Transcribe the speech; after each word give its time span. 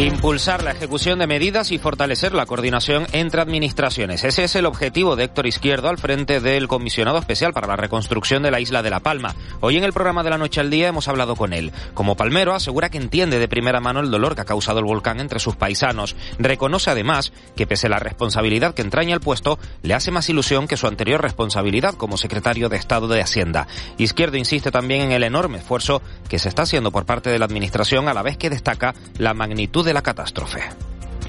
Impulsar 0.00 0.62
la 0.62 0.70
ejecución 0.70 1.18
de 1.18 1.26
medidas 1.26 1.72
y 1.72 1.78
fortalecer 1.78 2.32
la 2.32 2.46
coordinación 2.46 3.06
entre 3.12 3.42
administraciones. 3.42 4.24
Ese 4.24 4.44
es 4.44 4.56
el 4.56 4.64
objetivo 4.64 5.14
de 5.14 5.24
Héctor 5.24 5.46
Izquierdo 5.46 5.90
al 5.90 5.98
frente 5.98 6.40
del 6.40 6.68
Comisionado 6.68 7.18
Especial 7.18 7.52
para 7.52 7.66
la 7.66 7.76
Reconstrucción 7.76 8.42
de 8.42 8.50
la 8.50 8.60
Isla 8.60 8.82
de 8.82 8.88
La 8.88 9.00
Palma. 9.00 9.36
Hoy 9.60 9.76
en 9.76 9.84
el 9.84 9.92
programa 9.92 10.22
de 10.22 10.30
la 10.30 10.38
noche 10.38 10.62
al 10.62 10.70
día 10.70 10.88
hemos 10.88 11.06
hablado 11.08 11.36
con 11.36 11.52
él. 11.52 11.70
Como 11.92 12.16
palmero 12.16 12.54
asegura 12.54 12.88
que 12.88 12.96
entiende 12.96 13.38
de 13.38 13.46
primera 13.46 13.80
mano 13.80 14.00
el 14.00 14.10
dolor 14.10 14.34
que 14.34 14.40
ha 14.40 14.46
causado 14.46 14.78
el 14.78 14.86
volcán 14.86 15.20
entre 15.20 15.38
sus 15.38 15.56
paisanos. 15.56 16.16
Reconoce 16.38 16.88
además 16.88 17.34
que 17.54 17.66
pese 17.66 17.88
a 17.88 17.90
la 17.90 17.98
responsabilidad 17.98 18.72
que 18.72 18.80
entraña 18.80 19.12
el 19.12 19.20
puesto, 19.20 19.58
le 19.82 19.92
hace 19.92 20.10
más 20.10 20.30
ilusión 20.30 20.66
que 20.66 20.78
su 20.78 20.86
anterior 20.86 21.20
responsabilidad 21.20 21.92
como 21.92 22.16
secretario 22.16 22.70
de 22.70 22.78
Estado 22.78 23.06
de 23.06 23.20
Hacienda. 23.20 23.68
Izquierdo 23.98 24.38
insiste 24.38 24.70
también 24.70 25.02
en 25.02 25.12
el 25.12 25.24
enorme 25.24 25.58
esfuerzo 25.58 26.00
que 26.26 26.38
se 26.38 26.48
está 26.48 26.62
haciendo 26.62 26.90
por 26.90 27.04
parte 27.04 27.28
de 27.28 27.38
la 27.38 27.44
Administración 27.44 28.08
a 28.08 28.14
la 28.14 28.22
vez 28.22 28.38
que 28.38 28.48
destaca 28.48 28.94
la 29.18 29.34
magnitud 29.34 29.84
de 29.84 29.89
la 29.92 30.02
catástrofe. 30.02 30.60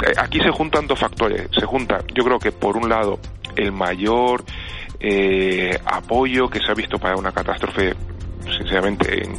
Eh, 0.02 0.14
aquí 0.18 0.40
se 0.40 0.50
juntan 0.50 0.88
dos 0.88 1.00
factores. 1.00 1.48
Se 1.52 1.66
junta, 1.66 2.00
yo 2.14 2.24
creo 2.24 2.40
que 2.40 2.52
por 2.52 2.78
un 2.78 2.90
lado, 2.90 3.20
el 3.56 3.72
mayor 3.72 4.44
eh, 5.00 5.78
apoyo 5.86 6.50
que 6.50 6.60
se 6.60 6.72
ha 6.72 6.76
visto 6.76 6.98
para 6.98 7.16
una 7.16 7.32
catástrofe 7.32 7.94
sinceramente 8.58 9.30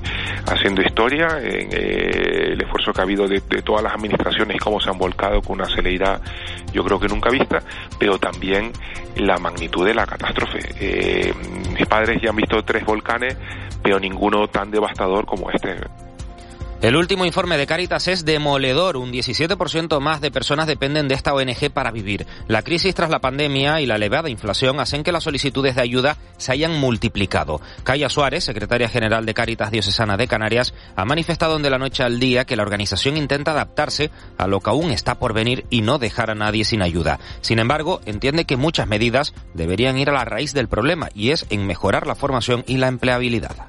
haciendo 0.47 0.81
historia, 0.81 1.27
en 1.43 1.69
eh, 1.73 2.53
el 2.53 2.63
esfuerzo 2.63 2.93
que 2.93 3.01
ha 3.01 3.05
habido 3.05 3.27
de, 3.27 3.41
todas 3.41 3.83
las 3.83 3.95
administraciones 3.95 4.57
y 4.57 4.59
cómo 4.61 4.81
se 4.81 4.91
han 4.91 4.99
volcado 4.99 5.43
con 5.43 5.61
una 5.61 5.69
celeridad 5.69 6.23
yo 6.73 6.85
creo 6.85 7.01
que 7.01 7.09
nunca 7.09 7.29
vista, 7.29 7.59
pero 7.99 8.19
también 8.19 8.73
la 9.17 9.39
magnitud 9.39 9.85
de 9.85 9.93
la 9.93 10.07
catástrofe. 10.07 11.35
mis 11.77 11.87
padres 11.87 12.23
ya 12.23 12.31
han 12.31 12.37
visto 12.37 12.65
tres 12.65 12.85
volcanes, 12.85 13.37
pero 13.83 13.99
ninguno 13.99 14.47
tan 14.49 14.71
devastador 14.71 15.27
como 15.27 15.51
este. 15.51 15.77
El 16.83 16.97
último 16.97 17.25
informe 17.25 17.57
de 17.59 17.69
Caritas 17.69 18.09
es 18.09 18.25
demoledor. 18.25 18.97
Un 18.97 19.13
17% 19.13 20.01
más 20.01 20.21
de 20.21 20.33
personas 20.33 20.67
dependen 20.67 21.07
de 21.07 21.15
esta 21.15 21.33
ONG 21.33 21.71
para 21.73 21.93
vivir. 21.93 22.27
La 22.49 22.63
crisis 22.63 22.93
tras 22.93 23.09
la 23.09 23.21
pandemia 23.21 23.81
y 23.81 23.87
la 23.87 23.95
elevada 23.95 24.29
inflación 24.29 24.81
hacen 24.81 25.05
que 25.05 25.13
las 25.13 25.23
solicitudes 25.23 25.77
de 25.77 25.83
ayuda 25.83 26.17
se 26.39 26.51
hayan 26.51 26.73
multiplicado. 26.73 27.61
Calla 27.85 28.09
Suárez, 28.09 28.43
secretaria 28.43 28.89
general 28.89 29.25
de 29.27 29.33
Caritas 29.33 29.71
Diocesana 29.71 30.17
de 30.17 30.27
Canarias, 30.27 30.75
ha 30.97 31.05
manifestado 31.05 31.57
de 31.57 31.71
la 31.71 31.79
noche 31.79 32.03
al 32.03 32.19
día 32.19 32.47
que 32.47 32.57
la 32.57 32.65
organización 32.65 33.17
intenta 33.17 33.53
adaptarse 33.53 34.11
a 34.37 34.49
lo 34.49 34.59
que 34.59 34.71
aún 34.71 34.91
está 34.91 35.21
por 35.21 35.35
venir 35.35 35.67
y 35.71 35.83
no 35.83 36.01
dejar 36.01 36.31
a 36.31 36.35
nadie 36.35 36.65
sin 36.65 36.83
ayuda. 36.83 37.21
Sin 37.43 37.61
embargo, 37.61 38.01
entiende 38.07 38.45
que 38.45 38.57
muchas 38.57 38.89
medidas 38.89 39.35
deberían 39.55 39.99
ir 39.99 40.11
a 40.11 40.15
la 40.15 40.25
raíz 40.25 40.53
del 40.53 40.67
problema 40.67 41.11
y 41.15 41.31
es 41.31 41.47
en 41.49 41.65
mejorar 41.65 42.09
la 42.09 42.17
formación 42.17 42.65
y 42.67 42.79
la 42.79 42.89
empleabilidad 42.89 43.69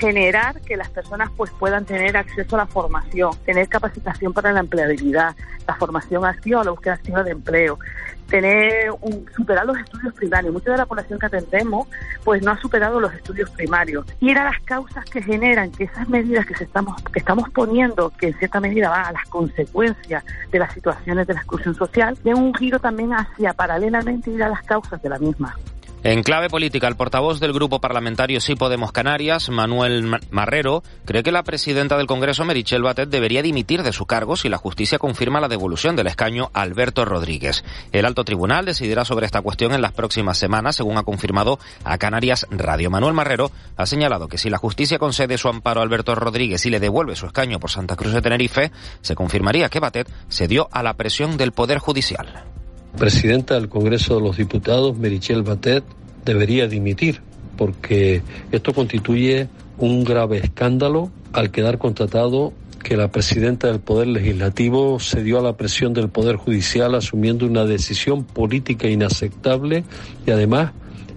generar 0.00 0.60
que 0.62 0.76
las 0.76 0.88
personas 0.88 1.30
pues 1.36 1.50
puedan 1.52 1.84
tener 1.84 2.16
acceso 2.16 2.56
a 2.56 2.60
la 2.60 2.66
formación, 2.66 3.32
tener 3.44 3.68
capacitación 3.68 4.32
para 4.32 4.50
la 4.50 4.60
empleabilidad, 4.60 5.36
la 5.68 5.76
formación 5.76 6.24
activa 6.24 6.64
la 6.64 6.70
búsqueda 6.70 6.94
activa 6.94 7.22
de 7.22 7.32
empleo, 7.32 7.78
tener 8.28 8.90
un, 9.02 9.26
superar 9.36 9.66
los 9.66 9.76
estudios 9.78 10.14
primarios. 10.14 10.54
Mucha 10.54 10.70
de 10.70 10.78
la 10.78 10.86
población 10.86 11.18
que 11.18 11.26
atendemos 11.26 11.86
pues 12.24 12.42
no 12.42 12.52
ha 12.52 12.58
superado 12.58 12.98
los 12.98 13.12
estudios 13.12 13.50
primarios. 13.50 14.06
Ir 14.20 14.38
a 14.38 14.44
las 14.44 14.60
causas 14.62 15.04
que 15.04 15.22
generan 15.22 15.70
que 15.70 15.84
esas 15.84 16.08
medidas 16.08 16.46
que 16.46 16.54
se 16.54 16.64
estamos 16.64 17.00
que 17.12 17.18
estamos 17.18 17.50
poniendo, 17.50 18.10
que 18.10 18.28
en 18.28 18.38
cierta 18.38 18.58
medida 18.58 18.88
van 18.88 19.04
a 19.04 19.12
las 19.12 19.26
consecuencias 19.28 20.24
de 20.50 20.58
las 20.58 20.72
situaciones 20.72 21.26
de 21.26 21.34
la 21.34 21.40
exclusión 21.40 21.74
social, 21.74 22.16
den 22.24 22.38
un 22.38 22.54
giro 22.54 22.78
también 22.78 23.12
hacia 23.12 23.52
paralelamente 23.52 24.30
ir 24.30 24.42
a 24.42 24.48
las 24.48 24.62
causas 24.62 25.02
de 25.02 25.08
la 25.10 25.18
misma. 25.18 25.54
En 26.02 26.22
clave 26.22 26.48
política, 26.48 26.88
el 26.88 26.96
portavoz 26.96 27.40
del 27.40 27.52
Grupo 27.52 27.78
Parlamentario 27.78 28.40
Sí 28.40 28.54
Podemos 28.54 28.90
Canarias, 28.90 29.50
Manuel 29.50 30.18
Marrero, 30.30 30.82
cree 31.04 31.22
que 31.22 31.30
la 31.30 31.42
presidenta 31.42 31.98
del 31.98 32.06
Congreso, 32.06 32.46
Merichel 32.46 32.82
Batet, 32.82 33.10
debería 33.10 33.42
dimitir 33.42 33.82
de 33.82 33.92
su 33.92 34.06
cargo 34.06 34.34
si 34.34 34.48
la 34.48 34.56
justicia 34.56 34.98
confirma 34.98 35.42
la 35.42 35.48
devolución 35.48 35.96
del 35.96 36.06
escaño 36.06 36.50
a 36.54 36.62
Alberto 36.62 37.04
Rodríguez. 37.04 37.64
El 37.92 38.06
alto 38.06 38.24
tribunal 38.24 38.64
decidirá 38.64 39.04
sobre 39.04 39.26
esta 39.26 39.42
cuestión 39.42 39.72
en 39.72 39.82
las 39.82 39.92
próximas 39.92 40.38
semanas, 40.38 40.76
según 40.76 40.96
ha 40.96 41.02
confirmado 41.02 41.58
a 41.84 41.98
Canarias 41.98 42.46
Radio. 42.50 42.88
Manuel 42.90 43.12
Marrero 43.12 43.50
ha 43.76 43.84
señalado 43.84 44.26
que 44.26 44.38
si 44.38 44.48
la 44.48 44.56
justicia 44.56 44.98
concede 44.98 45.36
su 45.36 45.48
amparo 45.48 45.80
a 45.80 45.82
Alberto 45.82 46.14
Rodríguez 46.14 46.64
y 46.64 46.70
le 46.70 46.80
devuelve 46.80 47.14
su 47.14 47.26
escaño 47.26 47.60
por 47.60 47.70
Santa 47.70 47.96
Cruz 47.96 48.14
de 48.14 48.22
Tenerife, 48.22 48.72
se 49.02 49.14
confirmaría 49.14 49.68
que 49.68 49.80
Batet 49.80 50.10
se 50.28 50.48
dio 50.48 50.70
a 50.72 50.82
la 50.82 50.94
presión 50.94 51.36
del 51.36 51.52
Poder 51.52 51.78
Judicial 51.78 52.59
presidenta 52.96 53.54
del 53.54 53.68
Congreso 53.68 54.16
de 54.16 54.20
los 54.22 54.36
Diputados, 54.36 54.96
Merichel 54.96 55.42
Batet, 55.42 55.84
debería 56.24 56.68
dimitir, 56.68 57.20
porque 57.56 58.22
esto 58.52 58.72
constituye 58.72 59.48
un 59.78 60.04
grave 60.04 60.38
escándalo 60.38 61.10
al 61.32 61.50
quedar 61.50 61.78
constatado 61.78 62.52
que 62.82 62.96
la 62.96 63.10
presidenta 63.10 63.68
del 63.68 63.80
Poder 63.80 64.08
Legislativo 64.08 64.98
se 65.00 65.22
dio 65.22 65.38
a 65.38 65.42
la 65.42 65.56
presión 65.56 65.92
del 65.92 66.08
Poder 66.08 66.36
Judicial 66.36 66.94
asumiendo 66.94 67.46
una 67.46 67.64
decisión 67.64 68.24
política 68.24 68.88
inaceptable 68.88 69.84
y 70.26 70.30
además 70.30 70.72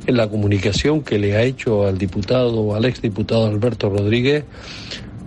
en 0.06 0.18
la 0.18 0.30
comunicación 0.30 1.02
que 1.02 1.18
le 1.18 1.36
ha 1.36 1.44
hecho 1.44 1.88
al 1.88 1.98
diputado, 1.98 2.76
al 2.76 2.86
exdiputado 2.86 3.48
Alberto 3.48 3.90
Rodríguez, 3.90 4.44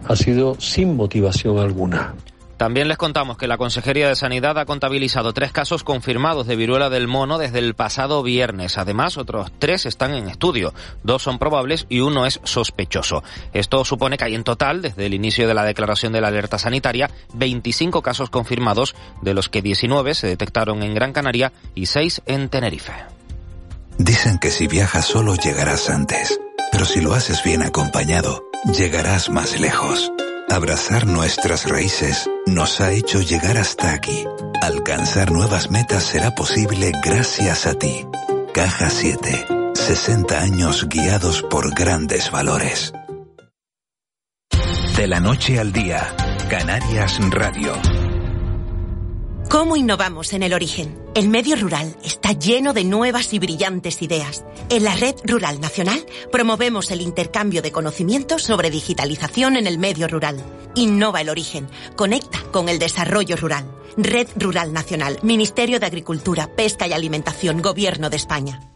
ha 0.06 0.14
sido 0.14 0.60
sin 0.60 0.94
motivación 0.96 1.58
alguna. 1.58 2.14
También 2.56 2.88
les 2.88 2.96
contamos 2.96 3.36
que 3.36 3.48
la 3.48 3.58
Consejería 3.58 4.08
de 4.08 4.16
Sanidad 4.16 4.58
ha 4.58 4.64
contabilizado 4.64 5.34
tres 5.34 5.52
casos 5.52 5.84
confirmados 5.84 6.46
de 6.46 6.56
viruela 6.56 6.88
del 6.88 7.06
mono 7.06 7.36
desde 7.36 7.58
el 7.58 7.74
pasado 7.74 8.22
viernes. 8.22 8.78
Además, 8.78 9.18
otros 9.18 9.52
tres 9.58 9.84
están 9.84 10.14
en 10.14 10.28
estudio. 10.28 10.72
Dos 11.02 11.22
son 11.22 11.38
probables 11.38 11.86
y 11.90 12.00
uno 12.00 12.24
es 12.24 12.40
sospechoso. 12.44 13.22
Esto 13.52 13.84
supone 13.84 14.16
que 14.16 14.24
hay 14.24 14.34
en 14.34 14.44
total, 14.44 14.80
desde 14.80 15.04
el 15.04 15.12
inicio 15.12 15.46
de 15.46 15.54
la 15.54 15.64
declaración 15.64 16.12
de 16.12 16.22
la 16.22 16.28
alerta 16.28 16.58
sanitaria, 16.58 17.10
25 17.34 18.00
casos 18.00 18.30
confirmados, 18.30 18.94
de 19.20 19.34
los 19.34 19.50
que 19.50 19.60
19 19.60 20.14
se 20.14 20.26
detectaron 20.26 20.82
en 20.82 20.94
Gran 20.94 21.12
Canaria 21.12 21.52
y 21.74 21.86
6 21.86 22.22
en 22.24 22.48
Tenerife. 22.48 22.92
Dicen 23.98 24.38
que 24.38 24.50
si 24.50 24.66
viajas 24.66 25.06
solo 25.06 25.34
llegarás 25.34 25.90
antes, 25.90 26.38
pero 26.72 26.84
si 26.84 27.00
lo 27.00 27.12
haces 27.12 27.42
bien 27.42 27.62
acompañado, 27.62 28.44
llegarás 28.74 29.28
más 29.28 29.58
lejos. 29.60 30.10
Abrazar 30.48 31.06
nuestras 31.06 31.68
raíces 31.68 32.30
nos 32.46 32.80
ha 32.80 32.92
hecho 32.92 33.20
llegar 33.20 33.58
hasta 33.58 33.92
aquí. 33.92 34.24
Alcanzar 34.62 35.32
nuevas 35.32 35.70
metas 35.70 36.04
será 36.04 36.34
posible 36.34 36.92
gracias 37.04 37.66
a 37.66 37.74
ti. 37.74 38.06
Caja 38.54 38.88
7. 38.88 39.46
60 39.74 40.40
años 40.40 40.88
guiados 40.88 41.42
por 41.42 41.74
grandes 41.74 42.30
valores. 42.30 42.92
De 44.96 45.06
la 45.06 45.20
noche 45.20 45.58
al 45.58 45.72
día, 45.72 46.14
Canarias 46.48 47.18
Radio. 47.30 48.05
¿Cómo 49.48 49.76
innovamos 49.76 50.32
en 50.32 50.42
el 50.42 50.52
origen? 50.52 50.98
El 51.14 51.28
medio 51.28 51.54
rural 51.54 51.96
está 52.02 52.32
lleno 52.32 52.72
de 52.72 52.82
nuevas 52.82 53.32
y 53.32 53.38
brillantes 53.38 54.02
ideas. 54.02 54.44
En 54.70 54.82
la 54.82 54.94
Red 54.96 55.14
Rural 55.24 55.60
Nacional 55.60 56.04
promovemos 56.32 56.90
el 56.90 57.00
intercambio 57.00 57.62
de 57.62 57.70
conocimientos 57.70 58.42
sobre 58.42 58.70
digitalización 58.70 59.56
en 59.56 59.68
el 59.68 59.78
medio 59.78 60.08
rural. 60.08 60.42
Innova 60.74 61.20
el 61.20 61.28
origen, 61.28 61.68
conecta 61.94 62.42
con 62.50 62.68
el 62.68 62.80
desarrollo 62.80 63.36
rural. 63.36 63.70
Red 63.96 64.28
Rural 64.36 64.72
Nacional, 64.72 65.18
Ministerio 65.22 65.78
de 65.78 65.86
Agricultura, 65.86 66.48
Pesca 66.54 66.88
y 66.88 66.92
Alimentación, 66.92 67.62
Gobierno 67.62 68.10
de 68.10 68.16
España. 68.16 68.75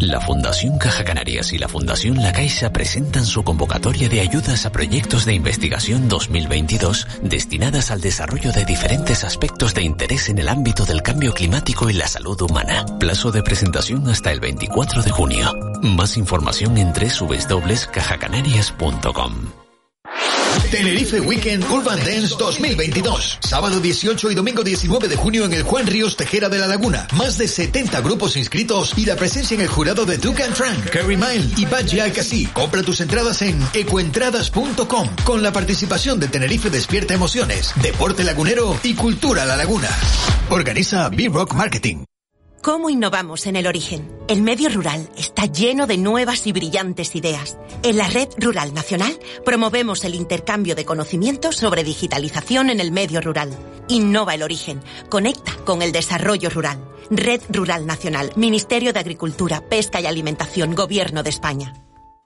La 0.00 0.20
Fundación 0.20 0.78
Caja 0.78 1.04
Canarias 1.04 1.52
y 1.52 1.58
la 1.58 1.68
Fundación 1.68 2.20
La 2.22 2.32
Caixa 2.32 2.72
presentan 2.72 3.26
su 3.26 3.44
convocatoria 3.44 4.08
de 4.08 4.20
ayudas 4.20 4.64
a 4.64 4.72
proyectos 4.72 5.26
de 5.26 5.34
investigación 5.34 6.08
2022 6.08 7.06
destinadas 7.22 7.90
al 7.90 8.00
desarrollo 8.00 8.50
de 8.50 8.64
diferentes 8.64 9.24
aspectos 9.24 9.74
de 9.74 9.82
interés 9.82 10.30
en 10.30 10.38
el 10.38 10.48
ámbito 10.48 10.86
del 10.86 11.02
cambio 11.02 11.34
climático 11.34 11.90
y 11.90 11.92
la 11.92 12.08
salud 12.08 12.40
humana. 12.40 12.86
Plazo 12.98 13.30
de 13.30 13.42
presentación 13.42 14.08
hasta 14.08 14.32
el 14.32 14.40
24 14.40 15.02
de 15.02 15.10
junio. 15.10 15.52
Más 15.82 16.16
información 16.16 16.78
en 16.78 16.94
www.cajacanarias.com. 16.94 19.59
Tenerife 20.70 21.20
Weekend 21.20 21.64
Urban 21.68 21.98
Dance 21.98 22.36
2022. 22.38 23.38
Sábado 23.40 23.80
18 23.80 24.30
y 24.30 24.34
domingo 24.36 24.62
19 24.62 25.08
de 25.08 25.16
junio 25.16 25.44
en 25.44 25.52
el 25.52 25.64
Juan 25.64 25.86
Ríos 25.86 26.16
Tejera 26.16 26.48
de 26.48 26.58
la 26.58 26.68
Laguna. 26.68 27.08
Más 27.16 27.38
de 27.38 27.48
70 27.48 28.00
grupos 28.02 28.36
inscritos 28.36 28.94
y 28.96 29.04
la 29.04 29.16
presencia 29.16 29.56
en 29.56 29.62
el 29.62 29.68
jurado 29.68 30.06
de 30.06 30.18
Duke 30.18 30.44
and 30.44 30.54
Frank, 30.54 30.90
Kerry 30.90 31.16
Mile 31.16 31.50
y 31.56 31.66
Badge 31.66 32.00
Alcasí. 32.00 32.46
Compra 32.46 32.82
tus 32.84 33.00
entradas 33.00 33.42
en 33.42 33.60
ecoentradas.com 33.74 35.08
con 35.24 35.42
la 35.42 35.52
participación 35.52 36.20
de 36.20 36.28
Tenerife 36.28 36.70
Despierta 36.70 37.14
Emociones, 37.14 37.72
Deporte 37.82 38.22
Lagunero 38.22 38.78
y 38.84 38.94
Cultura 38.94 39.44
La 39.44 39.56
Laguna. 39.56 39.88
Organiza 40.50 41.08
B-Rock 41.08 41.54
Marketing. 41.54 42.09
¿Cómo 42.62 42.90
innovamos 42.90 43.46
en 43.46 43.56
el 43.56 43.66
origen? 43.66 44.06
El 44.28 44.42
medio 44.42 44.68
rural 44.68 45.08
está 45.16 45.46
lleno 45.46 45.86
de 45.86 45.96
nuevas 45.96 46.46
y 46.46 46.52
brillantes 46.52 47.16
ideas. 47.16 47.56
En 47.82 47.96
la 47.96 48.06
Red 48.06 48.28
Rural 48.36 48.74
Nacional 48.74 49.18
promovemos 49.46 50.04
el 50.04 50.14
intercambio 50.14 50.74
de 50.74 50.84
conocimientos 50.84 51.56
sobre 51.56 51.84
digitalización 51.84 52.68
en 52.68 52.80
el 52.80 52.92
medio 52.92 53.22
rural. 53.22 53.56
Innova 53.88 54.34
el 54.34 54.42
origen. 54.42 54.82
Conecta 55.08 55.56
con 55.64 55.80
el 55.80 55.90
desarrollo 55.90 56.50
rural. 56.50 56.84
Red 57.08 57.40
Rural 57.48 57.86
Nacional, 57.86 58.30
Ministerio 58.36 58.92
de 58.92 59.00
Agricultura, 59.00 59.62
Pesca 59.66 60.02
y 60.02 60.06
Alimentación, 60.06 60.74
Gobierno 60.74 61.22
de 61.22 61.30
España. 61.30 61.72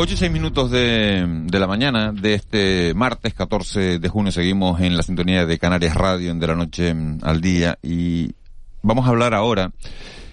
8 0.00 0.14
y 0.14 0.16
6 0.16 0.30
minutos 0.30 0.70
de, 0.70 1.26
de, 1.26 1.58
la 1.58 1.66
mañana 1.66 2.12
de 2.12 2.34
este 2.34 2.94
martes 2.94 3.34
14 3.34 3.98
de 3.98 4.08
junio 4.08 4.30
seguimos 4.30 4.80
en 4.80 4.96
la 4.96 5.02
sintonía 5.02 5.44
de 5.44 5.58
Canarias 5.58 5.96
Radio 5.96 6.30
en 6.30 6.38
de 6.38 6.46
la 6.46 6.54
noche 6.54 6.94
al 7.22 7.40
día 7.40 7.80
y 7.82 8.32
vamos 8.80 9.06
a 9.06 9.08
hablar 9.08 9.34
ahora 9.34 9.72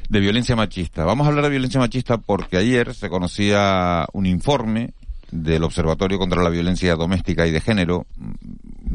de 0.07 0.19
violencia 0.19 0.55
machista. 0.55 1.03
Vamos 1.03 1.25
a 1.25 1.31
hablar 1.31 1.45
de 1.45 1.49
violencia 1.49 1.79
machista 1.79 2.19
porque 2.19 2.57
ayer 2.57 2.93
se 2.93 3.09
conocía 3.09 4.05
un 4.13 4.27
informe 4.27 4.93
del 5.31 5.63
Observatorio 5.63 6.19
contra 6.19 6.43
la 6.43 6.51
Violencia 6.51 6.95
Doméstica 6.95 7.47
y 7.47 7.51
de 7.51 7.59
Género, 7.59 8.05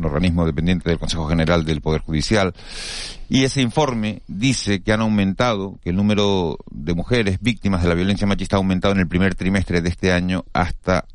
organismo 0.05 0.47
dependiente 0.47 0.89
del 0.89 0.99
Consejo 0.99 1.27
General 1.29 1.65
del 1.65 1.81
Poder 1.81 2.01
Judicial, 2.01 2.55
y 3.29 3.45
ese 3.45 3.63
informe 3.63 4.23
dice 4.27 4.83
que 4.83 4.93
han 4.93 5.01
aumentado, 5.01 5.79
que 5.83 5.91
el 5.91 5.97
número 5.97 6.59
de 6.71 6.95
mujeres 6.95 7.39
víctimas 7.41 7.83
de 7.83 7.89
la 7.89 7.95
violencia 7.95 8.27
machista 8.27 8.57
ha 8.57 8.59
aumentado 8.59 8.95
en 8.95 9.01
el 9.01 9.09
primer 9.09 9.35
trimestre 9.35 9.81
de 9.81 9.89
este 9.89 10.13
año 10.13 10.45
hasta 10.53 11.07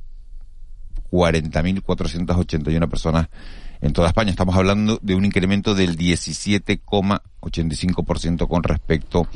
40.481 1.12 2.90
personas 2.90 3.28
en 3.86 3.94
toda 3.94 4.08
España. 4.08 4.32
Estamos 4.32 4.56
hablando 4.56 4.98
de 5.02 5.16
un 5.16 5.24
incremento 5.26 5.76
del 5.76 5.98
17,85% 5.98 8.48
con 8.48 8.64
respecto 8.64 9.28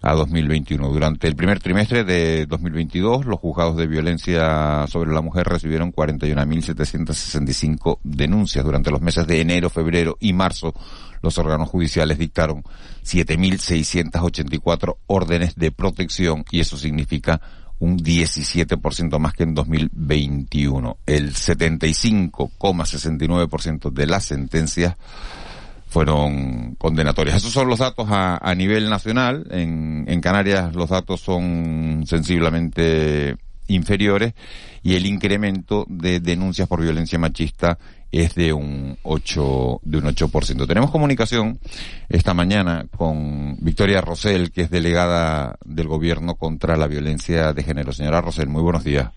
a 0.00 0.14
2021. 0.14 0.88
Durante 0.88 1.26
el 1.26 1.34
primer 1.34 1.58
trimestre 1.60 2.04
de 2.04 2.46
2022, 2.46 3.26
los 3.26 3.40
juzgados 3.40 3.76
de 3.76 3.88
violencia 3.88 4.86
sobre 4.86 5.12
la 5.12 5.22
mujer 5.22 5.48
recibieron 5.48 5.92
41.765 5.92 7.98
denuncias. 8.04 8.64
Durante 8.64 8.92
los 8.92 9.00
meses 9.00 9.26
de 9.26 9.40
enero, 9.40 9.70
febrero 9.70 10.16
y 10.20 10.32
marzo, 10.32 10.72
los 11.20 11.36
órganos 11.38 11.68
judiciales 11.68 12.18
dictaron 12.18 12.62
7.684 13.04 14.98
órdenes 15.06 15.56
de 15.56 15.72
protección 15.72 16.44
y 16.52 16.60
eso 16.60 16.76
significa 16.76 17.40
un 17.78 17.98
17% 17.98 19.18
más 19.18 19.34
que 19.34 19.42
en 19.42 19.54
2021. 19.54 20.96
El 21.06 21.34
75,69% 21.34 23.90
de 23.90 24.06
las 24.06 24.24
sentencias 24.24 24.96
fueron 25.88 26.74
condenatorias. 26.76 27.36
Esos 27.36 27.52
son 27.52 27.68
los 27.68 27.78
datos 27.78 28.08
a, 28.10 28.38
a 28.38 28.54
nivel 28.54 28.88
nacional. 28.90 29.46
En, 29.50 30.04
en 30.08 30.20
Canarias 30.20 30.74
los 30.74 30.90
datos 30.90 31.20
son 31.20 32.04
sensiblemente 32.06 33.36
inferiores 33.68 34.34
y 34.82 34.94
el 34.94 35.06
incremento 35.06 35.84
de 35.88 36.20
denuncias 36.20 36.68
por 36.68 36.80
violencia 36.80 37.18
machista 37.18 37.78
es 38.12 38.34
de 38.34 38.52
un 38.52 38.96
8, 39.02 39.80
de 39.82 39.98
un 39.98 40.04
8%. 40.04 40.66
Tenemos 40.66 40.90
comunicación 40.90 41.58
esta 42.08 42.34
mañana 42.34 42.86
con 42.96 43.56
Victoria 43.60 44.00
Rosell, 44.00 44.50
que 44.52 44.62
es 44.62 44.70
delegada 44.70 45.56
del 45.64 45.88
Gobierno 45.88 46.36
contra 46.36 46.76
la 46.76 46.86
violencia 46.86 47.52
de 47.52 47.62
género. 47.62 47.92
Señora 47.92 48.20
Rosell, 48.20 48.48
muy 48.48 48.62
buenos 48.62 48.84
días. 48.84 49.10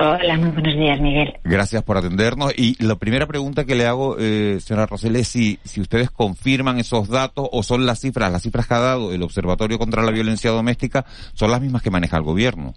Hola, 0.00 0.36
muy 0.36 0.50
buenos 0.50 0.74
días, 0.74 1.00
Miguel. 1.00 1.34
Gracias 1.44 1.84
por 1.84 1.96
atendernos. 1.96 2.52
Y 2.56 2.82
la 2.84 2.96
primera 2.96 3.28
pregunta 3.28 3.64
que 3.64 3.76
le 3.76 3.86
hago, 3.86 4.16
eh, 4.18 4.58
señora 4.60 4.86
Rosell, 4.86 5.14
es 5.14 5.28
si, 5.28 5.60
si 5.62 5.80
ustedes 5.80 6.10
confirman 6.10 6.80
esos 6.80 7.08
datos 7.08 7.48
o 7.52 7.62
son 7.62 7.86
las 7.86 8.00
cifras, 8.00 8.32
las 8.32 8.42
cifras 8.42 8.66
que 8.66 8.74
ha 8.74 8.80
dado 8.80 9.12
el 9.12 9.22
Observatorio 9.22 9.78
contra 9.78 10.02
la 10.02 10.10
Violencia 10.10 10.50
Doméstica, 10.50 11.06
son 11.34 11.52
las 11.52 11.60
mismas 11.60 11.82
que 11.82 11.90
maneja 11.90 12.16
el 12.16 12.24
Gobierno. 12.24 12.74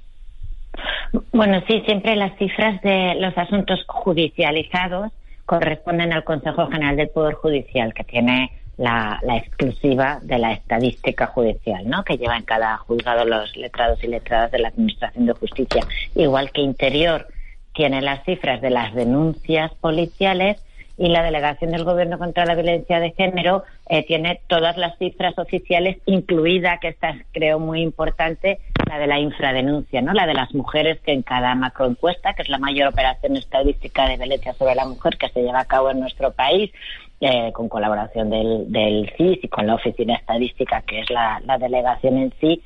Bueno, 1.32 1.62
sí, 1.68 1.82
siempre 1.86 2.16
las 2.16 2.38
cifras 2.38 2.82
de 2.82 3.16
los 3.16 3.38
asuntos 3.38 3.84
judicializados 3.88 5.12
corresponden 5.46 6.14
al 6.14 6.24
Consejo 6.24 6.68
General 6.68 6.96
del 6.96 7.10
Poder 7.10 7.36
Judicial, 7.36 7.94
que 7.94 8.04
tiene 8.04 8.52
la, 8.78 9.20
exclusiva 9.38 10.20
de 10.22 10.38
la 10.38 10.54
estadística 10.54 11.28
judicial, 11.28 11.88
¿no? 11.90 12.04
Que 12.04 12.18
lleva 12.18 12.38
en 12.38 12.44
cada 12.44 12.78
juzgado 12.78 13.26
los 13.26 13.56
letrados 13.56 14.04
y 14.04 14.08
letradas 14.08 14.52
de 14.52 14.60
la 14.60 14.68
Administración 14.70 15.26
de 15.26 15.34
Justicia. 15.34 15.84
Igual 16.16 16.52
que 16.52 16.62
Interior 16.62 17.28
tiene 17.74 18.02
las 18.02 18.24
cifras 18.24 18.62
de 18.62 18.70
las 18.70 18.94
denuncias 18.94 19.74
policiales 19.76 20.58
y 20.98 21.10
la 21.10 21.24
Delegación 21.24 21.72
del 21.72 21.84
Gobierno 21.84 22.18
contra 22.18 22.46
la 22.46 22.56
Violencia 22.56 23.00
de 23.00 23.12
Género 23.12 23.64
eh, 23.88 24.04
tiene 24.06 24.42
todas 24.48 24.78
las 24.78 24.98
cifras 24.98 25.38
oficiales, 25.38 25.98
incluida, 26.06 26.80
que 26.80 26.90
esta 26.90 27.10
es, 27.10 27.26
creo 27.32 27.60
muy 27.60 27.82
importante, 27.82 28.60
la 28.88 28.98
de 28.98 29.08
la 29.08 29.20
infradenuncia, 29.20 30.02
¿no? 30.02 30.14
La 30.14 30.26
de 30.26 30.34
las 30.34 30.54
mujeres 30.56 31.00
que 31.02 31.14
en 31.14 31.22
cada 31.22 31.54
macroencuesta, 31.56 32.34
que 32.34 32.42
es 32.42 32.50
la 32.50 32.58
mayor 32.58 32.88
operación 32.88 33.36
estadística 33.36 34.08
de 34.08 34.18
violencia 34.18 34.54
sobre 34.54 34.76
la 34.76 34.86
mujer 34.86 35.18
que 35.18 35.30
se 35.30 35.44
lleva 35.44 35.60
a 35.60 35.66
cabo 35.66 35.92
en 35.92 36.00
nuestro 36.00 36.32
país, 36.32 36.72
eh, 37.20 37.52
con 37.54 37.70
colaboración 37.70 38.30
del, 38.30 39.12
CIS 39.18 39.44
y 39.44 39.48
con 39.48 39.68
la 39.68 39.76
Oficina 39.76 40.16
Estadística, 40.16 40.82
que 40.82 41.00
es 41.02 41.10
la 41.10 41.58
delegación 41.60 42.18
en 42.18 42.34
sí, 42.40 42.62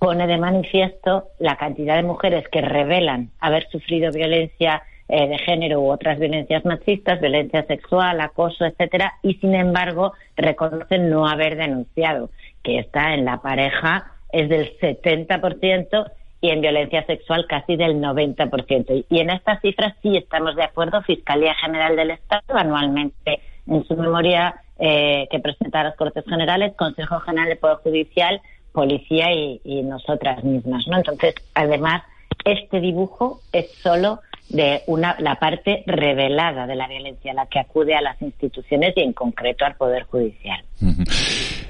pone 0.00 0.26
de 0.26 0.38
manifiesto 0.38 1.28
la 1.38 1.56
cantidad 1.56 1.96
de 1.96 2.02
mujeres 2.02 2.48
que 2.48 2.62
revelan 2.62 3.30
haber 3.38 3.68
sufrido 3.68 4.10
violencia 4.10 4.82
eh, 5.12 5.28
de 5.28 5.38
género 5.38 5.80
u 5.80 5.90
otras 5.90 6.18
violencias 6.18 6.64
machistas, 6.64 7.20
violencia 7.20 7.64
sexual, 7.64 8.20
acoso, 8.20 8.64
etcétera, 8.64 9.14
y 9.22 9.34
sin 9.34 9.54
embargo 9.54 10.12
reconocen 10.36 11.10
no 11.10 11.26
haber 11.26 11.56
denunciado, 11.56 12.30
que 12.62 12.78
está 12.78 13.14
en 13.14 13.24
la 13.24 13.42
pareja 13.42 14.12
es 14.32 14.48
del 14.48 14.78
70% 14.78 16.10
y 16.40 16.50
en 16.50 16.60
violencia 16.60 17.04
sexual 17.06 17.46
casi 17.48 17.76
del 17.76 18.00
90%. 18.00 19.06
Y 19.08 19.18
en 19.18 19.30
estas 19.30 19.60
cifras 19.60 19.94
sí 20.02 20.16
estamos 20.16 20.56
de 20.56 20.62
acuerdo. 20.62 21.02
Fiscalía 21.02 21.54
General 21.54 21.96
del 21.96 22.12
Estado 22.12 22.56
anualmente 22.56 23.40
en 23.66 23.84
su 23.84 23.96
memoria 23.96 24.62
eh, 24.78 25.28
que 25.30 25.40
presenta 25.40 25.80
a 25.80 25.84
las 25.84 25.96
Cortes 25.96 26.24
Generales, 26.24 26.74
Consejo 26.76 27.20
General 27.20 27.48
de 27.48 27.56
Poder 27.56 27.78
Judicial, 27.78 28.40
Policía 28.72 29.32
y, 29.32 29.60
y 29.64 29.82
nosotras 29.82 30.42
mismas. 30.44 30.86
¿no? 30.86 30.96
Entonces, 30.98 31.34
además, 31.54 32.02
este 32.44 32.80
dibujo 32.80 33.40
es 33.52 33.70
solo 33.82 34.20
de 34.50 34.82
una, 34.86 35.16
la 35.20 35.36
parte 35.36 35.84
revelada 35.86 36.66
de 36.66 36.74
la 36.74 36.88
violencia, 36.88 37.32
la 37.32 37.46
que 37.46 37.60
acude 37.60 37.94
a 37.94 38.02
las 38.02 38.20
instituciones 38.20 38.92
y 38.96 39.00
en 39.00 39.12
concreto 39.12 39.64
al 39.64 39.76
Poder 39.76 40.02
Judicial. 40.04 40.62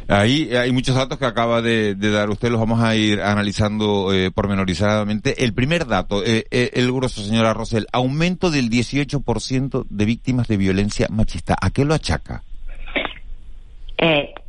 Ahí 0.09 0.51
hay 0.57 0.73
muchos 0.73 0.97
datos 0.97 1.19
que 1.19 1.27
acaba 1.27 1.63
de, 1.63 1.95
dar 1.95 2.31
usted, 2.31 2.49
los 2.49 2.59
vamos 2.59 2.83
a 2.83 2.97
ir 2.97 3.21
analizando 3.21 4.13
eh, 4.13 4.31
pormenorizadamente. 4.33 5.45
El 5.45 5.55
primer 5.55 5.87
dato, 5.87 6.25
eh, 6.25 6.47
eh, 6.51 6.71
el 6.73 6.91
grueso, 6.91 7.21
señora 7.21 7.55
Rosel, 7.55 7.87
aumento 7.93 8.51
del 8.51 8.71
18% 8.71 9.87
de 9.89 10.05
víctimas 10.05 10.49
de 10.49 10.57
violencia 10.57 11.07
machista. 11.11 11.55
¿A 11.61 11.71
qué 11.71 11.85
lo 11.85 11.95
achaca? 11.95 12.43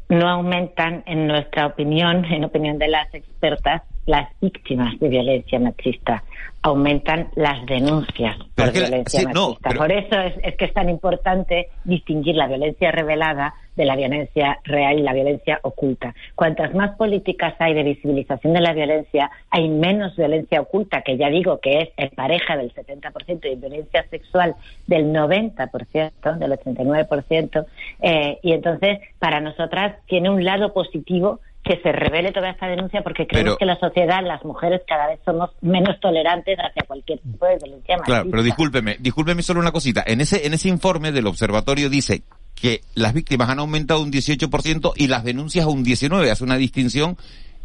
no 0.08 0.30
aumentan, 0.30 1.04
en 1.06 1.28
nuestra 1.28 1.68
opinión, 1.68 2.26
en 2.26 2.44
opinión 2.46 2.78
de 2.78 2.88
las 2.88 3.14
expertas, 3.14 3.82
las 4.06 4.30
víctimas 4.40 5.00
de 5.00 5.10
violencia 5.10 5.60
machista, 5.60 6.24
aumentan 6.64 7.30
las 7.36 7.66
denuncias 7.66 8.38
por 8.56 8.72
violencia 8.72 9.24
machista. 9.24 9.70
Por 9.72 9.92
eso 9.92 10.20
es, 10.20 10.56
que 10.56 10.66
es 10.66 10.74
tan 10.74 10.90
importante 10.90 11.70
distinguir 11.84 12.36
la 12.36 12.48
violencia 12.48 12.92
revelada 12.92 13.54
de 13.76 13.86
la 13.86 13.96
violencia 13.96 14.60
real 14.66 15.00
y 15.00 15.02
la 15.02 15.14
violencia 15.14 15.60
oculta. 15.64 16.14
Cuantas 16.36 16.76
más 16.76 16.96
políticas 16.98 17.56
hay 17.60 17.74
de 17.74 17.84
visibilización 17.84 18.54
de 18.54 18.62
la 18.62 18.74
violencia, 18.74 19.32
hay 19.50 19.70
menos 19.70 20.16
violencia 20.16 20.62
oculta, 20.62 21.02
que 21.02 21.18
ya 21.18 21.30
digo 21.30 21.60
que 21.60 21.80
es 21.80 21.90
en 21.98 22.10
pareja 22.10 22.58
del 22.58 22.74
70% 22.74 23.52
y 23.52 23.56
violencia 23.56 24.06
sexual 24.10 24.56
del 24.88 25.12
90%, 25.14 26.38
del 26.38 26.52
89%, 26.52 27.66
eh, 28.02 28.40
y 28.44 28.52
entonces 28.52 29.00
para 29.20 29.40
nosotras 29.40 29.96
tiene 30.06 30.30
un 30.30 30.44
lado 30.44 30.74
positivo 30.74 31.40
que 31.64 31.80
se 31.82 31.92
revele 31.92 32.32
toda 32.32 32.50
esta 32.50 32.68
denuncia 32.68 33.02
porque 33.04 33.28
creemos 33.28 33.58
que 33.58 33.66
la 33.66 33.78
sociedad, 33.80 34.24
las 34.24 34.44
mujeres 34.44 34.82
cada 34.88 35.08
vez 35.08 35.20
somos 35.24 35.52
menos 35.62 36.00
tolerantes 36.00 36.58
hacia 36.58 36.84
cualquier 36.88 37.20
tipo 37.20 37.46
de 37.46 37.58
violencia 37.58 37.98
machista. 37.98 38.06
Claro, 38.06 38.30
pero 38.32 38.44
discúlpeme, 38.44 38.98
discúlpeme 39.00 39.44
solo 39.44 39.60
una 39.60 39.72
cosita. 39.72 40.04
En 40.06 40.22
ese, 40.22 40.48
en 40.48 40.54
ese 40.54 40.70
informe 40.70 41.12
del 41.12 41.28
observatorio 41.28 41.90
dice 41.90 42.24
que 42.56 42.82
las 42.96 43.14
víctimas 43.14 43.50
han 43.50 43.60
aumentado 43.60 44.02
un 44.02 44.12
18% 44.12 44.94
y 44.96 45.08
las 45.08 45.24
denuncias 45.24 45.66
un 45.66 45.86
19%. 45.86 46.30
Hace 46.32 46.44
una 46.44 46.58
distinción 46.58 47.18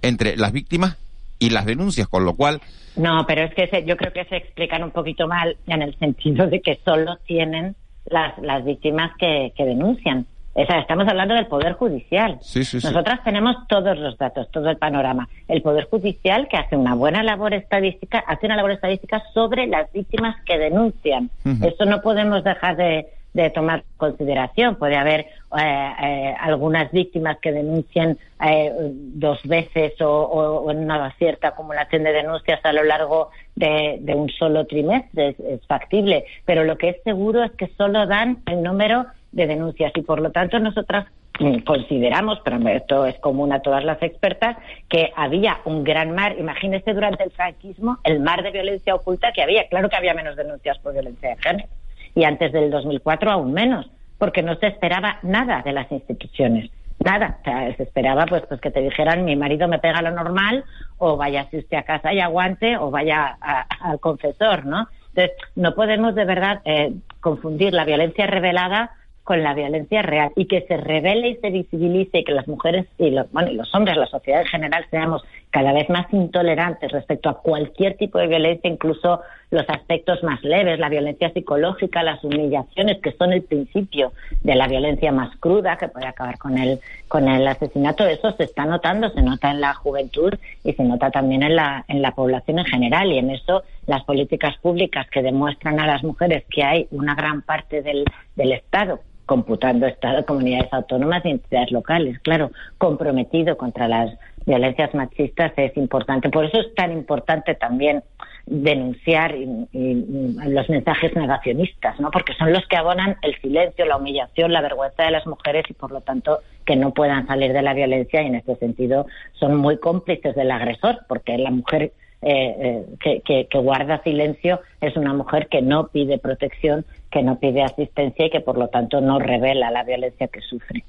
entre 0.02 0.36
las 0.36 0.52
víctimas 0.52 0.98
y 1.38 1.50
las 1.50 1.64
denuncias, 1.66 2.08
con 2.08 2.24
lo 2.24 2.34
cual... 2.34 2.60
No, 2.96 3.24
pero 3.26 3.42
es 3.42 3.54
que 3.54 3.84
yo 3.86 3.96
creo 3.96 4.12
que 4.12 4.24
se 4.24 4.36
explican 4.36 4.82
un 4.82 4.90
poquito 4.90 5.26
mal 5.26 5.56
en 5.66 5.82
el 5.82 5.98
sentido 5.98 6.46
de 6.46 6.60
que 6.60 6.78
solo 6.84 7.16
tienen 7.26 7.76
las, 8.06 8.38
las 8.38 8.64
víctimas 8.64 9.12
que, 9.18 9.52
que 9.56 9.64
denuncian 9.64 10.26
estamos 10.56 11.06
hablando 11.08 11.34
del 11.34 11.46
Poder 11.46 11.74
Judicial. 11.74 12.38
Nosotras 12.82 13.22
tenemos 13.24 13.56
todos 13.68 13.98
los 13.98 14.16
datos, 14.16 14.50
todo 14.50 14.70
el 14.70 14.78
panorama. 14.78 15.28
El 15.48 15.62
Poder 15.62 15.84
Judicial, 15.90 16.48
que 16.48 16.56
hace 16.56 16.76
una 16.76 16.94
buena 16.94 17.22
labor 17.22 17.52
estadística, 17.54 18.18
hace 18.20 18.46
una 18.46 18.56
labor 18.56 18.72
estadística 18.72 19.22
sobre 19.34 19.66
las 19.66 19.92
víctimas 19.92 20.36
que 20.44 20.58
denuncian. 20.58 21.30
Eso 21.62 21.84
no 21.84 22.00
podemos 22.00 22.42
dejar 22.42 22.76
de, 22.76 23.06
tomar 23.54 23.84
consideración. 23.98 24.76
Puede 24.76 24.96
haber 24.96 25.20
eh, 25.20 25.92
eh, 26.02 26.34
algunas 26.40 26.90
víctimas 26.90 27.36
que 27.38 27.52
denuncian 27.52 28.16
eh, 28.42 28.72
dos 28.72 29.42
veces 29.44 29.92
o, 30.00 30.70
en 30.70 30.78
una 30.78 31.12
cierta 31.18 31.48
acumulación 31.48 32.02
de 32.02 32.14
denuncias 32.14 32.60
a 32.64 32.72
lo 32.72 32.82
largo 32.82 33.28
de, 33.54 34.00
un 34.14 34.30
solo 34.30 34.64
trimestre. 34.64 35.36
es, 35.38 35.66
factible. 35.66 36.24
Pero 36.46 36.64
lo 36.64 36.78
que 36.78 36.88
es 36.88 37.02
seguro 37.04 37.44
es 37.44 37.52
que 37.52 37.68
solo 37.76 38.06
dan 38.06 38.38
el 38.46 38.62
número 38.62 39.04
de 39.36 39.46
denuncias 39.46 39.92
y 39.94 40.00
por 40.00 40.20
lo 40.20 40.32
tanto 40.32 40.58
nosotras 40.58 41.06
mm, 41.38 41.58
consideramos, 41.58 42.40
pero 42.42 42.56
esto 42.68 43.06
es 43.06 43.18
común 43.20 43.52
a 43.52 43.60
todas 43.60 43.84
las 43.84 44.02
expertas, 44.02 44.56
que 44.88 45.12
había 45.14 45.58
un 45.66 45.84
gran 45.84 46.14
mar, 46.14 46.34
imagínese 46.38 46.94
durante 46.94 47.22
el 47.22 47.30
franquismo, 47.30 47.98
el 48.04 48.20
mar 48.20 48.42
de 48.42 48.50
violencia 48.50 48.94
oculta 48.94 49.32
que 49.32 49.42
había. 49.42 49.68
Claro 49.68 49.88
que 49.88 49.96
había 49.96 50.14
menos 50.14 50.36
denuncias 50.36 50.78
por 50.78 50.94
violencia 50.94 51.28
de 51.30 51.36
género 51.36 51.68
y 52.14 52.24
antes 52.24 52.50
del 52.50 52.70
2004 52.70 53.30
aún 53.30 53.52
menos, 53.52 53.86
porque 54.18 54.42
no 54.42 54.56
se 54.56 54.68
esperaba 54.68 55.18
nada 55.22 55.62
de 55.62 55.72
las 55.72 55.92
instituciones. 55.92 56.70
Nada, 57.04 57.40
se 57.44 57.82
esperaba 57.82 58.24
pues, 58.24 58.42
pues 58.48 58.58
que 58.58 58.70
te 58.70 58.80
dijeran 58.80 59.26
mi 59.26 59.36
marido 59.36 59.68
me 59.68 59.78
pega 59.78 60.00
lo 60.00 60.10
normal 60.10 60.64
o 60.96 61.18
vaya 61.18 61.46
si 61.50 61.58
usted 61.58 61.76
a 61.76 61.82
casa 61.82 62.14
y 62.14 62.20
aguante 62.20 62.78
o 62.78 62.90
vaya 62.90 63.36
al 63.80 64.00
confesor, 64.00 64.64
¿no? 64.64 64.88
Entonces, 65.14 65.36
no 65.54 65.74
podemos 65.74 66.14
de 66.14 66.24
verdad 66.24 66.62
eh, 66.64 66.94
confundir 67.20 67.74
la 67.74 67.84
violencia 67.84 68.26
revelada 68.26 68.92
con 69.26 69.42
la 69.42 69.54
violencia 69.54 70.02
real 70.02 70.30
y 70.36 70.44
que 70.46 70.60
se 70.68 70.76
revele 70.76 71.30
y 71.30 71.36
se 71.38 71.50
visibilice 71.50 72.18
y 72.18 72.24
que 72.24 72.30
las 72.30 72.46
mujeres 72.46 72.86
y 72.96 73.10
los, 73.10 73.28
bueno, 73.32 73.50
y 73.50 73.56
los 73.56 73.74
hombres, 73.74 73.96
la 73.96 74.06
sociedad 74.06 74.42
en 74.42 74.46
general, 74.46 74.86
seamos 74.88 75.24
cada 75.50 75.72
vez 75.72 75.90
más 75.90 76.06
intolerantes 76.12 76.92
respecto 76.92 77.28
a 77.28 77.42
cualquier 77.42 77.96
tipo 77.96 78.20
de 78.20 78.28
violencia, 78.28 78.70
incluso 78.70 79.22
los 79.50 79.68
aspectos 79.68 80.22
más 80.22 80.44
leves, 80.44 80.78
la 80.78 80.88
violencia 80.88 81.32
psicológica, 81.32 82.04
las 82.04 82.22
humillaciones, 82.22 82.98
que 83.02 83.10
son 83.18 83.32
el 83.32 83.42
principio 83.42 84.12
de 84.42 84.54
la 84.54 84.68
violencia 84.68 85.10
más 85.10 85.36
cruda, 85.38 85.76
que 85.76 85.88
puede 85.88 86.06
acabar 86.06 86.38
con 86.38 86.56
el, 86.56 86.78
con 87.08 87.26
el 87.26 87.48
asesinato, 87.48 88.06
eso 88.06 88.30
se 88.30 88.44
está 88.44 88.64
notando, 88.64 89.10
se 89.10 89.22
nota 89.22 89.50
en 89.50 89.60
la 89.60 89.74
juventud 89.74 90.34
y 90.62 90.72
se 90.74 90.84
nota 90.84 91.10
también 91.10 91.42
en 91.42 91.56
la, 91.56 91.84
en 91.88 92.00
la 92.00 92.12
población 92.12 92.60
en 92.60 92.66
general. 92.66 93.10
Y 93.10 93.18
en 93.18 93.30
eso 93.30 93.64
las 93.88 94.04
políticas 94.04 94.56
públicas 94.58 95.08
que 95.10 95.22
demuestran 95.22 95.80
a 95.80 95.86
las 95.88 96.04
mujeres 96.04 96.44
que 96.48 96.62
hay 96.62 96.86
una 96.92 97.16
gran 97.16 97.42
parte 97.42 97.82
del, 97.82 98.04
del 98.36 98.52
Estado 98.52 99.00
computando 99.26 99.86
Estado, 99.86 100.24
comunidades 100.24 100.72
autónomas 100.72 101.24
y 101.24 101.30
entidades 101.30 101.72
locales, 101.72 102.18
claro, 102.20 102.50
comprometido 102.78 103.56
contra 103.56 103.88
las 103.88 104.16
violencias 104.46 104.94
machistas 104.94 105.52
es 105.56 105.76
importante. 105.76 106.30
Por 106.30 106.44
eso 106.44 106.60
es 106.60 106.74
tan 106.74 106.92
importante 106.92 107.54
también 107.56 108.02
denunciar 108.46 109.34
los 109.72 110.68
mensajes 110.68 111.16
negacionistas, 111.16 111.98
¿no? 111.98 112.12
Porque 112.12 112.32
son 112.34 112.52
los 112.52 112.64
que 112.68 112.76
abonan 112.76 113.16
el 113.22 113.34
silencio, 113.40 113.84
la 113.84 113.96
humillación, 113.96 114.52
la 114.52 114.60
vergüenza 114.60 115.02
de 115.02 115.10
las 115.10 115.26
mujeres 115.26 115.64
y 115.68 115.72
por 115.72 115.90
lo 115.90 116.00
tanto 116.00 116.38
que 116.64 116.76
no 116.76 116.94
puedan 116.94 117.26
salir 117.26 117.52
de 117.52 117.62
la 117.62 117.74
violencia 117.74 118.22
y 118.22 118.26
en 118.26 118.36
este 118.36 118.54
sentido 118.56 119.06
son 119.32 119.56
muy 119.56 119.78
cómplices 119.78 120.36
del 120.36 120.52
agresor, 120.52 121.00
porque 121.08 121.36
la 121.38 121.50
mujer 121.50 121.92
eh, 122.28 122.84
eh, 123.04 123.22
que, 123.24 123.58
guarda 123.60 124.02
silencio 124.02 124.60
es 124.80 124.96
una 124.96 125.14
mujer 125.14 125.46
que 125.48 125.62
no 125.62 125.86
pide 125.86 126.18
protección, 126.18 126.84
que 127.10 127.22
no 127.22 127.38
pide 127.38 127.62
asistencia 127.62 128.26
y 128.26 128.30
que 128.30 128.40
por 128.40 128.58
lo 128.58 128.66
tanto 128.66 129.00
no 129.00 129.20
revela 129.20 129.70
la 129.70 129.84
violencia 129.84 130.26
que 130.26 130.40
sufre. 130.40 130.84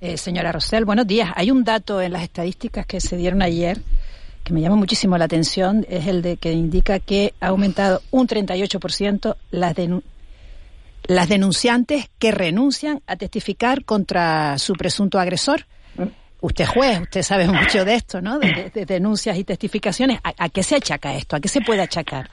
Eh, 0.00 0.16
señora 0.16 0.50
Rosell, 0.50 0.84
buenos 0.84 1.06
días. 1.06 1.30
Hay 1.36 1.52
un 1.52 1.62
dato 1.62 2.02
en 2.02 2.12
las 2.12 2.24
estadísticas 2.24 2.84
que 2.84 3.00
se 3.00 3.16
dieron 3.16 3.42
ayer 3.42 3.78
que 4.42 4.52
me 4.52 4.60
llama 4.60 4.74
muchísimo 4.74 5.16
la 5.16 5.26
atención, 5.26 5.86
es 5.88 6.08
el 6.08 6.20
de 6.20 6.36
que 6.36 6.50
indica 6.50 6.98
que 6.98 7.32
ha 7.40 7.48
aumentado 7.48 8.00
un 8.10 8.26
38% 8.26 9.36
las, 9.52 9.74
las 11.04 11.28
denunciantes 11.28 12.10
que 12.18 12.32
renuncian 12.32 13.02
a 13.06 13.14
testificar 13.14 13.84
contra 13.84 14.58
su 14.58 14.72
presunto 14.72 15.20
agresor. 15.20 15.66
Usted 16.42 16.66
juez, 16.66 17.00
usted 17.00 17.22
sabe 17.22 17.46
mucho 17.48 17.84
de 17.84 17.94
esto, 17.94 18.20
¿no? 18.20 18.38
De, 18.38 18.84
denuncias 18.84 19.38
y 19.38 19.44
testificaciones. 19.44 20.18
¿A, 20.22 20.48
qué 20.48 20.62
se 20.62 20.76
achaca 20.76 21.14
esto? 21.14 21.36
¿A 21.36 21.40
qué 21.40 21.48
se 21.48 21.60
puede 21.60 21.82
achacar? 21.82 22.28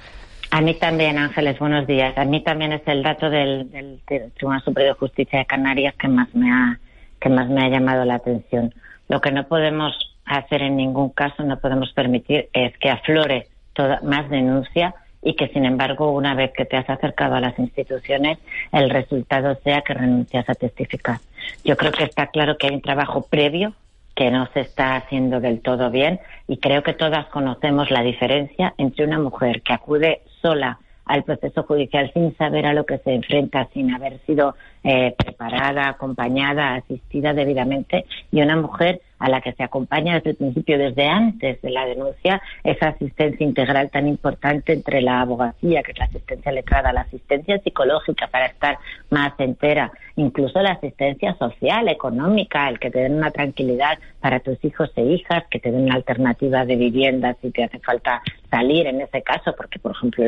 A 0.52 0.62
mí 0.62 0.74
también, 0.74 1.20
Ángeles, 1.20 1.60
buenos 1.60 1.86
días. 1.86 2.18
A 2.18 2.26
mí 2.26 2.44
también 2.44 2.74
es 2.74 2.82
el 2.88 3.04
dato 3.04 3.30
del, 3.30 4.02
Tribunal 4.36 4.64
Superior 4.64 4.96
de 4.96 5.00
Justicia 5.00 5.40
de 5.40 5.46
Canarias 5.46 5.94
que 5.96 6.08
más 6.08 6.34
me 6.34 6.52
ha 6.52 6.80
que 7.22 7.30
más 7.30 7.50
me 7.50 7.64
ha 7.64 7.70
llamado 7.70 8.04
la 8.06 8.16
atención. 8.16 8.74
Lo 9.10 9.22
que 9.22 9.32
no 9.32 9.48
podemos 9.48 9.94
hacer 10.26 10.62
en 10.64 10.78
ningún 10.78 11.10
caso, 11.10 11.44
no 11.44 11.60
podemos 11.60 11.92
permitir, 11.92 12.50
es 12.54 12.76
que 12.78 12.90
aflore 12.90 13.48
toda, 13.74 14.00
más 14.02 14.30
denuncia 14.30 14.96
y 15.22 15.36
que, 15.36 15.50
sin 15.50 15.66
embargo, 15.66 16.12
una 16.12 16.34
vez 16.34 16.52
que 16.56 16.64
te 16.64 16.78
has 16.78 16.90
acercado 16.90 17.36
a 17.36 17.42
las 17.42 17.60
instituciones, 17.60 18.38
el 18.72 18.90
resultado 18.90 19.60
sea 19.64 19.82
que 19.82 19.94
renuncias 19.94 20.50
a 20.50 20.56
testificar. 20.56 21.20
Yo 21.66 21.76
creo 21.76 21.92
que 21.92 22.06
está 22.06 22.28
claro 22.28 22.58
que 22.58 22.68
hay 22.68 22.76
un 22.76 22.82
trabajo 22.82 23.24
previo 23.24 23.74
que 24.20 24.32
no 24.32 24.50
se 24.54 24.60
está 24.60 24.98
haciendo 24.98 25.40
del 25.40 25.62
todo 25.62 25.90
bien 25.90 26.20
y 26.46 26.58
creo 26.58 26.84
que 26.84 26.92
todas 26.92 27.28
conocemos 27.28 27.90
la 27.90 28.02
diferencia 28.02 28.74
entre 28.78 29.06
una 29.06 29.18
mujer 29.18 29.62
que 29.62 29.72
acude 29.72 30.24
sola 30.42 30.78
al 31.06 31.24
proceso 31.24 31.64
judicial 31.64 32.12
sin 32.14 32.36
saber 32.36 32.66
a 32.66 32.74
lo 32.74 32.86
que 32.86 32.98
se 32.98 33.14
enfrenta, 33.14 33.70
sin 33.74 33.94
haber 33.94 34.20
sido 34.26 34.58
eh, 34.84 35.16
preparada, 35.18 35.88
acompañada, 35.88 36.76
asistida 36.76 37.34
debidamente, 37.34 38.04
y 38.30 38.42
una 38.42 38.58
mujer 38.58 39.00
a 39.20 39.30
la 39.30 39.42
que 39.42 39.54
se 39.54 39.64
acompaña 39.64 40.16
desde 40.16 40.32
el 40.32 40.36
principio, 40.38 40.78
desde 40.78 41.08
antes 41.08 41.62
de 41.62 41.70
la 41.70 41.86
denuncia, 41.86 42.42
esa 42.64 42.90
asistencia 42.90 43.46
integral 43.46 43.90
tan 43.92 44.08
importante 44.08 44.74
entre 44.74 45.02
la 45.02 45.22
abogacía, 45.22 45.84
que 45.84 45.92
es 45.92 46.00
la 46.00 46.06
asistencia 46.06 46.52
letrada, 46.52 46.94
la 46.94 47.02
asistencia 47.02 47.60
psicológica 47.60 48.28
para 48.28 48.48
estar 48.48 48.80
más 49.10 49.34
entera, 49.40 49.92
incluso 50.16 50.62
la 50.62 50.72
asistencia 50.72 51.36
social, 51.36 51.88
económica, 51.90 52.68
el 52.70 52.80
que 52.80 52.92
te 52.92 53.00
den 53.00 53.16
una 53.16 53.32
tranquilidad 53.32 54.00
para 54.22 54.40
tus 54.40 54.64
hijos 54.64 54.90
e 54.96 55.04
hijas, 55.04 55.44
que 55.50 55.60
te 55.60 55.72
den 55.72 55.84
una 55.84 55.96
alternativa 55.96 56.66
de 56.66 56.76
vivienda 56.76 57.36
si 57.42 57.52
te 57.52 57.64
hace 57.64 57.80
falta 57.80 58.22
salir 58.50 58.88
en 58.88 59.02
ese 59.02 59.22
caso, 59.22 59.54
porque 59.56 59.80
por 59.80 59.92
ejemplo 59.92 60.26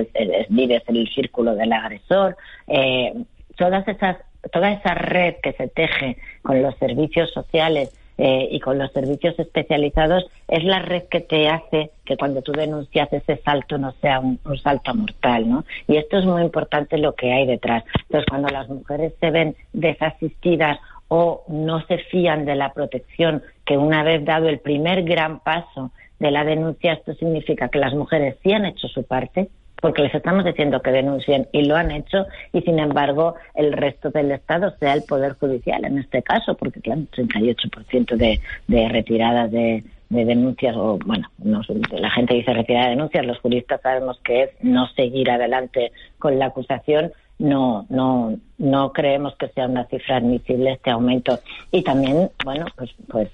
vives 0.49 0.83
en 0.87 0.95
el 0.95 1.07
círculo 1.09 1.55
del 1.55 1.71
agresor, 1.73 2.35
eh, 2.67 3.13
todas 3.55 3.87
esas 3.87 4.17
toda 4.51 4.71
esa 4.71 4.95
red 4.95 5.35
que 5.43 5.53
se 5.53 5.67
teje 5.67 6.17
con 6.41 6.61
los 6.63 6.75
servicios 6.77 7.31
sociales 7.31 7.91
eh, 8.23 8.49
y 8.51 8.59
con 8.59 8.77
los 8.77 8.91
servicios 8.91 9.33
especializados 9.39 10.29
es 10.47 10.63
la 10.63 10.77
red 10.77 11.05
que 11.05 11.21
te 11.21 11.49
hace 11.49 11.89
que 12.05 12.17
cuando 12.17 12.43
tú 12.43 12.51
denuncias 12.51 13.11
ese 13.11 13.37
salto 13.37 13.79
no 13.79 13.93
sea 13.93 14.19
un, 14.19 14.39
salto 14.61 14.93
mortal, 14.93 15.49
¿no? 15.49 15.65
Y 15.87 15.97
esto 15.97 16.19
es 16.19 16.25
muy 16.25 16.43
importante 16.43 16.99
lo 16.99 17.15
que 17.15 17.33
hay 17.33 17.47
detrás. 17.47 17.83
Entonces, 18.03 18.27
cuando 18.29 18.49
las 18.49 18.69
mujeres 18.69 19.13
se 19.19 19.31
ven 19.31 19.55
desasistidas 19.73 20.77
o 21.07 21.43
no 21.47 21.83
se 21.87 21.97
fían 21.97 22.45
de 22.45 22.53
la 22.53 22.73
protección, 22.73 23.41
que 23.65 23.75
una 23.75 24.03
vez 24.03 24.23
dado 24.23 24.49
el 24.49 24.59
primer 24.59 25.01
gran 25.01 25.39
paso 25.39 25.89
de 26.19 26.29
la 26.29 26.43
denuncia, 26.43 26.93
esto 26.93 27.15
significa 27.15 27.69
que 27.69 27.79
las 27.79 27.95
mujeres 27.95 28.35
sí 28.43 28.53
han 28.53 28.65
hecho 28.65 28.87
su 28.87 29.01
parte, 29.01 29.49
porque 29.81 30.03
les 30.03 30.15
estamos 30.15 30.45
diciendo 30.45 30.81
que 30.81 30.91
denuncien 30.91 31.47
y 31.51 31.65
lo 31.65 31.75
han 31.75 31.91
hecho 31.91 32.27
y 32.53 32.61
sin 32.61 32.79
embargo 32.79 33.35
el 33.55 33.73
resto 33.73 34.11
del 34.11 34.31
Estado 34.31 34.73
sea 34.79 34.93
el 34.93 35.03
Poder 35.03 35.33
Judicial 35.33 35.83
en 35.83 35.97
este 35.97 36.21
caso, 36.23 36.55
porque 36.55 36.79
claro, 36.79 37.01
38% 37.11 38.15
de, 38.15 38.39
de 38.67 38.89
retiradas 38.89 39.51
de, 39.51 39.83
denuncias, 40.09 40.75
o 40.75 40.99
bueno, 41.05 41.29
la 41.39 42.09
gente 42.11 42.33
dice 42.33 42.53
retirar 42.53 42.89
denuncias, 42.89 43.25
los 43.25 43.39
juristas 43.39 43.79
sabemos 43.81 44.19
que 44.23 44.43
es 44.43 44.49
no 44.61 44.87
seguir 44.89 45.31
adelante 45.31 45.93
con 46.19 46.37
la 46.37 46.47
acusación, 46.47 47.13
no, 47.39 47.85
no, 47.89 48.37
no 48.57 48.91
creemos 48.91 49.35
que 49.37 49.47
sea 49.47 49.67
una 49.67 49.85
cifra 49.85 50.17
admisible 50.17 50.73
este 50.73 50.91
aumento. 50.91 51.39
Y 51.71 51.81
también, 51.81 52.29
bueno, 52.43 52.65
pues, 52.75 52.91
pues 53.07 53.29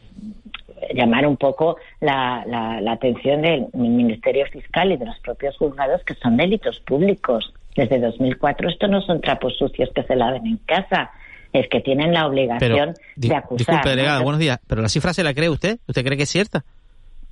llamar 0.94 1.26
un 1.26 1.38
poco 1.38 1.78
la, 2.00 2.44
la, 2.46 2.92
atención 2.92 3.42
del 3.42 3.68
Ministerio 3.74 4.46
Fiscal 4.52 4.92
y 4.92 4.98
de 4.98 5.06
los 5.06 5.20
propios 5.20 5.58
juzgados 5.58 6.04
que 6.04 6.14
son 6.16 6.38
delitos 6.38 6.80
públicos. 6.82 7.54
Desde 7.76 8.00
2004 8.00 8.70
esto 8.70 8.88
no 8.88 9.02
son 9.02 9.22
trapos 9.22 9.58
sucios 9.58 9.90
que 9.94 10.04
se 10.04 10.16
laven 10.16 10.46
en 10.48 10.58
casa, 10.58 11.12
es 11.54 11.68
que 11.70 11.82
tienen 11.82 12.14
la 12.14 12.28
obligación 12.28 12.94
de 13.16 13.36
acusar. 13.36 13.58
Disculpe, 13.58 13.90
delegada, 13.90 14.22
buenos 14.22 14.40
días, 14.40 14.60
pero 14.68 14.82
la 14.82 14.90
cifra 14.90 15.14
se 15.14 15.24
la 15.24 15.34
cree 15.34 15.50
usted, 15.50 15.80
¿usted 15.88 16.04
cree 16.04 16.18
que 16.18 16.24
es 16.24 16.30
cierta? 16.30 16.64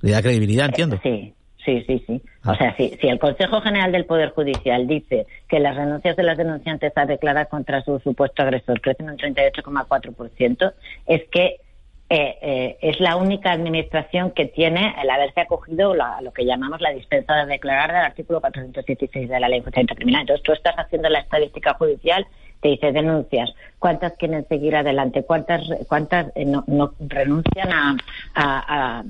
Le 0.02 0.12
da 0.12 0.22
credibilidad, 0.22 0.66
entiendo. 0.66 0.98
sí, 1.02 1.32
Sí, 1.66 1.82
sí, 1.84 2.00
sí. 2.06 2.22
O 2.44 2.52
ah. 2.52 2.56
sea, 2.56 2.76
si, 2.76 2.90
si 3.00 3.08
el 3.08 3.18
Consejo 3.18 3.60
General 3.60 3.90
del 3.90 4.06
Poder 4.06 4.30
Judicial 4.30 4.86
dice 4.86 5.26
que 5.48 5.58
las 5.58 5.74
renuncias 5.74 6.16
de 6.16 6.22
las 6.22 6.38
denunciantes 6.38 6.92
a 6.94 7.06
declarar 7.06 7.48
contra 7.48 7.82
su 7.82 7.98
supuesto 7.98 8.42
agresor 8.42 8.80
crecen 8.80 9.10
un 9.10 9.16
38,4%, 9.16 10.72
es 11.08 11.22
que 11.28 11.56
eh, 12.08 12.38
eh, 12.40 12.78
es 12.82 13.00
la 13.00 13.16
única 13.16 13.50
administración 13.50 14.30
que 14.30 14.46
tiene 14.46 14.94
el 15.02 15.10
haberse 15.10 15.40
acogido 15.40 15.92
a 16.00 16.20
lo 16.20 16.32
que 16.32 16.44
llamamos 16.44 16.80
la 16.80 16.90
dispensa 16.90 17.34
de 17.34 17.46
declarar 17.46 17.92
del 17.92 18.04
artículo 18.04 18.40
416 18.40 19.28
de 19.28 19.40
la 19.40 19.48
Ley 19.48 19.60
de 19.60 19.86
Criminal. 19.86 20.20
Entonces, 20.20 20.44
tú 20.44 20.52
estás 20.52 20.76
haciendo 20.76 21.08
la 21.08 21.18
estadística 21.18 21.74
judicial, 21.74 22.24
te 22.60 22.68
dice 22.68 22.92
denuncias, 22.92 23.52
cuántas 23.80 24.12
quieren 24.12 24.46
seguir 24.46 24.76
adelante, 24.76 25.24
cuántas, 25.24 25.62
cuántas 25.88 26.28
eh, 26.36 26.44
no, 26.44 26.64
renuncian 27.00 27.98
a, 28.36 29.02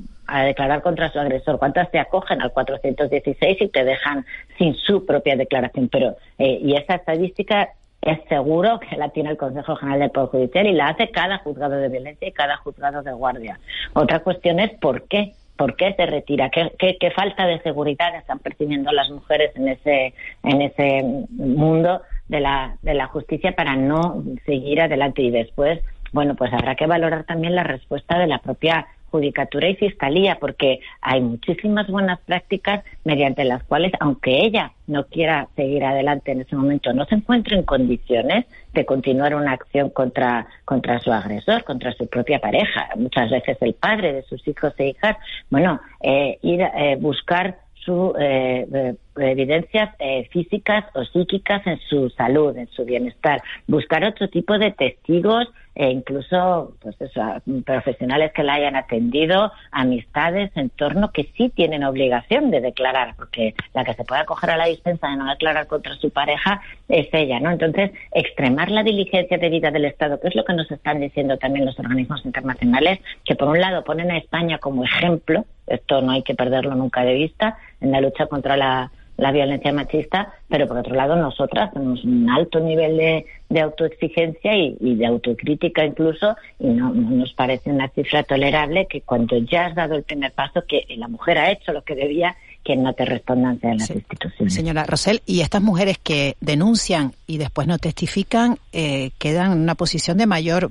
declarar 0.45 0.83
contra 0.83 1.13
su 1.13 1.21
agresor, 1.21 1.59
cuántas 1.59 1.91
te 1.91 1.99
acogen 1.99 2.41
al 2.41 2.51
416 2.51 3.61
y 3.61 3.69
te 3.69 3.85
dejan 3.85 4.25
sin 4.57 4.75
su 4.75 5.05
propia 5.05 5.37
declaración. 5.37 5.89
Pero, 5.89 6.17
y 6.39 6.75
esa 6.75 6.97
estadística 6.97 7.75
es 8.03 8.19
seguro 8.29 8.79
que 8.79 8.97
la 8.97 9.09
tiene 9.09 9.31
el 9.31 9.37
Consejo 9.37 9.77
General 9.77 10.01
del 10.01 10.11
Poder 10.11 10.67
y 10.67 10.73
la 10.73 10.89
hace 10.89 11.11
cada 11.11 11.39
juzgado 11.39 11.77
de 11.77 11.89
violencia 11.89 12.29
y 12.29 12.33
cada 12.33 12.57
juzgado 12.59 13.03
de 13.03 13.13
guardia. 13.13 13.59
Otra 13.95 14.21
cuestión 14.21 14.61
es 14.61 14.71
por 14.79 15.09
qué. 15.09 15.33
¿Por 15.57 15.75
qué 15.75 15.95
se 15.95 16.05
retira? 16.05 16.51
¿Qué, 16.51 16.99
qué, 17.01 17.11
falta 17.13 17.47
de 17.47 17.59
seguridad 17.63 18.15
están 18.15 18.41
percibiendo 18.41 18.93
las 18.93 19.09
mujeres 19.09 19.57
en 19.57 19.69
ese, 19.69 20.13
en 20.43 20.61
ese 20.61 21.03
mundo 21.31 22.03
de 22.29 22.41
la, 22.41 22.77
de 22.83 22.93
la 22.93 23.07
justicia 23.07 23.53
para 23.53 23.75
no 23.75 24.23
seguir 24.45 24.83
adelante? 24.83 25.23
Y 25.23 25.31
después, 25.31 25.81
bueno, 26.13 26.35
pues 26.35 26.53
habrá 26.53 26.75
que 26.75 26.87
valorar 26.87 27.25
también 27.25 27.55
la 27.55 27.65
respuesta 27.65 28.19
de 28.19 28.27
la 28.27 28.39
propia 28.41 28.87
Judicatura 29.17 29.69
y 29.69 29.77
Fiscalía, 29.77 30.37
porque 30.39 30.81
hay 31.01 31.23
muchísimas 31.23 31.87
buenas 31.89 32.21
prácticas 32.21 32.85
mediante 33.05 33.45
las 33.45 33.63
cuales, 33.65 33.93
aunque 33.99 34.45
ella 34.45 34.73
no 34.87 35.07
quiera 35.07 35.49
seguir 35.57 35.85
adelante 35.85 36.33
en 36.33 36.43
ese 36.43 36.55
momento, 36.55 36.93
no 36.93 37.07
se 37.07 37.15
encuentre 37.15 37.57
en 37.57 37.63
condiciones 37.63 38.45
de 38.75 38.85
continuar 38.85 39.35
una 39.35 39.53
acción 39.53 39.89
contra, 39.89 40.47
contra 40.67 41.01
su 41.01 41.11
agresor, 41.11 41.65
contra 41.65 41.93
su 41.93 42.07
propia 42.09 42.41
pareja, 42.41 42.91
muchas 42.97 43.31
veces 43.31 43.57
el 43.63 43.73
padre 43.73 44.13
de 44.13 44.23
sus 44.25 44.47
hijos 44.47 44.75
e 44.77 44.89
hijas, 44.89 45.17
bueno, 45.49 45.81
eh, 46.03 46.39
ir 46.43 46.61
eh, 46.61 46.97
buscar 47.01 47.59
su 47.75 48.15
eh, 48.19 48.97
evidencias 49.19 49.95
físicas 50.31 50.85
o 50.95 51.05
psíquicas 51.05 51.67
en 51.67 51.79
su 51.89 52.11
salud, 52.11 52.57
en 52.57 52.69
su 52.69 52.85
bienestar, 52.85 53.43
buscar 53.67 54.05
otro 54.05 54.29
tipo 54.29 54.59
de 54.59 54.73
testigos 54.73 55.49
e 55.77 55.91
incluso 55.91 56.73
pues 56.81 56.99
eso, 57.01 57.21
profesionales 57.67 58.33
que 58.33 58.43
la 58.43 58.55
hayan 58.55 58.77
atendido, 58.77 59.53
amistades, 59.71 60.51
entorno 60.55 61.13
que 61.13 61.25
sí 61.37 61.51
tienen 61.51 61.85
obligación 61.85 62.51
de 62.51 62.63
declarar, 62.63 63.15
porque 63.15 63.55
la 63.75 63.85
que 63.85 63.93
se 63.93 64.05
puede 64.05 64.23
acoger 64.23 64.51
a 64.51 64.57
la 64.57 64.65
dispensa 64.67 65.09
de 65.09 65.17
no 65.17 65.29
declarar 65.29 65.67
contra 65.67 65.95
su 65.97 66.09
pareja 66.09 66.63
es 66.89 67.09
ella, 67.13 67.41
¿no? 67.41 67.51
Entonces, 67.51 67.91
extremar 68.13 68.71
la 68.71 68.83
diligencia 68.83 69.37
de 69.37 69.51
vida 69.51 69.71
del 69.71 69.85
Estado, 69.85 70.19
que 70.19 70.29
es 70.29 70.35
lo 70.35 70.47
que 70.47 70.55
nos 70.55 70.71
están 70.71 70.99
diciendo 70.99 71.37
también 71.37 71.67
los 71.67 71.79
organismos 71.79 72.25
internacionales, 72.25 73.01
que 73.27 73.35
por 73.35 73.49
un 73.49 73.61
lado 73.61 73.85
ponen 73.85 74.11
a 74.11 74.17
España 74.17 74.57
como 74.57 74.83
ejemplo, 74.83 75.45
esto 75.67 76.01
no 76.01 76.13
hay 76.13 76.23
que 76.23 76.35
perderlo 76.35 76.75
nunca 76.75 77.05
de 77.05 77.13
vista, 77.13 77.59
en 77.83 77.93
la 77.93 78.01
lucha 78.01 78.29
contra 78.29 78.57
la 78.57 78.91
la 79.17 79.33
violencia 79.33 79.73
machista, 79.73 80.33
pero 80.49 80.67
por 80.67 80.79
otro 80.79 80.95
lado 80.95 81.17
nosotras 81.17 81.73
tenemos 81.73 82.05
un 82.05 82.29
alto 82.29 82.61
nivel 82.61 82.97
de, 82.97 83.27
de 83.49 83.61
autoexigencia 83.61 84.55
y, 84.57 84.95
de 84.95 85.07
autocrítica 85.07 85.85
incluso, 85.85 86.37
y 86.59 86.67
no, 86.67 86.93
nos 86.93 87.33
parece 87.33 87.71
una 87.71 87.89
cifra 87.89 88.23
tolerable 88.23 88.87
que 88.89 89.01
cuando 89.01 89.39
ya 89.39 89.67
has 89.67 89.75
dado 89.75 89.95
el 89.95 90.03
primer 90.03 90.33
paso, 90.33 90.65
que 90.69 90.85
la 90.97 91.09
mujer 91.09 91.39
ha 91.39 91.51
hecho 91.51 91.73
lo 91.73 91.83
que 91.83 91.95
debía, 91.95 92.37
que 92.63 92.77
no 92.77 92.93
te 92.95 93.05
respondan 93.05 93.61
sean 93.61 93.79
las 93.79 93.91
instituciones. 93.91 94.53
Señora 94.53 94.85
Rosel, 94.85 95.23
y 95.25 95.41
estas 95.41 95.63
mujeres 95.63 95.99
que 95.99 96.37
denuncian 96.41 97.13
y 97.27 97.39
después 97.39 97.69
no 97.69 97.79
testifican, 97.79 98.59
eh, 98.73 99.13
quedan 99.19 99.53
en 99.53 99.61
una 99.61 99.77
posición 99.77 100.19
de 100.19 100.27
mayor 100.27 100.69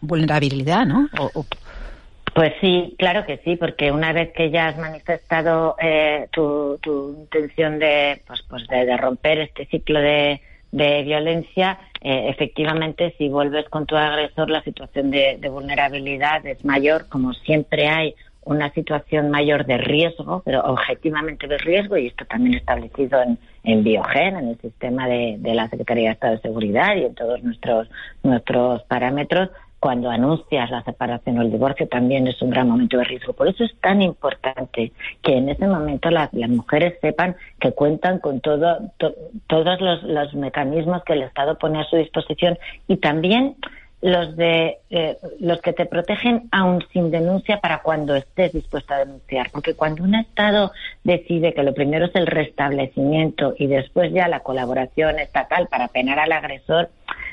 vulnerabilidad, 0.00 0.86
¿no? 0.86 1.08
Pues 2.36 2.52
sí, 2.60 2.94
claro 2.98 3.24
que 3.24 3.38
sí, 3.38 3.56
porque 3.56 3.90
una 3.90 4.12
vez 4.12 4.30
que 4.34 4.50
ya 4.50 4.66
has 4.66 4.76
manifestado 4.76 5.74
eh, 5.80 6.28
tu, 6.32 6.78
intención 7.16 7.78
de, 7.78 8.20
pues, 8.26 8.42
pues 8.46 8.68
de, 8.68 8.94
romper 8.98 9.38
este 9.38 9.64
ciclo 9.64 9.98
de, 9.98 10.42
violencia, 10.70 11.78
eh, 12.02 12.26
efectivamente, 12.28 13.14
si 13.16 13.30
vuelves 13.30 13.66
con 13.70 13.86
tu 13.86 13.96
agresor, 13.96 14.50
la 14.50 14.62
situación 14.62 15.10
de, 15.10 15.40
vulnerabilidad 15.48 16.44
es 16.44 16.62
mayor, 16.62 17.08
como 17.08 17.32
siempre 17.32 17.88
hay 17.88 18.14
una 18.44 18.70
situación 18.74 19.30
mayor 19.30 19.64
de 19.64 19.78
riesgo, 19.78 20.42
pero 20.44 20.60
objetivamente 20.60 21.46
de 21.46 21.56
riesgo, 21.56 21.96
y 21.96 22.08
esto 22.08 22.26
también 22.26 22.56
establecido 22.56 23.22
en, 23.22 23.38
en 23.64 23.82
Biogen, 23.82 24.36
en 24.36 24.48
el 24.48 24.60
sistema 24.60 25.08
de, 25.08 25.36
de 25.38 25.54
la 25.54 25.70
Secretaría 25.70 26.10
de 26.10 26.12
Estado 26.12 26.34
de 26.34 26.42
Seguridad 26.42 26.96
y 26.96 27.04
en 27.04 27.14
todos 27.14 27.42
nuestros, 27.42 27.88
nuestros 28.22 28.82
parámetros, 28.82 29.48
cuando 29.78 30.10
anuncias 30.10 30.70
la 30.70 30.82
separación 30.82 31.38
o 31.38 31.42
el 31.42 31.52
divorcio 31.52 31.86
también 31.86 32.26
es 32.26 32.40
un 32.40 32.50
gran 32.50 32.68
momento 32.68 32.96
de 32.96 33.04
riesgo. 33.04 33.34
Por 33.34 33.48
eso 33.48 33.64
es 33.64 33.74
tan 33.80 34.00
importante 34.02 34.92
que 35.22 35.36
en 35.36 35.48
ese 35.48 35.66
momento 35.66 36.10
las, 36.10 36.32
mujeres 36.32 36.98
sepan 37.00 37.36
que 37.60 37.72
cuentan 37.72 38.18
con 38.18 38.40
todo, 38.40 38.78
todos 39.46 39.80
los, 39.80 40.34
mecanismos 40.34 41.04
que 41.04 41.12
el 41.12 41.22
Estado 41.22 41.58
pone 41.58 41.80
a 41.80 41.84
su 41.84 41.96
disposición 41.96 42.58
y 42.88 42.96
también 42.96 43.56
los 44.02 44.36
de 44.36 44.78
eh, 44.90 45.16
los 45.40 45.60
que 45.62 45.72
te 45.72 45.86
protegen 45.86 46.48
aún 46.52 46.84
sin 46.92 47.10
denuncia 47.10 47.60
para 47.60 47.78
cuando 47.78 48.14
estés 48.14 48.52
dispuesta 48.52 48.96
a 48.96 48.98
denunciar 48.98 49.50
porque 49.50 49.74
cuando 49.74 50.04
un 50.04 50.14
estado 50.14 50.72
decide 51.02 51.54
que 51.54 51.62
lo 51.62 51.72
primero 51.72 52.04
es 52.04 52.14
el 52.14 52.26
restablecimiento 52.26 53.54
y 53.58 53.68
después 53.68 54.12
ya 54.12 54.28
la 54.28 54.40
colaboración 54.40 55.18
estatal 55.18 55.68
para 55.68 55.88
penar 55.88 56.18
al 56.18 56.32
agresor 56.32 56.90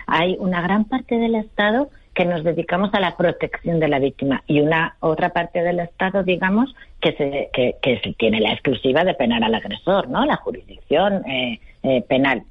hay 0.07 0.37
una 0.39 0.61
gran 0.61 0.85
parte 0.85 1.17
del 1.17 1.35
estado 1.35 1.89
que 2.13 2.25
nos 2.25 2.43
dedicamos 2.43 2.93
a 2.93 2.99
la 2.99 3.17
protección 3.17 3.79
de 3.79 3.87
la 3.87 3.99
víctima 3.99 4.43
y 4.47 4.61
una 4.61 4.95
otra 4.99 5.29
parte 5.29 5.61
del 5.61 5.79
Estado, 5.79 6.23
digamos, 6.23 6.73
que 7.01 7.13
se, 7.13 7.49
que, 7.53 8.13
tiene 8.17 8.39
la 8.39 8.53
exclusiva 8.53 9.03
de 9.03 9.13
penar 9.13 9.43
al 9.43 9.55
agresor, 9.55 10.07
¿no? 10.07 10.25
La 10.25 10.37
jurisdicción 10.37 11.25
eh, 11.27 11.59
eh, 11.83 12.01
penal. 12.07 12.43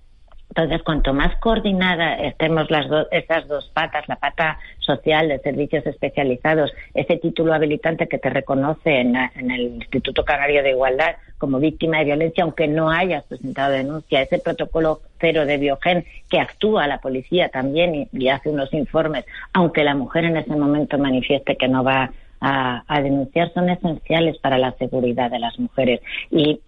Entonces, 0.55 0.83
cuanto 0.83 1.15
más 1.15 1.35
coordinada 1.37 2.15
estemos 2.17 2.71
las 2.71 2.85
esas 3.11 3.49
dos 3.49 3.71
patas, 3.73 4.07
la 4.07 4.17
pata 4.17 4.59
social 4.81 5.29
de 5.29 5.39
servicios 5.39 5.87
especializados, 5.87 6.71
ese 6.93 7.17
título 7.17 7.55
habilitante 7.55 8.07
que 8.07 8.19
te 8.19 8.29
reconoce 8.29 9.01
en, 9.01 9.17
el 9.17 9.61
Instituto 9.77 10.27
Canario 10.27 10.63
de 10.63 10.73
Igualdad 10.73 11.17
como 11.39 11.59
víctima 11.59 12.01
de 12.01 12.05
violencia, 12.05 12.45
aunque 12.45 12.69
no 12.69 12.91
hayas 12.91 13.25
presentado 13.25 13.73
denuncia, 13.73 14.21
ese 14.21 14.41
protocolo 14.41 15.01
cero 15.19 15.47
de 15.47 15.57
Biogen 15.57 16.05
que 16.29 16.39
actúa 16.39 16.87
la 16.87 16.99
policía 16.99 17.49
también 17.49 18.11
y, 18.13 18.29
hace 18.29 18.51
unos 18.51 18.75
informes, 18.75 19.25
aunque 19.55 19.85
la 19.85 19.95
mujer 19.95 20.27
en 20.27 20.37
ese 20.37 20.55
momento 20.55 20.99
manifieste 20.99 21.57
que 21.57 21.69
no 21.69 21.83
va 21.83 22.13
a, 22.43 22.83
a, 22.89 23.01
denunciar 23.01 23.53
son 23.55 23.71
esenciales 23.71 24.37
para 24.39 24.59
la 24.59 24.73
seguridad 24.73 25.31
de 25.31 25.39
las 25.39 25.59
mujeres. 25.59 26.01
Y, 26.31 26.61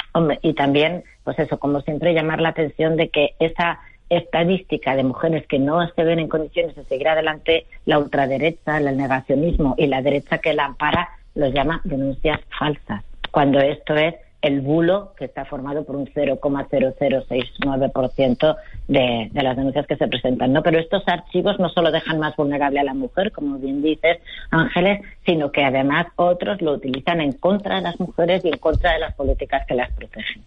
y 0.42 0.54
también 0.54 1.02
pues 1.24 1.38
eso, 1.38 1.58
como 1.58 1.80
siempre, 1.80 2.14
llamar 2.14 2.40
la 2.40 2.50
atención 2.50 2.96
de 2.96 3.08
que 3.08 3.34
esa 3.40 3.80
estadística 4.10 4.94
de 4.94 5.02
mujeres 5.02 5.46
que 5.46 5.58
no 5.58 5.87
se 5.88 6.04
ven 6.04 6.18
en 6.18 6.28
condiciones 6.28 6.76
de 6.76 6.84
seguir 6.84 7.08
adelante, 7.08 7.66
la 7.87 7.98
ultraderecha, 7.98 8.78
el 8.78 8.96
negacionismo 8.96 9.74
y 9.78 9.87
la 9.87 10.02
derecha 10.02 10.38
que 10.38 10.52
la 10.52 10.66
ampara, 10.66 11.08
los 11.34 11.52
llama 11.52 11.80
denuncias 11.84 12.40
falsas, 12.56 13.02
cuando 13.32 13.58
esto 13.58 13.96
es 13.96 14.14
el 14.44 14.61
bulo 14.61 15.12
que 15.16 15.24
está 15.24 15.44
formado 15.46 15.85
por 15.85 15.96
un 15.96 16.07
0,0069% 16.07 18.57
de, 18.88 19.30
de 19.33 19.42
las 19.42 19.57
denuncias 19.57 19.87
que 19.87 19.96
se 19.96 20.07
presentan. 20.07 20.52
¿no? 20.52 20.62
Pero 20.62 20.78
estos 20.78 21.02
archivos 21.07 21.59
no 21.59 21.70
solo 21.70 21.90
dejan 21.90 22.18
más 22.18 22.37
vulnerable 22.37 22.78
a 22.78 22.85
la 22.85 22.92
mujer, 22.92 23.33
como 23.33 23.57
bien 23.57 23.83
dices, 23.83 24.18
Ángeles, 24.50 25.00
sino 25.24 25.50
que 25.50 25.64
además 25.64 26.09
otros 26.16 26.61
lo 26.61 26.72
utilizan 26.72 27.22
en 27.22 27.33
contra 27.33 27.76
de 27.76 27.83
las 27.83 27.98
mujeres 27.98 28.44
y 28.44 28.48
en 28.48 28.59
contra 28.59 28.92
de 28.92 28.98
las 28.98 29.14
políticas 29.14 29.66
que 29.66 29.74
las 29.74 29.90
protegen. 29.94 30.42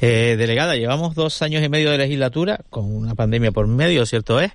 Eh, 0.00 0.36
delegada, 0.38 0.74
llevamos 0.74 1.14
dos 1.14 1.42
años 1.42 1.62
y 1.62 1.68
medio 1.68 1.90
de 1.90 1.98
legislatura, 1.98 2.60
con 2.70 2.90
una 2.90 3.14
pandemia 3.14 3.52
por 3.52 3.66
medio, 3.66 4.06
¿cierto 4.06 4.40
es? 4.40 4.52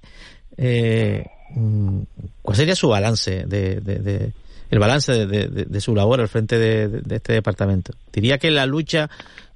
Eh, 0.58 1.24
mm, 1.52 2.00
¿Cuál 2.41 2.58
sería 2.58 2.76
su 2.76 2.89
balance 2.89 3.46
de, 3.46 4.32
el 4.71 4.79
balance 4.79 5.27
de, 5.27 5.81
su 5.81 5.93
labor 5.93 6.21
al 6.21 6.29
frente 6.29 6.57
de, 6.57 7.01
este 7.13 7.34
departamento. 7.34 7.93
Diría 8.12 8.38
que 8.38 8.49
la 8.49 8.65
lucha 8.65 9.10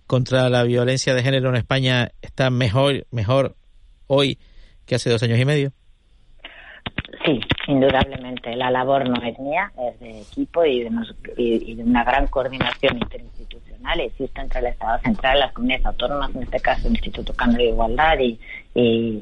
contra 0.08 0.49
la 0.49 0.63
violencia 0.63 1.15
de 1.15 1.23
género 1.23 1.49
en 1.49 1.56
España 1.56 2.12
está 2.21 2.49
mejor, 2.49 3.08
mejor 3.12 3.56
hoy 4.08 4.38
que 4.86 4.95
hace 4.95 5.10
dos 5.10 5.23
años 5.23 5.39
y 5.39 5.45
medio. 5.45 5.71
Sí, 7.25 7.39
indudablemente. 7.67 8.56
La 8.56 8.69
labor 8.69 9.10
no 9.10 9.15
es 9.25 9.39
mía, 9.39 9.71
es 9.89 9.99
de 9.99 10.21
equipo 10.21 10.63
y 10.65 10.84
de, 10.84 10.91
y 11.38 11.75
de 11.75 11.84
una 11.84 12.04
gran 12.04 12.28
coordinación 12.28 12.97
interinstitucional. 12.97 13.64
Existe 13.93 14.41
entre 14.41 14.60
el 14.60 14.67
Estado 14.67 15.00
central, 15.00 15.39
las 15.39 15.54
comunidades 15.54 15.86
autónomas, 15.86 16.36
en 16.36 16.43
este 16.43 16.60
caso 16.60 16.88
el 16.88 16.93
Instituto 16.93 17.34
Canario 17.34 17.67
de 17.67 17.71
Igualdad 17.71 18.19
y, 18.19 18.39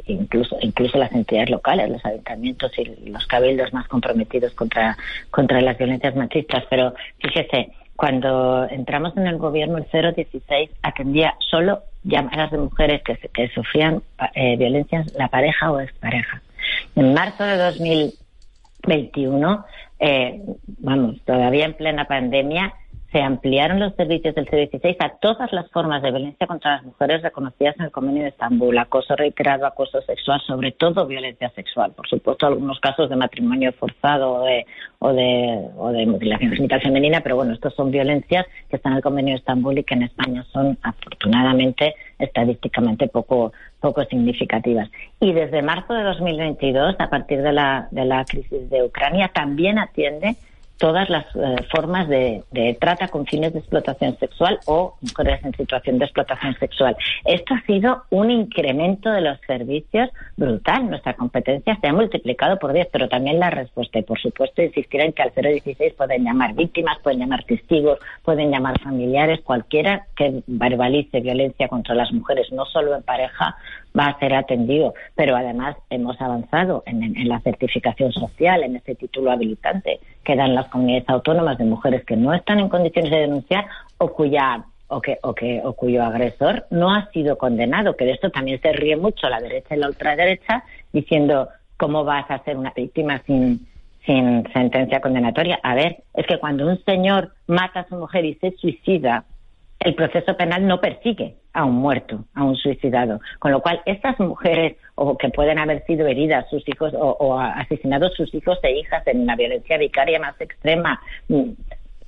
incluso 0.08 0.58
incluso 0.62 0.98
las 0.98 1.12
entidades 1.12 1.50
locales, 1.50 1.90
los 1.90 2.04
ayuntamientos 2.06 2.72
y 2.78 3.10
los 3.10 3.26
cabildos 3.28 3.74
más 3.74 3.88
comprometidos 3.88 4.54
contra, 4.54 4.98
contra 5.30 5.62
las 5.62 5.78
violencias 5.78 6.16
machistas. 6.16 6.64
Pero 6.70 6.94
fíjese, 7.20 7.72
cuando 7.96 8.68
entramos 8.70 9.16
en 9.18 9.28
el 9.28 9.38
gobierno, 9.38 9.78
el 9.78 10.16
016 10.16 10.72
atendía 10.82 11.36
solo 11.52 11.84
llamadas 12.04 12.52
de 12.52 12.58
mujeres 12.58 13.04
que, 13.04 13.16
que 13.34 13.50
sufrían 13.50 14.02
eh, 14.34 14.56
violencias, 14.58 15.14
la 15.14 15.28
pareja 15.28 15.72
o 15.72 15.80
expareja. 15.80 16.42
En 16.96 17.14
marzo 17.14 17.44
de 17.44 17.58
2021, 17.58 19.66
eh, 20.00 20.42
vamos, 20.80 21.22
todavía 21.26 21.66
en 21.66 21.76
plena 21.76 22.06
pandemia, 22.06 22.74
se 23.14 23.22
ampliaron 23.22 23.80
los 23.80 23.94
servicios 23.94 24.34
del 24.34 24.48
C16 24.48 24.98
a 25.00 25.18
todas 25.20 25.54
las 25.54 25.70
formas 25.70 26.02
de 26.02 26.10
violencia 26.10 26.48
contra 26.48 26.78
las 26.78 26.84
mujeres 26.84 27.22
reconocidas 27.22 27.76
en 27.78 27.86
el 27.86 27.92
Convenio 27.92 28.24
de 28.24 28.30
Estambul, 28.30 28.76
acoso 28.76 29.16
reiterado, 29.16 29.68
acoso 29.68 30.02
sexual, 30.02 30.42
sobre 30.42 30.72
todo 30.72 31.06
violencia 31.06 31.50
sexual. 31.52 31.92
Por 31.92 32.10
supuesto, 32.10 32.48
algunos 32.48 32.80
casos 32.80 33.12
de 33.12 33.16
matrimonio 33.16 33.72
forzado 33.74 34.34
o 34.34 34.46
de, 34.46 34.66
o 34.98 35.14
de, 35.14 35.70
o 35.78 35.92
de 35.92 36.08
mutilación 36.08 36.54
genital 36.54 36.82
femenina, 36.82 37.22
pero 37.22 37.36
bueno, 37.36 37.54
estos 37.54 37.76
son 37.76 37.92
violencias 37.92 38.48
que 38.68 38.78
están 38.78 38.94
en 38.94 38.98
el 38.98 39.04
Convenio 39.04 39.34
de 39.36 39.40
Estambul 39.40 39.78
y 39.78 39.84
que 39.84 39.94
en 39.94 40.04
España 40.04 40.44
son 40.52 40.80
afortunadamente 40.82 41.94
estadísticamente 42.18 43.08
poco, 43.10 43.54
poco 43.80 44.04
significativas. 44.06 44.90
Y 45.20 45.34
desde 45.34 45.62
marzo 45.62 45.94
de 45.94 46.02
2022, 46.02 46.96
a 46.98 47.10
partir 47.12 47.44
de 47.44 47.54
la, 47.54 47.88
de 47.92 48.06
la 48.06 48.26
crisis 48.26 48.72
de 48.72 48.82
Ucrania, 48.82 49.30
también 49.32 49.78
atiende 49.78 50.36
todas 50.84 51.10
las 51.10 51.26
eh, 51.36 51.56
formas 51.74 52.10
de, 52.10 52.44
trata 52.78 53.08
con 53.08 53.26
fines 53.26 53.54
de 53.54 53.60
explotación 53.60 54.18
sexual 54.20 54.60
o 54.66 54.98
mujeres 55.00 55.40
en 55.46 55.56
situación 55.56 55.98
de 55.98 56.04
explotación 56.04 56.58
sexual. 56.60 56.98
Esto 57.24 57.54
ha 57.54 57.62
sido 57.62 58.04
un 58.10 58.30
incremento 58.30 59.10
de 59.10 59.22
los 59.22 59.40
servicios 59.48 60.10
brutal. 60.36 60.90
Nuestra 60.90 61.14
competencia 61.14 61.78
se 61.80 61.88
ha 61.88 61.94
multiplicado 61.94 62.60
por 62.60 62.74
10, 62.74 62.90
pero 62.92 63.08
también 63.08 63.40
la 63.40 63.50
respuesta. 63.50 64.00
Y 64.00 64.02
por 64.02 64.20
supuesto, 64.20 64.62
insistir 64.62 65.00
en 65.00 65.14
que 65.14 65.22
al 65.22 65.32
016 65.34 65.94
pueden 65.94 66.26
llamar 66.26 66.54
víctimas, 66.54 66.98
pueden 67.02 67.20
llamar 67.20 67.46
testigos, 67.46 68.00
pueden 68.22 68.52
llamar 68.52 68.78
familiares, 68.82 69.40
cualquiera 69.40 70.08
que 70.18 70.44
verbalice 70.48 71.22
violencia 71.22 71.70
contra 71.70 71.96
las 71.96 72.12
mujeres, 72.12 72.52
no 72.52 72.66
solo 72.66 72.94
en 72.94 73.04
pareja, 73.04 73.56
va 73.98 74.08
a 74.08 74.20
ser 74.20 74.34
atendido. 74.34 74.94
Pero 75.16 75.36
además 75.36 75.76
hemos 75.90 76.20
avanzado 76.22 76.84
en, 76.86 77.28
la 77.28 77.40
certificación 77.42 78.12
social, 78.12 78.64
en 78.64 78.76
ese 78.76 78.96
título 78.96 79.32
habilitante 79.32 80.00
que 80.24 80.36
dan 80.36 80.56
las 80.56 80.68
comunidades 80.68 81.10
autónomas 81.10 81.58
de 81.58 81.66
mujeres 81.66 82.04
que 82.06 82.16
no 82.16 82.34
están 82.34 82.60
en 82.60 82.70
condiciones 82.70 83.12
de 83.12 83.20
denunciar 83.20 83.66
o 83.98 84.14
cuya 84.14 84.66
o 84.88 85.02
que, 85.02 85.18
o 85.24 85.34
que 85.34 85.62
o 85.64 85.74
cuyo 85.74 86.04
agresor 86.04 86.68
no 86.70 86.94
ha 86.94 87.10
sido 87.12 87.38
condenado, 87.38 87.96
que 87.96 88.06
de 88.06 88.12
esto 88.12 88.30
también 88.30 88.62
se 88.62 88.74
ríe 88.74 88.96
mucho 88.96 89.28
la 89.28 89.40
derecha 89.40 89.76
y 89.76 89.80
la 89.80 89.88
ultraderecha 89.88 90.64
diciendo 90.92 91.50
cómo 91.78 92.04
vas 92.04 92.30
a 92.30 92.44
ser 92.44 92.58
una 92.58 92.74
víctima 92.76 93.22
sin 93.26 93.68
sin 94.06 94.44
sentencia 94.52 95.00
condenatoria. 95.00 95.60
A 95.64 95.76
ver, 95.76 96.04
es 96.14 96.28
que 96.28 96.38
cuando 96.38 96.68
un 96.68 96.84
señor 96.84 97.34
mata 97.48 97.82
a 97.82 97.88
su 97.88 97.96
mujer 97.96 98.26
y 98.26 98.36
se 98.36 98.52
suicida, 98.52 99.24
el 99.80 99.96
proceso 99.96 100.36
penal 100.36 100.68
no 100.68 100.82
persigue 100.82 101.36
a 101.54 101.66
un 101.66 101.76
muerto, 101.76 102.26
a 102.34 102.44
un 102.44 102.56
suicidado. 102.56 103.22
Con 103.40 103.52
lo 103.52 103.62
cual, 103.62 103.82
estas 103.86 104.20
mujeres, 104.20 104.76
o 104.96 105.18
que 105.18 105.30
pueden 105.30 105.60
haber 105.60 105.86
sido 105.86 106.08
heridas 106.08 106.50
sus 106.50 106.68
hijos 106.68 106.94
o, 106.96 107.40
asesinados 107.40 108.14
sus 108.16 108.34
hijos 108.34 108.60
e 108.64 108.80
hijas 108.80 109.06
en 109.08 109.22
una 109.22 109.36
violencia 109.36 109.78
vicaria 109.78 110.20
más 110.20 110.40
extrema, 110.42 111.00
mm, 111.30 111.52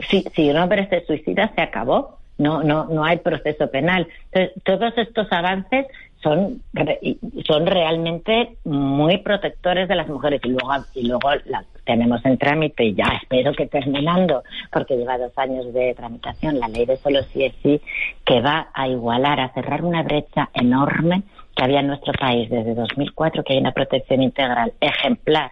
si, 0.10 0.22
si 0.36 0.50
un 0.50 0.58
hombre 0.58 0.88
se 0.90 1.06
suicida, 1.06 1.52
se 1.56 1.62
acabó. 1.62 2.18
No, 2.38 2.64
no, 2.64 2.86
no 2.86 3.06
hay 3.06 3.18
proceso 3.20 3.72
penal. 3.72 4.08
Entonces, 4.34 4.62
todos 4.66 4.98
estos 4.98 5.32
avances 5.32 5.86
son, 6.26 6.64
son 7.46 7.68
realmente 7.68 8.58
muy 8.64 9.20
protectores 9.20 9.88
de 9.88 9.96
las 9.96 10.08
mujeres. 10.08 10.42
Y 10.44 10.50
luego, 10.50 10.72
y 10.96 11.08
luego 11.08 11.30
las 11.46 11.66
tenemos 11.86 12.26
en 12.26 12.40
trámite 12.40 12.84
y 12.84 12.96
ya 12.96 13.06
espero 13.22 13.54
que 13.54 13.68
terminando, 13.68 14.44
porque 14.72 14.98
lleva 14.98 15.20
dos 15.20 15.38
años 15.38 15.72
de 15.72 15.94
tramitación, 15.94 16.60
la 16.60 16.68
ley 16.68 16.88
de 16.88 16.98
solo 16.98 17.22
sí 17.32 17.44
es 17.44 17.54
sí, 17.62 17.80
que 18.26 18.42
va 18.42 18.70
a 18.74 18.88
igualar, 18.88 19.40
a 19.40 19.54
cerrar 19.54 19.84
una 19.84 20.02
brecha 20.02 20.50
enorme 20.56 21.22
que 21.56 21.64
había 21.64 21.82
en 21.82 21.88
nuestro 21.88 22.12
país 22.14 22.50
desde 22.50 22.74
2004, 22.74 23.44
que 23.44 23.54
hay 23.54 23.60
una 23.60 23.72
protección 23.72 24.24
integral 24.24 24.74
ejemplar 24.82 25.52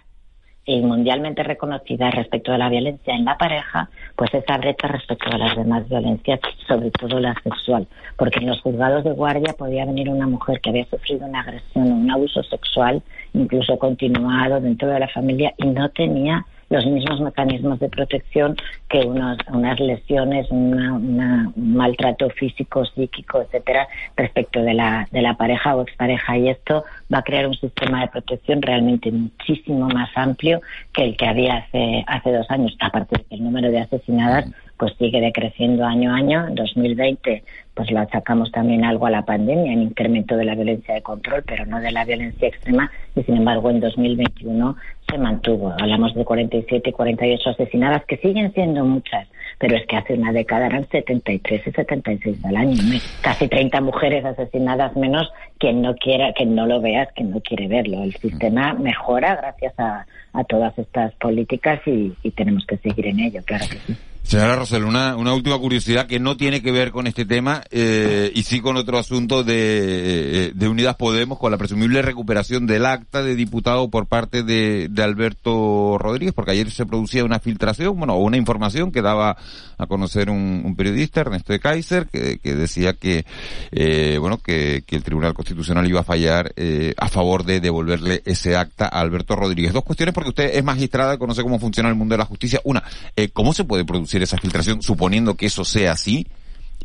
y 0.66 0.82
mundialmente 0.82 1.44
reconocida 1.44 2.10
respecto 2.12 2.52
de 2.52 2.58
la 2.58 2.70
violencia 2.70 3.14
en 3.14 3.26
la 3.26 3.38
pareja, 3.38 3.90
pues 4.16 4.34
esa 4.34 4.58
brecha 4.58 4.88
respecto 4.88 5.30
a 5.32 5.38
las 5.38 5.56
demás 5.58 5.88
violencias, 5.90 6.40
sobre 6.68 6.92
todo 6.92 7.20
la 7.20 7.36
sexual. 7.44 7.88
Porque 8.18 8.40
en 8.40 8.48
los 8.48 8.62
juzgados 8.62 9.04
de 9.04 9.12
guardia 9.12 9.54
podía 9.58 9.86
venir 9.86 10.10
una 10.10 10.28
mujer 10.28 10.62
que 10.62 10.70
había 10.70 10.86
sufrido 10.86 11.26
una 11.26 11.42
agresión 11.42 11.92
o 11.92 11.96
un 11.96 12.12
abuso 12.12 12.44
sexual, 12.44 13.02
incluso 13.34 13.78
continuado 13.78 14.62
dentro 14.62 14.88
de 14.88 15.00
la 15.00 15.10
familia, 15.10 15.54
y 15.58 15.68
no 15.68 15.90
tenía 15.90 16.46
los 16.70 16.86
mismos 16.86 17.22
mecanismos 17.22 17.80
de 17.80 17.90
protección 17.90 18.56
que 18.90 19.00
unos, 19.00 19.38
unas 19.52 19.80
lesiones, 19.80 20.50
un 20.52 21.54
maltrato 21.56 22.30
físico, 22.30 22.86
psíquico, 22.86 23.42
etcétera, 23.42 23.88
respecto 24.16 24.62
de 24.62 24.74
la, 24.74 25.08
de 25.12 25.22
la 25.22 25.36
pareja 25.36 25.76
o 25.76 25.82
expareja. 25.82 26.38
Y 26.38 26.50
esto 26.50 26.84
va 27.14 27.20
a 27.20 27.24
crear 27.24 27.48
un 27.48 27.56
sistema 27.56 28.02
de 28.02 28.08
protección 28.08 28.62
realmente 28.62 29.12
muchísimo 29.12 29.88
más 29.90 30.10
amplio 30.16 30.62
que 30.94 31.04
el 31.04 31.18
que 31.18 31.28
había 31.28 31.58
hace, 31.58 32.04
hace 32.08 32.32
dos 32.32 32.50
años, 32.50 32.76
aparte 32.80 33.18
de 33.18 33.24
que 33.24 33.38
número 33.38 33.72
de 33.72 33.80
asesinadas 33.80 34.46
pues 34.84 34.98
sigue 34.98 35.22
decreciendo 35.22 35.86
año 35.86 36.12
a 36.12 36.18
año. 36.18 36.46
En 36.46 36.56
2020 36.56 37.42
pues 37.74 37.90
lo 37.90 38.00
achacamos 38.00 38.52
también 38.52 38.84
algo 38.84 39.06
a 39.06 39.10
la 39.10 39.24
pandemia, 39.24 39.72
en 39.72 39.84
incremento 39.84 40.36
de 40.36 40.44
la 40.44 40.56
violencia 40.56 40.94
de 40.94 41.02
control, 41.02 41.42
pero 41.48 41.66
no 41.66 41.80
de 41.80 41.92
la 41.92 42.04
violencia 42.04 42.50
extrema, 42.50 42.92
y 43.16 43.24
sin 43.24 43.38
embargo 43.38 43.70
en 43.70 43.80
2021 43.80 44.76
se 45.10 45.18
mantuvo. 45.18 45.74
Hablamos 45.80 46.14
de 46.14 46.26
47 46.26 46.90
y 46.90 46.92
48 46.92 47.50
asesinadas, 47.50 48.06
que 48.06 48.18
siguen 48.18 48.54
siendo 48.54 48.84
muchas, 48.84 49.28
pero 49.58 49.78
es 49.78 49.88
que 49.88 49.96
hace 49.96 50.16
una 50.16 50.34
década 50.34 50.68
eran 50.68 50.86
73 50.90 51.66
y 51.66 51.72
76 51.72 52.46
al 52.46 52.58
año. 52.58 52.76
Casi 53.22 53.48
30 53.48 53.80
mujeres 53.80 54.26
asesinadas 54.26 54.96
menos, 54.98 55.32
quien 55.60 55.82
no 55.82 55.96
quiera, 55.96 56.34
que 56.34 56.46
no 56.46 56.66
lo 56.66 56.82
veas, 56.82 57.08
quien 57.16 57.32
no 57.32 57.40
quiere 57.40 57.70
verlo. 57.70 58.04
El 58.04 58.14
sistema 58.16 58.74
mejora 58.74 59.38
gracias 59.38 59.74
a, 59.80 60.06
a 60.34 60.44
todas 60.44 60.78
estas 60.78 61.14
políticas 61.16 61.80
y, 61.86 62.14
y 62.24 62.32
tenemos 62.32 62.66
que 62.66 62.78
seguir 62.78 63.08
en 63.08 63.20
ello, 63.20 63.42
claro 63.46 63.66
que 63.70 63.78
sí. 63.80 63.98
Señora 64.24 64.56
Rosel, 64.56 64.86
una, 64.86 65.18
una 65.18 65.34
última 65.34 65.60
curiosidad 65.60 66.08
que 66.08 66.20
no 66.20 66.38
tiene 66.38 66.62
que 66.62 66.72
ver 66.72 66.92
con 66.92 67.08
este 67.08 67.26
tema 67.26 67.62
eh, 67.72 68.32
y 68.34 68.44
sí 68.44 68.62
con 68.62 68.78
otro 68.78 68.98
asunto 68.98 69.44
de, 69.44 70.48
eh, 70.48 70.52
de 70.56 70.68
Unidas 70.70 70.96
Podemos, 70.96 71.38
con 71.38 71.52
la 71.52 71.58
presumible 71.58 72.02
recuperación 72.02 72.66
del 72.66 72.86
acta 72.86 73.22
de 73.22 73.36
diputado 73.36 73.90
por 73.90 74.08
parte 74.08 74.42
de, 74.42 74.90
Alberto 75.04 75.98
Rodríguez, 76.00 76.34
porque 76.34 76.52
ayer 76.52 76.72
se 76.72 76.86
producía 76.86 77.26
una 77.26 77.40
filtración, 77.40 77.98
bueno, 77.98 78.18
una 78.18 78.38
información 78.38 78.94
que 78.94 79.02
daba 79.02 79.36
a 79.78 79.88
conocer 79.88 80.30
un, 80.30 80.74
periodista, 80.78 81.22
Ernesto 81.22 81.52
de 81.52 81.60
Kaiser, 81.60 82.08
que, 82.08 82.40
que 82.40 82.56
decía 82.56 82.94
que, 82.94 83.26
eh, 83.72 84.18
bueno, 84.20 84.38
que, 84.38 84.84
que, 84.88 84.96
el 84.96 85.04
Tribunal 85.04 85.34
Constitucional 85.34 85.86
iba 85.86 86.00
a 86.00 86.04
fallar 86.04 86.54
eh, 86.56 86.94
a 86.98 87.10
favor 87.10 87.44
de 87.44 87.60
devolverle 87.60 88.22
ese 88.26 88.56
acta 88.56 88.86
a 88.86 89.02
Alberto 89.02 89.36
Rodríguez. 89.36 89.74
Dos 89.74 89.84
cuestiones 89.84 90.16
porque 90.16 90.23
usted 90.30 90.56
es 90.56 90.64
magistrada, 90.64 91.18
conoce 91.18 91.44
cómo 91.44 91.60
funciona 91.60 91.90
el 91.90 91.96
mundo 91.96 92.14
de 92.14 92.20
la 92.20 92.26
justicia. 92.26 92.62
Una, 92.64 92.84
eh, 93.16 93.30
¿cómo 93.30 93.54
se 93.54 93.64
puede 93.64 93.86
producir 93.86 94.22
esa 94.24 94.38
filtración, 94.38 94.82
suponiendo 94.82 95.36
que 95.36 95.48
eso 95.48 95.66
sea 95.66 95.94
así. 95.94 96.28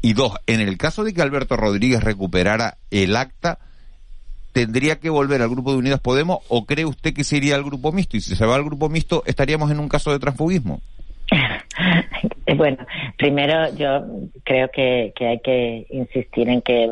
Y 0.00 0.12
dos, 0.12 0.32
en 0.46 0.60
el 0.60 0.76
caso 0.78 1.04
de 1.04 1.12
que 1.12 1.22
Alberto 1.22 1.56
Rodríguez 1.56 2.02
recuperara 2.02 2.78
el 2.90 3.16
acta, 3.16 3.58
¿tendría 4.52 5.00
que 5.00 5.10
volver 5.10 5.42
al 5.42 5.48
grupo 5.48 5.72
de 5.72 5.78
Unidas 5.78 6.00
Podemos 6.00 6.38
o 6.48 6.66
cree 6.66 6.84
usted 6.84 7.14
que 7.14 7.24
sería 7.24 7.56
al 7.56 7.64
grupo 7.64 7.90
mixto? 7.92 8.16
Y 8.16 8.20
si 8.20 8.36
se 8.36 8.46
va 8.46 8.54
al 8.54 8.64
grupo 8.64 8.88
mixto, 8.88 9.22
¿estaríamos 9.26 9.70
en 9.70 9.80
un 9.80 9.88
caso 9.88 10.12
de 10.12 10.18
transfugismo? 10.18 10.80
Bueno, 12.56 12.78
primero 13.18 13.74
yo 13.76 14.06
creo 14.44 14.70
que, 14.70 15.12
que, 15.14 15.26
hay 15.26 15.38
que 15.40 15.86
insistir 15.90 16.48
en 16.48 16.62
que 16.62 16.90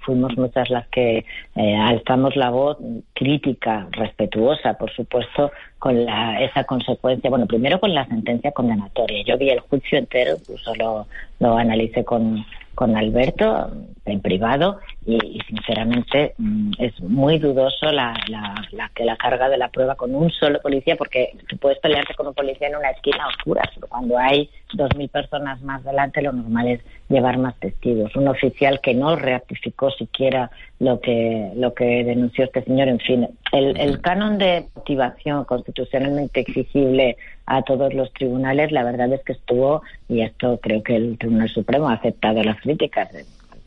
fuimos 0.00 0.36
muchas 0.38 0.70
las 0.70 0.86
que 0.88 1.24
eh, 1.56 1.76
alzamos 1.76 2.36
la 2.36 2.50
voz 2.50 2.78
crítica, 3.12 3.88
respetuosa, 3.90 4.74
por 4.74 4.92
supuesto, 4.92 5.50
con 5.80 6.04
la, 6.04 6.40
esa 6.42 6.64
consecuencia. 6.64 7.28
Bueno, 7.30 7.46
primero 7.46 7.80
con 7.80 7.92
la 7.92 8.06
sentencia 8.06 8.52
condenatoria. 8.52 9.24
Yo 9.24 9.36
vi 9.36 9.50
el 9.50 9.60
juicio 9.60 9.98
entero, 9.98 10.36
incluso 10.38 10.72
lo, 10.76 11.06
lo 11.40 11.56
analicé 11.56 12.04
con, 12.04 12.44
con 12.74 12.96
Alberto 12.96 13.70
en 14.04 14.20
privado 14.20 14.78
y, 15.06 15.40
sinceramente 15.46 16.34
mm, 16.38 16.72
es 16.78 17.00
muy 17.00 17.38
dudoso 17.38 17.92
la, 17.92 18.14
la, 18.28 18.90
que 18.94 19.04
la 19.04 19.16
carga 19.16 19.48
de 19.48 19.58
la 19.58 19.68
prueba 19.68 19.94
con 19.94 20.14
un 20.14 20.30
solo 20.30 20.60
policía, 20.60 20.96
porque 20.96 21.34
tú 21.48 21.56
puedes 21.56 21.78
pelearte 21.78 22.14
con 22.14 22.26
un 22.26 22.34
policía 22.34 22.68
en 22.68 22.76
una 22.76 22.90
esquina 22.90 23.28
oscura, 23.28 23.62
pero 23.74 23.86
cuando 23.88 24.18
hay 24.18 24.50
dos 24.74 24.88
mil 24.96 25.08
personas 25.08 25.60
más 25.62 25.84
delante, 25.84 26.22
lo 26.22 26.32
normal 26.32 26.68
es 26.68 26.80
llevar 27.08 27.38
más 27.38 27.54
testigos. 27.56 28.14
Un 28.16 28.28
oficial 28.28 28.80
que 28.80 28.94
no 28.94 29.16
ratificó 29.16 29.90
siquiera 29.90 30.50
lo 30.78 31.00
que 31.00 31.52
lo 31.54 31.74
que 31.74 32.04
denunció 32.04 32.44
este 32.44 32.64
señor, 32.64 32.88
en 32.88 32.98
fin, 32.98 33.28
el, 33.52 33.78
el 33.78 34.00
canon 34.00 34.38
de 34.38 34.66
motivación 34.74 35.44
constitucionalmente 35.44 36.40
exigible 36.40 37.16
a 37.46 37.62
todos 37.62 37.92
los 37.94 38.12
tribunales, 38.12 38.72
la 38.72 38.84
verdad 38.84 39.12
es 39.12 39.22
que 39.24 39.32
estuvo, 39.32 39.82
y 40.08 40.20
esto 40.22 40.58
creo 40.62 40.82
que 40.82 40.96
el 40.96 41.18
Tribunal 41.18 41.48
Supremo 41.48 41.88
ha 41.88 41.94
aceptado 41.94 42.42
las 42.42 42.60
críticas 42.60 43.10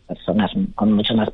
personas 0.08 0.52
con 0.76 0.94
mucho 0.94 1.16
más 1.16 1.30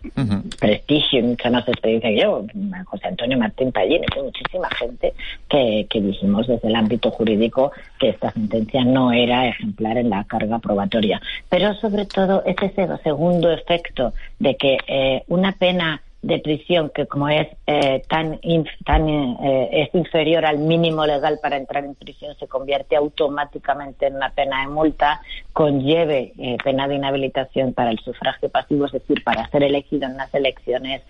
prestigio 0.60 1.20
y 1.20 1.24
mucha 1.24 1.50
más 1.50 1.68
experiencia 1.68 2.10
que 2.10 2.22
yo, 2.22 2.46
José 2.86 3.08
Antonio 3.08 3.38
Martín 3.38 3.72
Pallín, 3.72 4.02
y 4.04 4.22
muchísima 4.22 4.70
gente 4.70 5.14
que, 5.50 5.88
que 5.90 6.02
dijimos 6.02 6.48
desde 6.48 6.68
el 6.68 6.76
ámbito 6.76 7.12
jurídico 7.12 7.72
que 8.00 8.10
esta 8.10 8.32
sentencia 8.32 8.84
no 8.84 9.12
era 9.12 9.48
ejemplar 9.48 9.98
en 9.98 10.10
la 10.10 10.24
carga 10.24 10.60
probatoria. 10.60 11.22
Pero 11.50 11.74
sobre 11.76 12.06
todo 12.06 12.44
es 12.46 12.56
ese 12.62 12.88
segundo 13.04 13.52
efecto 13.52 14.14
de 14.40 14.56
que 14.56 14.78
eh, 14.88 15.24
una 15.28 15.52
pena 15.54 16.02
de 16.22 16.38
prisión 16.38 16.92
que 16.94 17.08
como 17.08 17.30
es 17.30 17.48
eh, 17.66 18.04
tan, 18.08 18.40
tan 18.86 19.10
eh, 19.10 19.70
es 19.72 19.96
inferior 19.96 20.46
al 20.46 20.60
mínimo 20.60 21.06
legal 21.06 21.40
para 21.42 21.58
entrar 21.58 21.84
en 21.84 21.96
prisión 21.96 22.36
se 22.38 22.48
convierte 22.48 22.96
automáticamente 22.96 24.06
en 24.06 24.18
una 24.18 24.30
pena 24.30 24.62
de 24.62 24.68
multa 24.68 25.22
conlleve 25.52 26.34
eh, 26.38 26.58
pena 26.64 26.88
de 26.88 26.96
inhabilitación 26.96 27.74
para 27.74 27.90
el 27.90 28.00
sufragio 28.00 28.50
pasivo 28.50 28.86
es 28.86 28.92
decir 28.92 29.24
para 29.24 29.50
ser 29.50 29.64
elegido 29.64 30.06
en 30.06 30.18
las 30.18 30.34
elecciones 30.34 31.02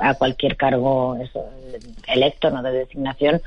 a 0.00 0.14
cualquier 0.14 0.56
cargo 0.56 1.18
electo 2.06 2.50
no 2.50 2.62
de 2.62 2.70
designación 2.70 3.42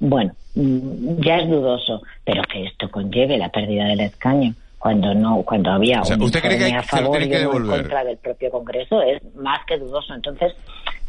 bueno 0.00 0.34
mm, 0.56 1.20
ya 1.22 1.38
es 1.38 1.48
dudoso 1.48 2.02
pero 2.24 2.42
que 2.42 2.64
esto 2.64 2.90
conlleve 2.90 3.38
la 3.38 3.50
pérdida 3.50 3.84
del 3.84 4.00
escaño 4.00 4.54
cuando 4.80 5.14
no 5.14 5.42
cuando 5.42 5.70
había 5.70 6.00
un 6.02 6.22
¿usted 6.22 6.40
cree 6.40 6.58
que 6.58 6.74
a 6.74 6.82
favor 6.82 7.22
y 7.22 7.32
en 7.32 7.48
contra 7.48 8.02
del 8.02 8.16
propio 8.16 8.50
Congreso 8.50 9.02
es 9.02 9.22
más 9.36 9.60
que 9.66 9.76
dudoso. 9.76 10.14
Entonces 10.14 10.54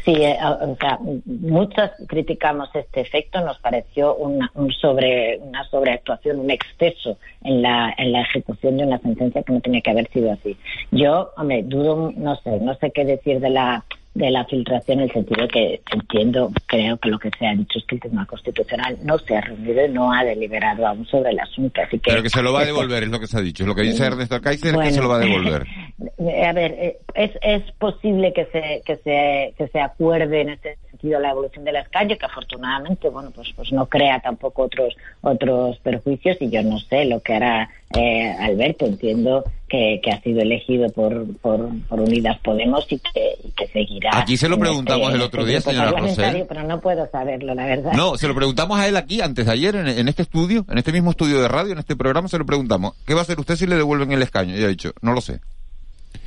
sí 0.04 0.12
eh, 0.12 0.38
o 0.44 0.76
sea 0.76 1.00
muchos 1.26 1.90
criticamos 2.08 2.70
este 2.76 3.00
efecto. 3.00 3.40
Nos 3.40 3.58
pareció 3.60 4.16
una, 4.16 4.52
un 4.56 4.70
sobre 4.74 5.40
una 5.40 5.64
sobreactuación 5.70 6.42
un 6.42 6.52
exceso 6.52 7.18
en 7.44 7.62
la 7.62 7.94
en 7.98 8.12
la 8.12 8.22
ejecución 8.24 8.76
de 8.76 8.84
una 8.84 9.00
sentencia 9.00 9.42
que 9.42 9.54
no 9.54 9.62
tenía 9.62 9.80
que 9.80 9.92
haber 9.92 10.10
sido 10.10 10.34
así. 10.34 10.58
Yo 10.92 11.32
hombre 11.38 11.64
dudo 11.64 12.12
no 12.14 12.36
sé 12.42 12.60
no 12.60 12.76
sé 12.76 12.92
qué 12.92 13.06
decir 13.06 13.40
de 13.40 13.52
la 13.52 13.86
de 14.14 14.30
la 14.30 14.44
filtración 14.46 15.00
en 15.00 15.06
el 15.06 15.12
sentido 15.12 15.48
que 15.48 15.82
entiendo, 15.92 16.52
creo 16.68 16.98
que 16.98 17.10
lo 17.10 17.18
que 17.18 17.32
se 17.38 17.48
ha 17.48 17.56
dicho 17.56 17.80
es 17.80 17.86
que 17.86 17.96
el 17.96 18.02
Tribunal 18.02 18.28
Constitucional 18.28 18.98
no 19.04 19.18
se 19.18 19.38
ha 19.38 19.42
reunido 19.42 19.86
y 19.86 19.90
no 19.90 20.12
ha 20.12 20.24
deliberado 20.26 20.86
aún 20.86 21.06
sobre 21.06 21.32
el 21.32 21.40
asunto. 21.40 21.82
Así 21.82 21.98
que, 22.00 22.12
Pero 22.12 22.24
que 22.24 22.30
se 22.30 22.42
lo 22.42 22.52
va 22.52 22.62
a 22.62 22.66
devolver, 22.66 23.04
es 23.04 23.10
lo 23.10 23.20
que 23.20 23.28
se 23.28 23.38
ha 23.38 23.42
dicho. 23.42 23.66
Lo 23.66 23.74
que 23.74 23.84
dice 23.84 24.06
Ernesto 24.06 24.42
Kaiser 24.42 24.76
es 24.76 24.82
que 24.82 24.92
se 24.92 25.02
lo 25.02 25.10
va 25.10 25.16
a 25.16 25.20
devolver. 25.20 25.66
A 26.48 26.54
ver, 26.54 26.72
eh, 26.72 26.98
es, 27.14 27.32
es 27.42 27.72
posible 27.74 28.34
que 28.34 28.46
se, 28.46 28.82
que, 28.86 28.98
se, 28.98 29.54
que 29.58 29.68
se 29.68 29.80
acuerde 29.80 30.42
en 30.42 30.50
este 30.50 30.78
sentido 31.02 31.20
la 31.20 31.32
evolución 31.32 31.66
del 31.66 31.78
escaño, 31.78 32.18
que 32.18 32.26
afortunadamente, 32.26 33.10
bueno, 33.10 33.32
pues, 33.32 33.52
pues 33.56 33.72
no 33.72 33.86
crea 33.88 34.20
tampoco 34.20 34.64
otros, 34.64 34.96
otros 35.22 35.78
perjuicios 35.80 36.38
y 36.40 36.50
yo 36.50 36.62
no 36.64 36.80
sé 36.80 37.06
lo 37.06 37.20
que 37.20 37.34
hará 37.34 37.70
eh, 37.96 38.32
Alberto. 38.40 38.86
Entiendo 38.86 39.44
que, 39.68 40.00
que, 40.04 40.12
ha 40.12 40.22
sido 40.22 40.42
elegido 40.42 40.90
por, 40.90 41.36
por, 41.38 41.70
por 41.88 42.00
Unidas 42.00 42.38
Podemos 42.40 42.86
y 42.92 43.00
que, 43.00 43.38
que 43.56 43.68
seguirá. 43.68 44.12
Aquí 44.14 44.38
se 44.38 44.48
lo 44.48 44.58
preguntamos 44.60 45.08
este, 45.08 45.16
el 45.18 45.22
otro 45.22 45.46
día, 45.46 45.62
señora 45.62 45.92
Rosell. 45.92 46.46
Pero 46.48 46.64
no 46.64 46.80
puedo 46.80 47.10
saberlo, 47.10 47.54
la 47.56 47.66
verdad. 47.66 47.94
No, 47.94 48.18
se 48.18 48.28
lo 48.28 48.36
preguntamos 48.36 48.80
a 48.80 48.88
él 48.88 48.98
aquí, 48.98 49.22
antes 49.22 49.46
de 49.46 49.52
ayer, 49.52 49.76
en, 49.76 49.88
en, 49.88 50.08
este 50.08 50.22
estudio, 50.22 50.66
en 50.70 50.78
este 50.78 50.92
mismo 50.92 51.12
estudio 51.12 51.42
de 51.42 51.48
radio, 51.48 51.74
en 51.74 51.80
este 51.80 51.96
programa, 51.96 52.28
se 52.28 52.38
lo 52.38 52.46
preguntamos. 52.46 52.94
¿Qué 53.06 53.14
va 53.14 53.22
a 53.22 53.24
hacer 53.24 53.40
usted 53.40 53.56
si 53.56 53.66
le 53.66 53.76
devuelven 53.76 54.12
el 54.12 54.22
escaño? 54.22 54.58
Y 54.58 54.64
ha 54.64 54.68
dicho, 54.68 54.92
no 55.02 55.14
lo 55.14 55.22
sé. 55.22 55.40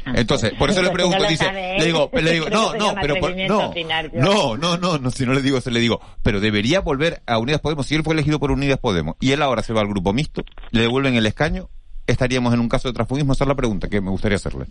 Entonces, 0.06 0.52
por 0.58 0.70
eso 0.70 0.82
le 0.82 0.90
pregunto, 0.90 1.24
dice, 1.26 1.50
le 1.52 1.84
digo, 1.84 2.10
le 2.12 2.32
digo, 2.32 2.48
no, 2.50 2.74
no, 2.74 2.94
pero 3.00 3.14
no, 3.48 3.72
no, 4.12 4.56
no, 4.56 4.76
no, 4.76 4.98
no, 4.98 5.10
si 5.10 5.24
no 5.24 5.32
le 5.32 5.40
digo 5.40 5.58
eso, 5.58 5.70
le 5.70 5.80
digo, 5.80 6.00
pero 6.22 6.40
debería 6.40 6.80
volver 6.80 7.22
a 7.26 7.38
Unidas 7.38 7.60
Podemos, 7.60 7.86
si 7.86 7.94
él 7.94 8.02
fue 8.02 8.14
elegido 8.14 8.38
por 8.38 8.50
Unidas 8.50 8.78
Podemos 8.78 9.16
y 9.20 9.32
él 9.32 9.42
ahora 9.42 9.62
se 9.62 9.72
va 9.72 9.80
al 9.80 9.88
grupo 9.88 10.12
mixto, 10.12 10.42
le 10.70 10.82
devuelven 10.82 11.14
el 11.14 11.26
escaño, 11.26 11.68
estaríamos 12.06 12.52
en 12.52 12.60
un 12.60 12.68
caso 12.68 12.88
de 12.88 12.94
transfugismo, 12.94 13.32
esa 13.32 13.44
es 13.44 13.48
la 13.48 13.54
pregunta 13.54 13.88
que 13.88 14.00
me 14.00 14.10
gustaría 14.10 14.36
hacerle. 14.36 14.66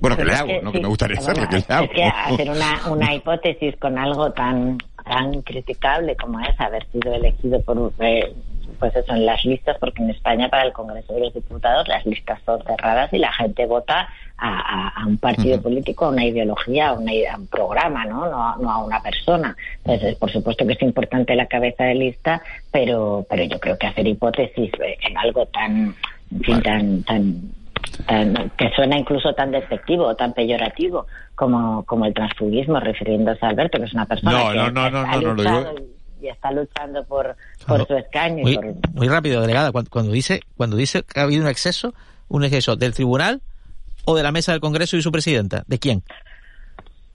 Bueno, 0.00 0.16
que 0.16 0.24
le 0.24 0.34
hago, 0.34 0.48
no 0.62 0.72
que 0.72 0.80
me 0.80 0.88
gustaría 0.88 1.18
hacerle, 1.18 1.48
que 1.48 1.56
le 1.56 1.64
hago. 1.68 1.84
Es 1.84 1.90
que 1.90 2.04
hacer 2.04 2.50
una, 2.50 2.88
una 2.88 3.14
hipótesis 3.14 3.74
con 3.76 3.98
algo 3.98 4.30
tan 4.32 4.78
tan 5.04 5.42
criticable 5.42 6.16
como 6.16 6.40
es 6.40 6.58
haber 6.58 6.86
sido 6.90 7.14
elegido 7.14 7.60
por 7.62 7.92
eh, 8.00 8.34
pues 8.78 8.94
eso, 8.94 9.14
en 9.14 9.26
las 9.26 9.44
listas, 9.44 9.76
porque 9.78 10.02
en 10.02 10.10
España 10.10 10.48
para 10.48 10.64
el 10.64 10.72
Congreso 10.72 11.14
de 11.14 11.20
los 11.20 11.34
Diputados 11.34 11.88
las 11.88 12.04
listas 12.06 12.40
son 12.44 12.62
cerradas 12.62 13.12
y 13.12 13.18
la 13.18 13.32
gente 13.32 13.66
vota 13.66 14.08
a, 14.36 15.02
a, 15.02 15.06
un 15.06 15.18
partido 15.18 15.60
político, 15.60 16.06
a 16.06 16.08
una 16.10 16.24
ideología, 16.24 16.88
a, 16.88 16.92
una, 16.94 17.12
a 17.32 17.36
un 17.36 17.46
programa, 17.46 18.04
¿no? 18.04 18.26
¿no? 18.28 18.56
No, 18.56 18.70
a 18.70 18.84
una 18.84 19.00
persona. 19.00 19.56
Entonces, 19.84 20.16
por 20.16 20.30
supuesto 20.30 20.66
que 20.66 20.72
es 20.72 20.82
importante 20.82 21.34
la 21.34 21.46
cabeza 21.46 21.84
de 21.84 21.94
lista, 21.94 22.42
pero, 22.70 23.24
pero 23.28 23.44
yo 23.44 23.58
creo 23.60 23.78
que 23.78 23.86
hacer 23.86 24.06
hipótesis 24.06 24.70
en 24.80 25.16
algo 25.18 25.46
tan, 25.46 25.94
en 26.30 26.40
fin, 26.40 26.62
tan, 26.62 27.02
tan 27.04 27.52
que 28.56 28.70
suena 28.74 28.98
incluso 28.98 29.34
tan 29.34 29.50
despectivo 29.50 30.04
o 30.04 30.16
tan 30.16 30.32
peyorativo 30.32 31.06
como, 31.34 31.84
como 31.84 32.06
el 32.06 32.14
transfugismo, 32.14 32.80
refiriéndose 32.80 33.44
a 33.44 33.50
Alberto, 33.50 33.78
que 33.78 33.84
es 33.84 33.94
una 33.94 34.06
persona 34.06 34.32
no, 34.32 34.50
que 34.50 34.56
no, 34.56 34.70
no, 34.70 34.90
no, 34.90 35.34
no, 35.34 35.34
no, 35.34 35.74
y 36.24 36.28
está 36.28 36.50
luchando 36.50 37.04
por, 37.04 37.36
por 37.66 37.86
su 37.86 37.94
escaño. 37.94 38.42
Muy, 38.42 38.56
por... 38.56 38.90
muy 38.92 39.08
rápido, 39.08 39.40
delegada, 39.40 39.72
cuando, 39.72 39.90
cuando, 39.90 40.12
dice 40.12 40.40
cuando 40.56 40.76
dice 40.76 41.02
que 41.02 41.20
ha 41.20 41.24
habido 41.24 41.42
un 41.42 41.48
exceso, 41.48 41.94
un 42.28 42.44
exceso 42.44 42.76
del 42.76 42.94
tribunal 42.94 43.42
o 44.06 44.16
de 44.16 44.22
la 44.22 44.32
mesa 44.32 44.52
del 44.52 44.60
Congreso 44.60 44.96
y 44.96 45.02
su 45.02 45.12
presidenta, 45.12 45.64
¿de 45.66 45.78
quién? 45.78 46.02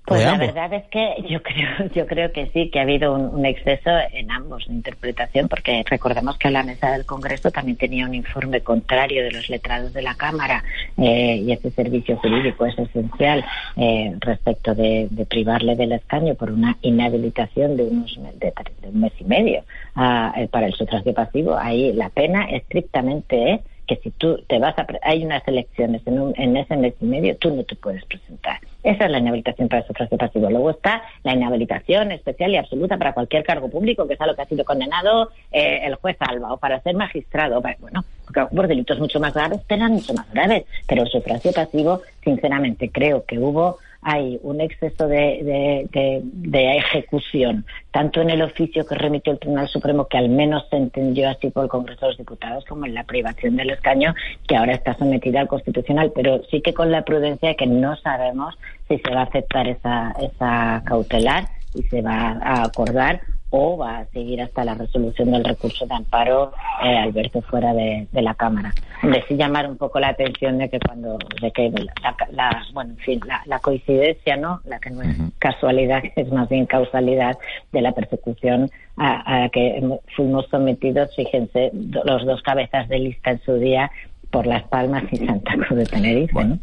Pues 0.09 0.25
la 0.25 0.37
verdad 0.37 0.73
es 0.73 0.87
que 0.87 1.23
yo 1.29 1.41
creo, 1.43 1.69
yo 1.93 2.07
creo 2.07 2.31
que 2.31 2.47
sí, 2.47 2.71
que 2.71 2.79
ha 2.79 2.81
habido 2.81 3.13
un, 3.13 3.45
exceso 3.45 3.91
en 4.11 4.31
ambos 4.31 4.67
de 4.67 4.73
interpretación, 4.73 5.47
porque 5.47 5.83
recordemos 5.87 6.37
que 6.37 6.49
la 6.49 6.63
mesa 6.63 6.91
del 6.91 7.05
Congreso 7.05 7.51
también 7.51 7.77
tenía 7.77 8.05
un 8.05 8.15
informe 8.15 8.61
contrario 8.61 9.23
de 9.23 9.31
los 9.31 9.49
letrados 9.49 9.93
de 9.93 10.01
la 10.01 10.15
Cámara 10.15 10.63
eh, 10.97 11.37
y 11.37 11.51
ese 11.51 11.69
servicio 11.71 12.17
jurídico 12.17 12.65
es 12.65 12.77
esencial 12.77 13.45
eh, 13.77 14.15
respecto 14.19 14.73
de, 14.73 15.07
de, 15.11 15.25
privarle 15.25 15.75
del 15.75 15.91
escaño 15.91 16.33
por 16.33 16.51
una 16.51 16.75
inhabilitación 16.81 17.77
de, 17.77 17.83
unos, 17.83 18.19
de, 18.39 18.51
de 18.81 18.87
un 18.89 19.01
mes 19.01 19.13
y 19.19 19.23
medio 19.25 19.63
a, 19.93 20.33
eh, 20.37 20.47
para 20.47 20.65
el 20.65 20.73
sufragio 20.73 21.13
pasivo. 21.13 21.55
Ahí 21.55 21.93
la 21.93 22.09
pena 22.09 22.45
estrictamente 22.45 23.53
es 23.53 23.61
que 23.87 23.95
si 23.97 24.09
tú 24.11 24.39
te 24.47 24.57
vas 24.57 24.77
a 24.79 24.87
hay 25.03 25.23
unas 25.23 25.47
elecciones 25.47 26.01
en, 26.07 26.19
un, 26.19 26.33
en 26.35 26.57
ese 26.57 26.75
mes 26.77 26.95
y 26.99 27.05
medio, 27.05 27.37
tú 27.37 27.53
no 27.53 27.63
te 27.63 27.75
puedes 27.75 28.03
presentar. 28.05 28.59
Esa 28.83 29.05
es 29.05 29.11
la 29.11 29.19
inhabilitación 29.19 29.67
para 29.67 29.81
el 29.81 29.87
sufragio 29.87 30.17
pasivo. 30.17 30.49
Luego 30.49 30.69
está 30.69 31.03
la 31.23 31.33
inhabilitación 31.33 32.11
especial 32.11 32.51
y 32.51 32.57
absoluta 32.57 32.97
para 32.97 33.13
cualquier 33.13 33.43
cargo 33.43 33.69
público, 33.69 34.07
que 34.07 34.13
es 34.13 34.21
a 34.21 34.25
lo 34.25 34.35
que 34.35 34.41
ha 34.41 34.45
sido 34.45 34.63
condenado 34.63 35.31
eh, 35.51 35.81
el 35.83 35.95
juez 35.95 36.15
Alba, 36.19 36.53
o 36.53 36.57
para 36.57 36.79
ser 36.81 36.95
magistrado. 36.95 37.61
bueno, 37.79 38.05
por 38.33 38.67
delitos 38.67 38.99
mucho 38.99 39.19
más 39.19 39.33
graves, 39.33 39.59
penas 39.67 39.91
mucho 39.91 40.13
más 40.13 40.31
graves. 40.31 40.65
Pero 40.87 41.03
el 41.03 41.09
sufragio 41.09 41.51
pasivo, 41.51 42.01
sinceramente, 42.23 42.89
creo 42.89 43.25
que 43.25 43.37
hubo 43.37 43.79
hay 44.01 44.39
un 44.43 44.61
exceso 44.61 45.07
de, 45.07 45.87
de, 45.91 46.21
de, 46.23 46.77
ejecución, 46.77 47.65
tanto 47.91 48.21
en 48.21 48.29
el 48.29 48.41
oficio 48.41 48.85
que 48.85 48.95
remitió 48.95 49.33
el 49.33 49.39
Tribunal 49.39 49.67
Supremo, 49.67 50.07
que 50.07 50.17
al 50.17 50.29
menos 50.29 50.65
se 50.69 50.77
entendió 50.77 51.29
así 51.29 51.49
por 51.49 51.63
el 51.65 51.69
Congreso 51.69 52.01
de 52.01 52.11
los 52.11 52.17
Diputados, 52.17 52.63
como 52.65 52.85
en 52.85 52.93
la 52.93 53.03
privación 53.03 53.57
del 53.57 53.71
escaño, 53.71 54.15
que 54.47 54.55
ahora 54.55 54.73
está 54.73 54.95
sometida 54.97 55.41
al 55.41 55.47
Constitucional, 55.47 56.11
pero 56.15 56.41
sí 56.49 56.61
que 56.61 56.73
con 56.73 56.91
la 56.91 57.03
prudencia 57.03 57.49
de 57.49 57.55
que 57.55 57.67
no 57.67 57.95
sabemos 57.97 58.57
si 58.87 58.97
se 58.99 59.11
va 59.13 59.21
a 59.21 59.25
aceptar 59.25 59.67
esa, 59.67 60.15
esa 60.21 60.81
cautelar 60.85 61.47
y 61.75 61.83
se 61.83 62.01
va 62.01 62.39
a 62.41 62.63
acordar 62.63 63.21
o 63.51 63.77
va 63.77 63.99
a 63.99 64.05
seguir 64.07 64.41
hasta 64.41 64.63
la 64.63 64.75
resolución 64.75 65.31
del 65.31 65.43
recurso 65.43 65.85
de 65.85 65.95
amparo 65.95 66.53
eh, 66.83 66.97
Alberto 66.97 67.41
fuera 67.41 67.73
de, 67.73 68.07
de, 68.11 68.21
la 68.21 68.35
Cámara. 68.35 68.73
De 69.01 69.23
sí 69.27 69.35
llamar 69.35 69.67
un 69.67 69.77
poco 69.77 69.99
la 69.99 70.09
atención 70.09 70.57
de 70.57 70.69
que 70.69 70.79
cuando, 70.79 71.17
de 71.41 71.51
que 71.51 71.69
la, 71.69 72.15
la 72.31 72.63
bueno, 72.73 72.91
en 72.91 72.97
fin, 72.97 73.19
la, 73.25 73.41
la, 73.45 73.59
coincidencia, 73.59 74.37
¿no? 74.37 74.61
La 74.65 74.79
que 74.79 74.91
no 74.91 75.01
es 75.01 75.15
casualidad, 75.39 76.03
es 76.15 76.31
más 76.31 76.47
bien 76.49 76.65
causalidad 76.65 77.37
de 77.71 77.81
la 77.81 77.91
persecución 77.91 78.69
a, 78.97 79.43
a 79.43 79.49
que 79.49 79.81
fuimos 80.15 80.47
sometidos, 80.49 81.15
fíjense, 81.15 81.71
los 81.73 82.25
dos 82.25 82.41
cabezas 82.43 82.87
de 82.87 82.99
lista 82.99 83.31
en 83.31 83.41
su 83.41 83.55
día 83.55 83.91
por 84.31 84.45
Las 84.45 84.63
Palmas 84.63 85.03
y 85.11 85.17
Santa 85.17 85.53
Cruz 85.53 85.79
de 85.79 85.85
Tenerife, 85.85 86.43
¿no? 86.43 86.59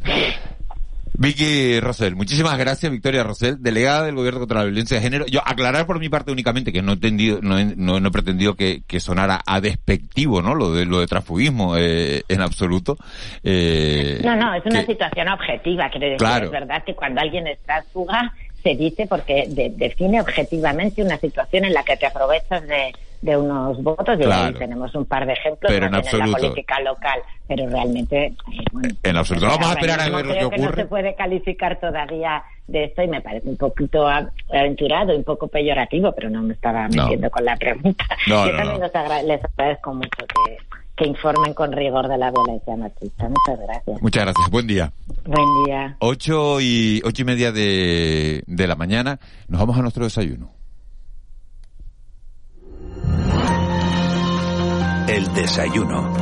Vicky 1.14 1.81
Rosell, 1.81 2.14
muchísimas 2.14 2.59
gracias, 2.59 2.92
Victoria 2.92 3.23
Rosell, 3.23 3.57
delegada 3.61 4.05
del 4.05 4.16
Gobierno 4.16 4.40
contra 4.40 4.59
la 4.59 4.64
Violencia 4.64 4.97
de 4.97 5.03
Género. 5.03 5.27
Yo 5.27 5.40
aclarar 5.45 5.87
por 5.87 5.99
mi 5.99 6.09
parte 6.09 6.31
únicamente 6.31 6.73
que 6.73 6.83
no 6.83 6.92
he, 6.92 6.95
entendido, 6.95 7.38
no, 7.40 7.59
he, 7.59 7.64
no, 7.77 7.97
he 7.97 8.11
pretendido 8.11 8.55
que, 8.55 8.83
que, 8.87 9.01
sonara 9.01 9.40
a 9.47 9.61
despectivo, 9.61 10.42
¿no? 10.42 10.55
Lo 10.55 10.73
de 10.73 10.85
lo 10.85 11.01
de 11.01 11.07
transfugismo 11.07 11.77
eh, 11.77 12.23
en 12.29 12.42
absoluto. 12.42 12.99
Eh, 13.42 14.21
no, 14.25 14.37
no, 14.37 14.55
es 14.55 14.66
una 14.66 14.85
situación 14.85 15.29
objetiva. 15.29 15.88
Quiero 15.90 16.07
decir, 16.07 16.19
claro. 16.19 16.47
es 16.47 16.51
verdad 16.51 16.85
que 16.85 16.95
cuando 16.95 17.21
alguien 17.21 17.47
es 17.47 17.59
transfuga 17.61 18.33
se 18.62 18.75
dice 18.75 19.07
porque 19.07 19.45
define 19.77 20.21
objetivamente 20.21 21.03
una 21.03 21.16
situación 21.19 21.64
en 21.64 21.73
la 21.73 21.85
que 21.85 21.97
te 21.97 22.07
aprovechas 22.07 22.66
de, 22.66 22.92
de 23.27 23.37
unos 23.37 23.83
votos 23.83 24.17
y 24.21 24.55
tenemos 24.55 24.95
un 24.95 25.05
par 25.05 25.27
de 25.27 25.33
ejemplos 25.33 25.71
pero 25.71 25.87
en, 25.87 25.93
la 25.93 26.03
política 26.03 26.81
local 26.81 27.21
pero 27.49 27.69
realmente 27.69 28.27
eh, 28.27 28.35
en 29.03 29.17
absoluto 29.17 29.49
vamos 29.49 29.67
a 29.67 29.73
esperar 29.73 30.01
a 30.01 30.09
ver 30.09 30.27
lo 30.27 30.33
que 30.33 30.45
ocurre 30.45 30.62
no 30.62 30.75
se 30.75 30.87
puede 30.87 31.15
calificar 31.17 31.81
todavía 31.81 32.45
de 32.69 32.85
esto 32.85 33.03
y 33.03 33.09
me 33.09 33.21
parece 33.21 33.49
un 33.49 33.57
poquito 33.57 34.07
aventurado 34.07 35.12
y 35.12 35.17
un 35.17 35.25
poco 35.25 35.49
peyorativo 35.49 36.12
pero 36.12 36.31
no 36.31 36.41
me 36.43 36.55
estaba 36.55 36.87
metiendo 36.87 37.29
con 37.31 37.45
la 37.45 37.57
pregunta 37.57 38.05
yo 38.27 38.57
también 38.57 38.81
les 39.27 39.45
agradezco 39.45 39.93
mucho 39.93 40.25
que 40.27 40.59
que 40.95 41.07
informen 41.07 41.53
con 41.53 41.73
rigor 41.73 42.09
de 42.09 42.17
la 42.17 42.31
violencia 42.31 42.75
machista. 42.75 43.29
Muchas 43.29 43.61
gracias. 43.61 44.01
Muchas 44.01 44.25
gracias. 44.25 44.51
Buen 44.51 44.67
día. 44.67 44.91
Buen 45.27 45.65
día. 45.67 45.95
Ocho 45.99 46.59
y 46.59 47.03
ocho 47.05 47.21
y 47.21 47.25
media 47.27 47.53
de, 47.53 48.43
de 48.47 48.67
la 48.67 48.77
mañana. 48.77 49.21
Nos 49.47 49.61
vamos 49.61 49.77
a 49.77 49.83
nuestro 49.83 50.05
desayuno. 50.05 50.56
El 55.16 55.33
desayuno. 55.33 56.12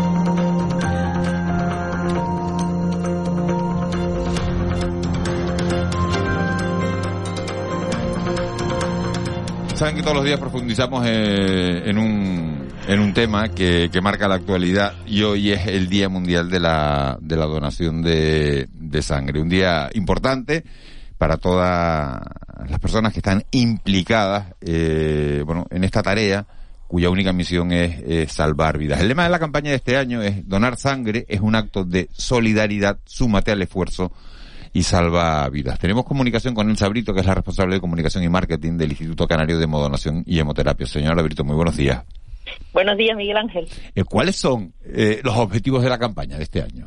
Saben 9.74 9.96
que 9.96 10.02
todos 10.02 10.14
los 10.14 10.24
días 10.24 10.38
profundizamos 10.38 11.04
eh, 11.08 11.82
en 11.90 11.98
un 11.98 12.68
en 12.86 13.00
un 13.00 13.12
tema 13.12 13.48
que, 13.48 13.90
que, 13.92 14.00
marca 14.00 14.28
la 14.28 14.36
actualidad 14.36 14.92
y 15.08 15.22
hoy 15.22 15.50
es 15.50 15.66
el 15.66 15.88
Día 15.88 16.08
Mundial 16.08 16.48
de 16.48 16.60
la, 16.60 17.18
de 17.20 17.36
la 17.36 17.46
Donación 17.46 18.00
de, 18.00 18.68
de 18.70 19.02
Sangre. 19.02 19.40
Un 19.40 19.48
día 19.48 19.90
importante 19.94 20.62
para 21.18 21.38
todas 21.38 22.20
las 22.68 22.78
personas 22.78 23.12
que 23.12 23.18
están 23.18 23.42
implicadas 23.50 24.54
eh, 24.60 25.42
bueno, 25.44 25.66
en 25.70 25.82
esta 25.82 26.00
tarea 26.00 26.46
cuya 26.94 27.10
única 27.10 27.32
misión 27.32 27.72
es, 27.72 28.30
salvar 28.30 28.78
vidas. 28.78 29.00
El 29.00 29.08
lema 29.08 29.24
de 29.24 29.30
la 29.30 29.40
campaña 29.40 29.70
de 29.70 29.78
este 29.78 29.96
año 29.96 30.22
es 30.22 30.48
donar 30.48 30.76
sangre 30.76 31.24
es 31.28 31.40
un 31.40 31.56
acto 31.56 31.82
de 31.82 32.06
solidaridad, 32.12 33.00
súmate 33.04 33.50
al 33.50 33.60
esfuerzo 33.62 34.12
y 34.72 34.84
salva 34.84 35.48
vidas. 35.48 35.76
Tenemos 35.80 36.04
comunicación 36.04 36.54
con 36.54 36.70
Elsa 36.70 36.86
Brito, 36.86 37.12
que 37.12 37.18
es 37.18 37.26
la 37.26 37.34
responsable 37.34 37.74
de 37.74 37.80
comunicación 37.80 38.22
y 38.22 38.28
marketing 38.28 38.78
del 38.78 38.90
Instituto 38.90 39.26
Canario 39.26 39.58
de 39.58 39.64
Hemodonación 39.64 40.22
y 40.24 40.38
Hemoterapia. 40.38 40.86
Señora 40.86 41.20
Brito, 41.20 41.42
muy 41.42 41.56
buenos 41.56 41.76
días. 41.76 42.04
Buenos 42.72 42.96
días, 42.96 43.16
Miguel 43.16 43.38
Ángel. 43.38 43.66
Eh, 43.96 44.04
¿Cuáles 44.04 44.36
son 44.36 44.72
eh, 44.84 45.20
los 45.24 45.36
objetivos 45.36 45.82
de 45.82 45.88
la 45.88 45.98
campaña 45.98 46.36
de 46.36 46.44
este 46.44 46.62
año? 46.62 46.86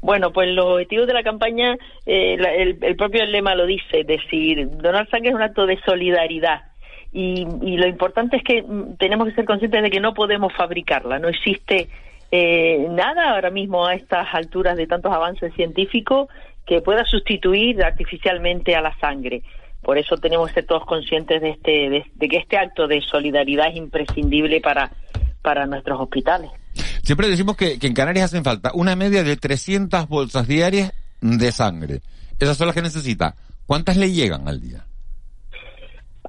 Bueno, 0.00 0.32
pues 0.32 0.48
los 0.50 0.64
objetivos 0.64 1.08
de 1.08 1.12
la 1.12 1.24
campaña, 1.24 1.74
eh, 2.06 2.34
el, 2.34 2.78
el, 2.80 2.94
propio 2.94 3.26
lema 3.26 3.56
lo 3.56 3.66
dice, 3.66 4.04
decir, 4.04 4.68
donar 4.80 5.10
sangre 5.10 5.30
es 5.30 5.34
un 5.34 5.42
acto 5.42 5.66
de 5.66 5.76
solidaridad 5.84 6.75
y, 7.12 7.76
lo 7.76 7.86
importante 7.86 8.36
es 8.36 8.42
que 8.42 8.62
mm, 8.62 8.96
tenemos 8.98 9.28
que 9.28 9.34
ser 9.34 9.44
conscientes 9.44 9.82
de 9.82 9.90
que 9.90 10.00
no 10.00 10.14
podemos 10.14 10.52
fabricarla, 10.52 11.18
no 11.18 11.28
existe 11.28 11.88
eh, 12.30 12.86
nada 12.90 13.30
ahora 13.30 13.50
mismo 13.50 13.86
a 13.86 13.94
estas 13.94 14.26
alturas 14.32 14.76
de 14.76 14.86
tantos 14.86 15.12
avances 15.12 15.54
científicos 15.54 16.28
que 16.66 16.80
pueda 16.80 17.04
sustituir 17.04 17.82
artificialmente 17.82 18.74
a 18.74 18.80
la 18.80 18.96
sangre. 18.98 19.42
Por 19.82 19.98
eso 19.98 20.16
tenemos 20.16 20.48
que 20.48 20.54
ser 20.54 20.66
todos 20.66 20.84
conscientes 20.84 21.40
de, 21.40 21.50
este, 21.50 22.04
de, 22.12 22.28
que 22.28 22.38
este 22.38 22.58
acto 22.58 22.88
de 22.88 23.00
solidaridad 23.02 23.68
es 23.68 23.76
imprescindible 23.76 24.60
para, 24.60 24.90
para 25.42 25.64
nuestros 25.66 26.00
hospitales. 26.00 26.50
Siempre 27.04 27.28
decimos 27.28 27.56
que, 27.56 27.78
que 27.78 27.86
en 27.86 27.94
Canarias 27.94 28.26
hacen 28.26 28.42
falta 28.42 28.72
una 28.74 28.96
media 28.96 29.22
de 29.22 29.36
300 29.36 30.08
bolsas 30.08 30.48
diarias 30.48 30.92
de 31.20 31.52
sangre. 31.52 32.00
Esas 32.40 32.56
son 32.56 32.66
las 32.66 32.74
que 32.74 32.82
necesita. 32.82 33.36
¿Cuántas 33.64 33.96
le 33.96 34.10
llegan 34.10 34.48
al 34.48 34.60
día? 34.60 34.84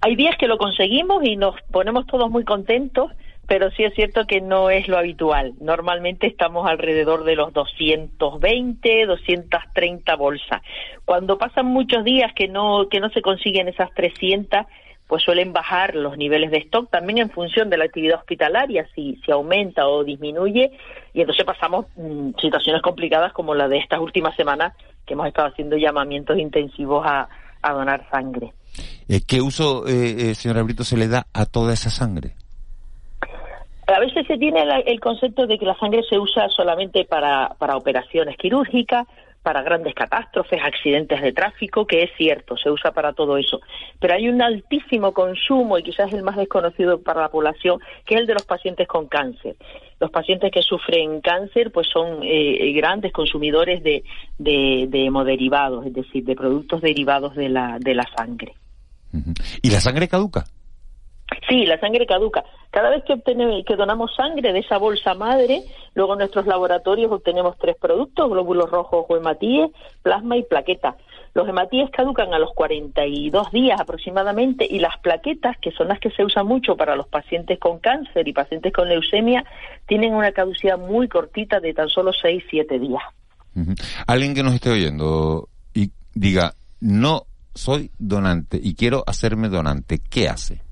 Hay 0.02 0.16
días 0.16 0.38
que 0.38 0.48
lo 0.48 0.58
conseguimos 0.58 1.24
y 1.24 1.36
nos 1.36 1.56
ponemos 1.72 2.06
todos 2.08 2.30
muy 2.30 2.44
contentos, 2.44 3.12
pero 3.48 3.72
sí 3.72 3.84
es 3.84 3.94
cierto 3.94 4.26
que 4.26 4.42
no 4.42 4.70
es 4.70 4.88
lo 4.88 4.98
habitual. 4.98 5.54
Normalmente 5.60 6.28
estamos 6.28 6.68
alrededor 6.68 7.24
de 7.24 7.36
los 7.36 7.54
220, 7.54 9.06
230 9.06 10.16
bolsas. 10.16 10.62
Cuando 11.06 11.38
pasan 11.38 11.68
muchos 11.68 12.04
días 12.04 12.34
que 12.34 12.48
no 12.48 12.90
que 12.90 13.00
no 13.00 13.10
se 13.10 13.22
consiguen 13.22 13.70
esas 13.70 13.94
300, 13.94 14.66
pues 15.08 15.24
suelen 15.24 15.54
bajar 15.54 15.96
los 15.96 16.18
niveles 16.18 16.52
de 16.52 16.58
stock 16.58 16.90
también 16.92 17.20
en 17.20 17.30
función 17.30 17.70
de 17.70 17.78
la 17.78 17.86
actividad 17.86 18.20
hospitalaria, 18.20 18.86
si, 18.94 19.16
si 19.26 19.32
aumenta 19.32 19.88
o 19.88 20.04
disminuye, 20.04 20.72
y 21.14 21.22
entonces 21.22 21.46
pasamos 21.46 21.86
mm, 21.96 22.32
situaciones 22.42 22.82
complicadas 22.82 23.32
como 23.32 23.56
la 23.56 23.70
de 23.70 23.78
estas 23.78 24.02
últimas 24.02 24.36
semanas, 24.36 24.74
que 25.06 25.14
hemos 25.14 25.28
estado 25.28 25.48
haciendo 25.48 25.78
llamamientos 25.78 26.38
intensivos 26.38 27.06
a, 27.06 27.30
a 27.62 27.74
donar 27.74 28.08
sangre. 28.10 28.54
Eh, 29.08 29.22
¿Qué 29.28 29.42
uso, 29.42 29.88
eh, 29.88 30.32
eh, 30.32 30.36
señora 30.36 30.64
Brito, 30.64 30.84
se 30.84 30.98
le 30.98 31.08
da 31.08 31.28
a 31.34 31.46
toda 31.46 31.74
esa 31.74 31.90
sangre? 31.90 32.36
A 33.88 34.00
veces 34.00 34.28
se 34.28 34.38
tiene 34.38 34.64
el 34.86 35.00
concepto 35.00 35.48
de 35.48 35.58
que 35.58 35.66
la 35.66 35.78
sangre 35.78 36.04
se 36.10 36.20
usa 36.20 36.50
solamente 36.50 37.06
para, 37.06 37.56
para 37.58 37.78
operaciones 37.78 38.36
quirúrgicas, 38.36 39.08
para 39.48 39.62
grandes 39.62 39.94
catástrofes, 39.94 40.62
accidentes 40.62 41.22
de 41.22 41.32
tráfico, 41.32 41.88
que 41.88 42.04
es 42.04 42.10
cierto, 42.18 42.58
se 42.58 42.70
usa 42.70 42.92
para 42.92 43.14
todo 43.14 43.38
eso. 43.38 43.62
Pero 43.98 44.14
hay 44.14 44.28
un 44.28 44.42
altísimo 44.42 45.14
consumo, 45.14 45.78
y 45.78 45.84
quizás 45.84 46.12
el 46.12 46.22
más 46.22 46.36
desconocido 46.36 47.02
para 47.02 47.22
la 47.22 47.30
población, 47.30 47.80
que 48.06 48.16
es 48.16 48.20
el 48.20 48.28
de 48.28 48.34
los 48.34 48.44
pacientes 48.44 48.90
con 48.90 49.08
cáncer. 49.08 49.56
Los 50.02 50.12
pacientes 50.12 50.52
que 50.52 50.62
sufren 50.62 51.22
cáncer, 51.22 51.72
pues 51.72 51.88
son 51.88 52.20
eh, 52.24 52.74
grandes 52.74 53.14
consumidores 53.14 53.82
de, 53.84 54.04
de, 54.38 54.88
de 54.90 55.06
hemoderivados, 55.06 55.86
es 55.86 55.94
decir, 55.94 56.26
de 56.26 56.36
productos 56.36 56.82
derivados 56.82 57.34
de 57.34 57.48
la, 57.48 57.78
de 57.80 57.96
la 57.96 58.06
sangre. 58.18 58.54
¿Y 59.62 59.70
la 59.70 59.80
sangre 59.80 60.10
caduca? 60.10 60.44
Sí, 61.48 61.66
la 61.66 61.80
sangre 61.80 62.06
caduca. 62.06 62.44
Cada 62.72 62.90
vez 62.90 63.04
que, 63.04 63.14
obtenemos, 63.14 63.64
que 63.66 63.76
donamos 63.76 64.14
sangre 64.16 64.54
de 64.54 64.60
esa 64.60 64.78
bolsa 64.78 65.14
madre, 65.14 65.64
luego 65.94 66.14
en 66.14 66.20
nuestros 66.20 66.46
laboratorios 66.46 67.12
obtenemos 67.12 67.58
tres 67.58 67.76
productos, 67.80 68.30
glóbulos 68.30 68.70
rojos 68.70 69.06
o 69.08 69.18
hematíes, 69.18 69.72
plasma 70.04 70.38
y 70.38 70.44
plaqueta. 70.44 70.96
Los 71.34 71.48
hematíes 71.48 71.90
caducan 71.92 72.34
a 72.34 72.40
los 72.40 72.52
42 72.54 73.52
días 73.52 73.80
aproximadamente 73.80 74.68
y 74.70 74.80
las 74.80 74.98
plaquetas, 75.00 75.58
que 75.60 75.72
son 75.72 75.88
las 75.90 76.00
que 76.00 76.12
se 76.12 76.24
usan 76.24 76.48
mucho 76.48 76.76
para 76.76 76.96
los 76.96 77.08
pacientes 77.08 77.60
con 77.60 77.80
cáncer 77.80 78.28
y 78.28 78.34
pacientes 78.34 78.74
con 78.74 78.90
leucemia, 78.90 79.46
tienen 79.86 80.14
una 80.14 80.32
caducidad 80.32 80.78
muy 80.78 81.08
cortita 81.08 81.60
de 81.60 81.74
tan 81.74 81.90
solo 81.90 82.12
6-7 82.12 82.80
días. 82.80 83.04
Alguien 84.08 84.34
que 84.34 84.44
nos 84.44 84.54
esté 84.54 84.70
oyendo 84.70 85.50
y 85.74 85.92
diga, 86.14 86.54
no 86.80 87.24
soy 87.54 87.92
donante 87.98 88.60
y 88.62 88.76
quiero 88.76 89.04
hacerme 89.08 89.50
donante, 89.50 90.00
¿qué 90.00 90.30
hace? 90.30 90.67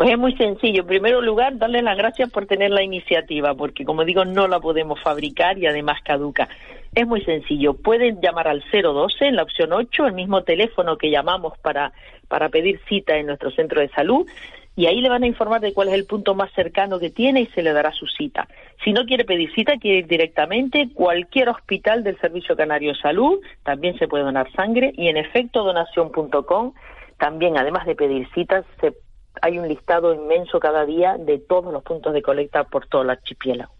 Pues 0.00 0.12
es 0.12 0.18
muy 0.18 0.34
sencillo. 0.34 0.80
En 0.80 0.86
primer 0.86 1.12
lugar, 1.22 1.58
darle 1.58 1.82
las 1.82 1.94
gracias 1.94 2.30
por 2.30 2.46
tener 2.46 2.70
la 2.70 2.82
iniciativa, 2.82 3.52
porque 3.52 3.84
como 3.84 4.06
digo, 4.06 4.24
no 4.24 4.48
la 4.48 4.58
podemos 4.58 4.98
fabricar 5.02 5.58
y 5.58 5.66
además 5.66 6.00
caduca. 6.02 6.48
Es 6.94 7.06
muy 7.06 7.20
sencillo. 7.20 7.74
Pueden 7.74 8.18
llamar 8.18 8.48
al 8.48 8.64
012 8.72 9.26
en 9.26 9.36
la 9.36 9.42
opción 9.42 9.74
8, 9.74 10.06
el 10.06 10.14
mismo 10.14 10.42
teléfono 10.42 10.96
que 10.96 11.10
llamamos 11.10 11.58
para, 11.58 11.92
para 12.28 12.48
pedir 12.48 12.80
cita 12.88 13.18
en 13.18 13.26
nuestro 13.26 13.50
centro 13.50 13.82
de 13.82 13.90
salud, 13.90 14.26
y 14.74 14.86
ahí 14.86 15.02
le 15.02 15.10
van 15.10 15.22
a 15.22 15.26
informar 15.26 15.60
de 15.60 15.74
cuál 15.74 15.88
es 15.88 15.94
el 15.96 16.06
punto 16.06 16.34
más 16.34 16.50
cercano 16.54 16.98
que 16.98 17.10
tiene 17.10 17.42
y 17.42 17.46
se 17.48 17.62
le 17.62 17.74
dará 17.74 17.92
su 17.92 18.06
cita. 18.06 18.48
Si 18.82 18.94
no 18.94 19.04
quiere 19.04 19.26
pedir 19.26 19.52
cita, 19.52 19.76
quiere 19.76 19.98
ir 19.98 20.06
directamente, 20.06 20.88
cualquier 20.94 21.50
hospital 21.50 22.04
del 22.04 22.18
Servicio 22.20 22.56
Canario 22.56 22.94
de 22.94 23.00
Salud 23.00 23.40
también 23.64 23.98
se 23.98 24.08
puede 24.08 24.24
donar 24.24 24.50
sangre 24.52 24.94
y 24.96 25.08
en 25.08 25.18
efecto 25.18 25.62
donación.com 25.62 26.72
también, 27.18 27.58
además 27.58 27.84
de 27.84 27.94
pedir 27.94 28.26
citas, 28.32 28.64
se 28.80 28.94
hay 29.42 29.58
un 29.58 29.68
listado 29.68 30.14
inmenso 30.14 30.60
cada 30.60 30.84
día 30.84 31.16
de 31.18 31.38
todos 31.38 31.72
los 31.72 31.82
puntos 31.82 32.12
de 32.12 32.22
colecta 32.22 32.64
por 32.64 32.86
todo 32.86 33.02
el 33.02 33.10
archipiélago. 33.10 33.72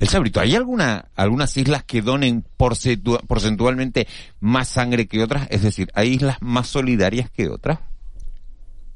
El 0.00 0.08
Sabrito, 0.08 0.40
¿hay 0.40 0.54
alguna, 0.54 1.06
algunas 1.16 1.56
islas 1.56 1.82
que 1.82 2.02
donen 2.02 2.44
porcentualmente 2.56 4.06
más 4.40 4.68
sangre 4.68 5.08
que 5.08 5.22
otras? 5.22 5.50
Es 5.50 5.62
decir, 5.62 5.88
¿hay 5.94 6.10
islas 6.10 6.40
más 6.40 6.68
solidarias 6.68 7.30
que 7.30 7.48
otras? 7.48 7.80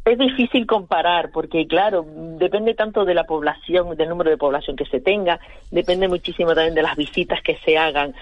Es 0.05 0.17
difícil 0.17 0.67
comparar 0.67 1.31
porque, 1.33 1.67
claro, 1.67 2.07
depende 2.38 2.75
tanto 2.75 3.05
de 3.05 3.14
la 3.14 3.25
población, 3.25 3.95
del 3.97 4.09
número 4.09 4.31
de 4.31 4.38
población 4.38 4.77
que 4.77 4.87
se 4.87 5.01
tenga, 5.01 5.38
depende 5.71 6.09
muchísimo 6.09 6.55
también 6.55 6.75
de 6.75 6.83
las 6.83 6.97
visitas 6.97 7.43
que 7.43 7.59
se 7.64 7.77
hagan, 7.77 8.14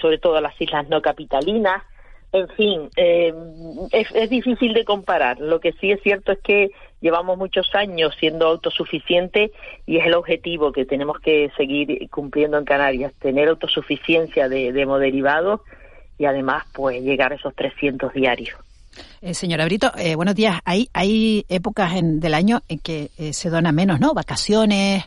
sobre 0.00 0.18
todo 0.18 0.36
a 0.36 0.40
las 0.40 0.60
islas 0.60 0.88
no 0.88 1.00
capitalinas. 1.00 1.82
En 2.32 2.48
fin, 2.48 2.90
eh, 2.96 3.32
es 3.92 4.30
difícil 4.30 4.74
de 4.74 4.84
comparar. 4.84 5.38
Lo 5.38 5.60
que 5.60 5.72
sí 5.72 5.92
es 5.92 6.02
cierto 6.02 6.32
es 6.32 6.40
que 6.40 6.70
llevamos 7.00 7.38
muchos 7.38 7.74
años 7.74 8.14
siendo 8.18 8.46
autosuficientes 8.46 9.50
y 9.86 9.98
es 9.98 10.06
el 10.06 10.14
objetivo 10.14 10.72
que 10.72 10.84
tenemos 10.84 11.18
que 11.20 11.50
seguir 11.56 12.08
cumpliendo 12.10 12.58
en 12.58 12.64
Canarias, 12.64 13.12
tener 13.20 13.48
autosuficiencia 13.48 14.48
de, 14.48 14.72
de 14.72 14.82
hemoderivados 14.82 15.60
y 16.18 16.24
además 16.24 16.64
pues 16.74 17.02
llegar 17.02 17.32
a 17.32 17.36
esos 17.36 17.54
300 17.54 18.12
diarios. 18.12 18.58
Eh, 19.20 19.34
señora 19.34 19.64
Brito, 19.64 19.92
eh, 19.96 20.14
buenos 20.14 20.34
días. 20.34 20.60
Hay, 20.64 20.88
hay 20.92 21.44
épocas 21.48 21.94
en, 21.94 22.20
del 22.20 22.34
año 22.34 22.62
en 22.68 22.78
que 22.78 23.10
eh, 23.18 23.32
se 23.32 23.50
dona 23.50 23.72
menos, 23.72 24.00
¿no? 24.00 24.14
Vacaciones, 24.14 25.04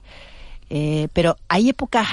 eh, 0.69 1.07
pero 1.13 1.35
hay 1.47 1.69
épocas 1.69 2.07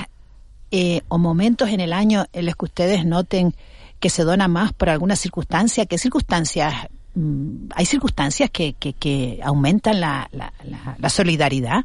o 1.09 1.17
momentos 1.17 1.71
en 1.71 1.81
el 1.81 1.95
año 1.95 2.27
en 2.35 2.45
los 2.45 2.55
que 2.55 2.67
ustedes 2.67 3.07
noten 3.07 3.55
que 4.01 4.11
se 4.11 4.23
dona 4.23 4.49
más 4.49 4.75
por 4.75 4.91
alguna 4.91 5.17
circunstancia. 5.17 5.87
¿Qué 5.87 5.97
circunstancias? 5.97 6.89
Mm, 7.19 7.71
¿Hay 7.75 7.85
circunstancias 7.85 8.49
que, 8.51 8.75
que, 8.75 8.93
que 8.93 9.41
aumentan 9.43 10.01
la, 10.01 10.29
la, 10.31 10.53
la, 10.99 11.09
solidaridad? 11.09 11.85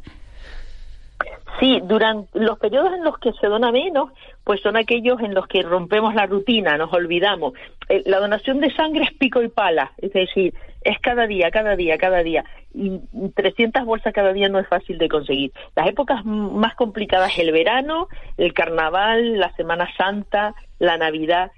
Sí, 1.58 1.80
durante 1.82 2.38
los 2.38 2.56
periodos 2.60 2.92
en 2.92 3.02
los 3.02 3.18
que 3.18 3.32
se 3.40 3.48
dona 3.48 3.72
menos, 3.72 4.12
pues 4.44 4.60
son 4.60 4.76
aquellos 4.76 5.20
en 5.20 5.34
los 5.34 5.48
que 5.48 5.62
rompemos 5.62 6.14
la 6.14 6.26
rutina, 6.26 6.76
nos 6.76 6.92
olvidamos. 6.92 7.54
Eh, 7.88 8.04
la 8.06 8.20
donación 8.20 8.60
de 8.60 8.72
sangre 8.76 9.04
es 9.04 9.12
pico 9.14 9.42
y 9.42 9.48
pala, 9.48 9.90
es 9.98 10.12
decir, 10.12 10.54
es 10.82 10.98
cada 11.00 11.26
día, 11.26 11.50
cada 11.50 11.74
día, 11.74 11.98
cada 11.98 12.22
día. 12.22 12.44
Y 12.72 13.00
300 13.34 13.84
bolsas 13.84 14.12
cada 14.12 14.32
día 14.32 14.48
no 14.48 14.60
es 14.60 14.68
fácil 14.68 14.98
de 14.98 15.08
conseguir. 15.08 15.52
Las 15.74 15.88
épocas 15.88 16.24
más 16.24 16.76
complicadas, 16.76 17.36
el 17.38 17.50
verano, 17.50 18.06
el 18.36 18.52
carnaval, 18.52 19.38
la 19.40 19.52
Semana 19.54 19.88
Santa, 19.96 20.54
la 20.78 20.96
Navidad, 20.96 21.50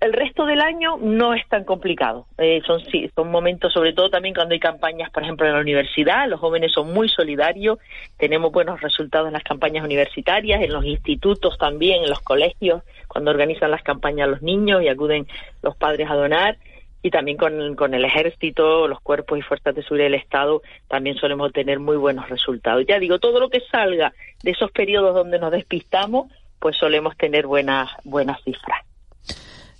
el 0.00 0.12
resto 0.12 0.44
del 0.44 0.60
año 0.60 0.98
no 1.00 1.34
es 1.34 1.46
tan 1.48 1.64
complicado. 1.64 2.26
Eh, 2.38 2.60
son, 2.66 2.80
sí, 2.84 3.10
son 3.14 3.30
momentos, 3.30 3.72
sobre 3.72 3.92
todo 3.92 4.10
también 4.10 4.34
cuando 4.34 4.52
hay 4.52 4.60
campañas, 4.60 5.10
por 5.10 5.22
ejemplo, 5.22 5.46
en 5.46 5.54
la 5.54 5.60
universidad, 5.60 6.28
los 6.28 6.40
jóvenes 6.40 6.72
son 6.72 6.92
muy 6.92 7.08
solidarios, 7.08 7.78
tenemos 8.18 8.52
buenos 8.52 8.80
resultados 8.80 9.28
en 9.28 9.32
las 9.32 9.44
campañas 9.44 9.84
universitarias, 9.84 10.62
en 10.62 10.72
los 10.72 10.84
institutos 10.84 11.56
también, 11.58 12.04
en 12.04 12.10
los 12.10 12.20
colegios, 12.20 12.82
cuando 13.08 13.30
organizan 13.30 13.70
las 13.70 13.82
campañas 13.82 14.28
los 14.28 14.42
niños 14.42 14.82
y 14.82 14.88
acuden 14.88 15.26
los 15.62 15.76
padres 15.76 16.10
a 16.10 16.14
donar. 16.14 16.58
Y 17.02 17.10
también 17.10 17.36
con, 17.36 17.94
el 17.94 18.04
ejército, 18.04 18.88
los 18.88 18.98
cuerpos 19.00 19.38
y 19.38 19.42
fuerzas 19.42 19.74
de 19.74 19.82
seguridad 19.82 20.06
del 20.06 20.14
Estado, 20.14 20.62
también 20.88 21.16
solemos 21.16 21.52
tener 21.52 21.78
muy 21.78 21.98
buenos 21.98 22.30
resultados. 22.30 22.84
Ya 22.88 22.98
digo, 22.98 23.18
todo 23.18 23.40
lo 23.40 23.50
que 23.50 23.60
salga 23.70 24.14
de 24.42 24.50
esos 24.52 24.70
periodos 24.70 25.14
donde 25.14 25.38
nos 25.38 25.52
despistamos, 25.52 26.32
pues 26.58 26.78
solemos 26.78 27.14
tener 27.18 27.46
buenas, 27.46 27.90
buenas 28.04 28.42
cifras. 28.42 28.86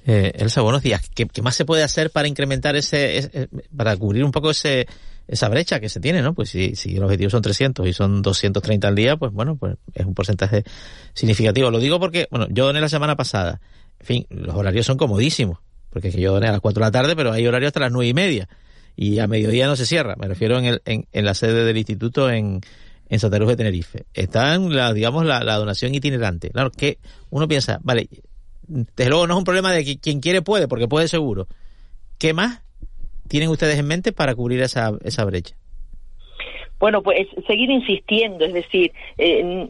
Eh, 0.07 0.33
Elsa, 0.35 0.61
buenos 0.61 0.83
días. 0.83 1.09
¿Qué, 1.15 1.27
¿Qué, 1.27 1.41
más 1.41 1.55
se 1.55 1.65
puede 1.65 1.83
hacer 1.83 2.11
para 2.11 2.29
incrementar 2.29 2.77
ese, 2.77 3.19
ese, 3.19 3.49
para 3.75 3.97
cubrir 3.97 4.23
un 4.23 4.33
poco 4.33 4.51
ese, 4.51 4.87
esa 5.27 5.49
brecha 5.49 5.81
que 5.81 5.89
se 5.89 5.99
tiene, 5.99 6.21
¿no? 6.21 6.35
Pues 6.35 6.51
si, 6.51 6.77
si 6.77 6.97
el 6.97 7.03
objetivo 7.03 7.31
son 7.31 7.41
300 7.41 7.87
y 7.89 7.93
son 7.95 8.21
230 8.21 8.87
al 8.87 8.95
día, 8.95 9.17
pues 9.17 9.33
bueno, 9.33 9.57
pues 9.57 9.77
es 9.95 10.05
un 10.05 10.15
porcentaje 10.15 10.63
significativo. 11.15 11.71
Lo 11.71 11.79
digo 11.79 11.99
porque, 11.99 12.29
bueno, 12.31 12.47
yo 12.51 12.67
doné 12.67 12.83
la 12.83 12.91
semana 12.91 13.17
pasada. 13.17 13.61
En 13.99 14.07
fin, 14.07 14.27
los 14.29 14.55
horarios 14.55 14.85
son 14.85 14.99
comodísimos. 14.99 15.59
Porque 15.89 16.09
es 16.09 16.15
que 16.15 16.21
yo 16.21 16.33
doné 16.33 16.49
a 16.49 16.53
las 16.53 16.61
4 16.61 16.81
de 16.81 16.87
la 16.87 16.91
tarde, 16.91 17.17
pero 17.17 17.33
hay 17.33 17.47
horario 17.47 17.69
hasta 17.69 17.81
las 17.81 17.93
nueve 17.93 18.09
y 18.09 18.15
media. 18.15 18.49
Y 18.97 19.21
a 19.21 19.27
mediodía 19.27 19.67
no 19.67 19.77
se 19.77 19.87
cierra. 19.87 20.17
Me 20.19 20.29
refiero 20.29 20.59
en, 20.59 20.67
el, 20.67 20.83
en, 20.85 21.07
en 21.13 21.25
la 21.25 21.35
sede 21.35 21.65
del 21.65 21.79
instituto 21.79 22.29
en, 22.29 22.61
en 23.09 23.21
Santa 23.21 23.39
Cruz 23.39 23.49
de 23.49 23.57
Tenerife. 23.57 24.05
Está 24.13 24.55
en 24.55 24.75
la, 24.77 24.93
digamos, 24.93 25.25
la 25.25 25.57
donación 25.57 25.95
itinerante. 25.95 26.51
Claro, 26.51 26.71
que 26.71 26.99
uno 27.31 27.49
piensa, 27.49 27.79
vale, 27.83 28.09
desde 28.67 29.11
luego 29.11 29.27
no 29.27 29.35
es 29.35 29.39
un 29.39 29.45
problema 29.45 29.73
de 29.73 29.85
que 29.85 29.99
quien 29.99 30.21
quiere 30.21 30.43
puede, 30.43 30.69
porque 30.69 30.89
puede 30.89 31.09
seguro. 31.09 31.49
¿Qué 32.19 32.33
más 32.33 32.61
tienen 33.29 33.49
ustedes 33.51 33.79
en 33.79 33.87
mente 33.87 34.13
para 34.13 34.35
cubrir 34.35 34.63
esa, 34.63 34.93
esa 35.03 35.25
brecha? 35.25 35.57
Bueno, 36.79 37.03
pues 37.03 37.29
seguir 37.47 37.71
insistiendo, 37.71 38.45
es 38.45 38.53
decir, 38.53 38.93
eh, 39.17 39.69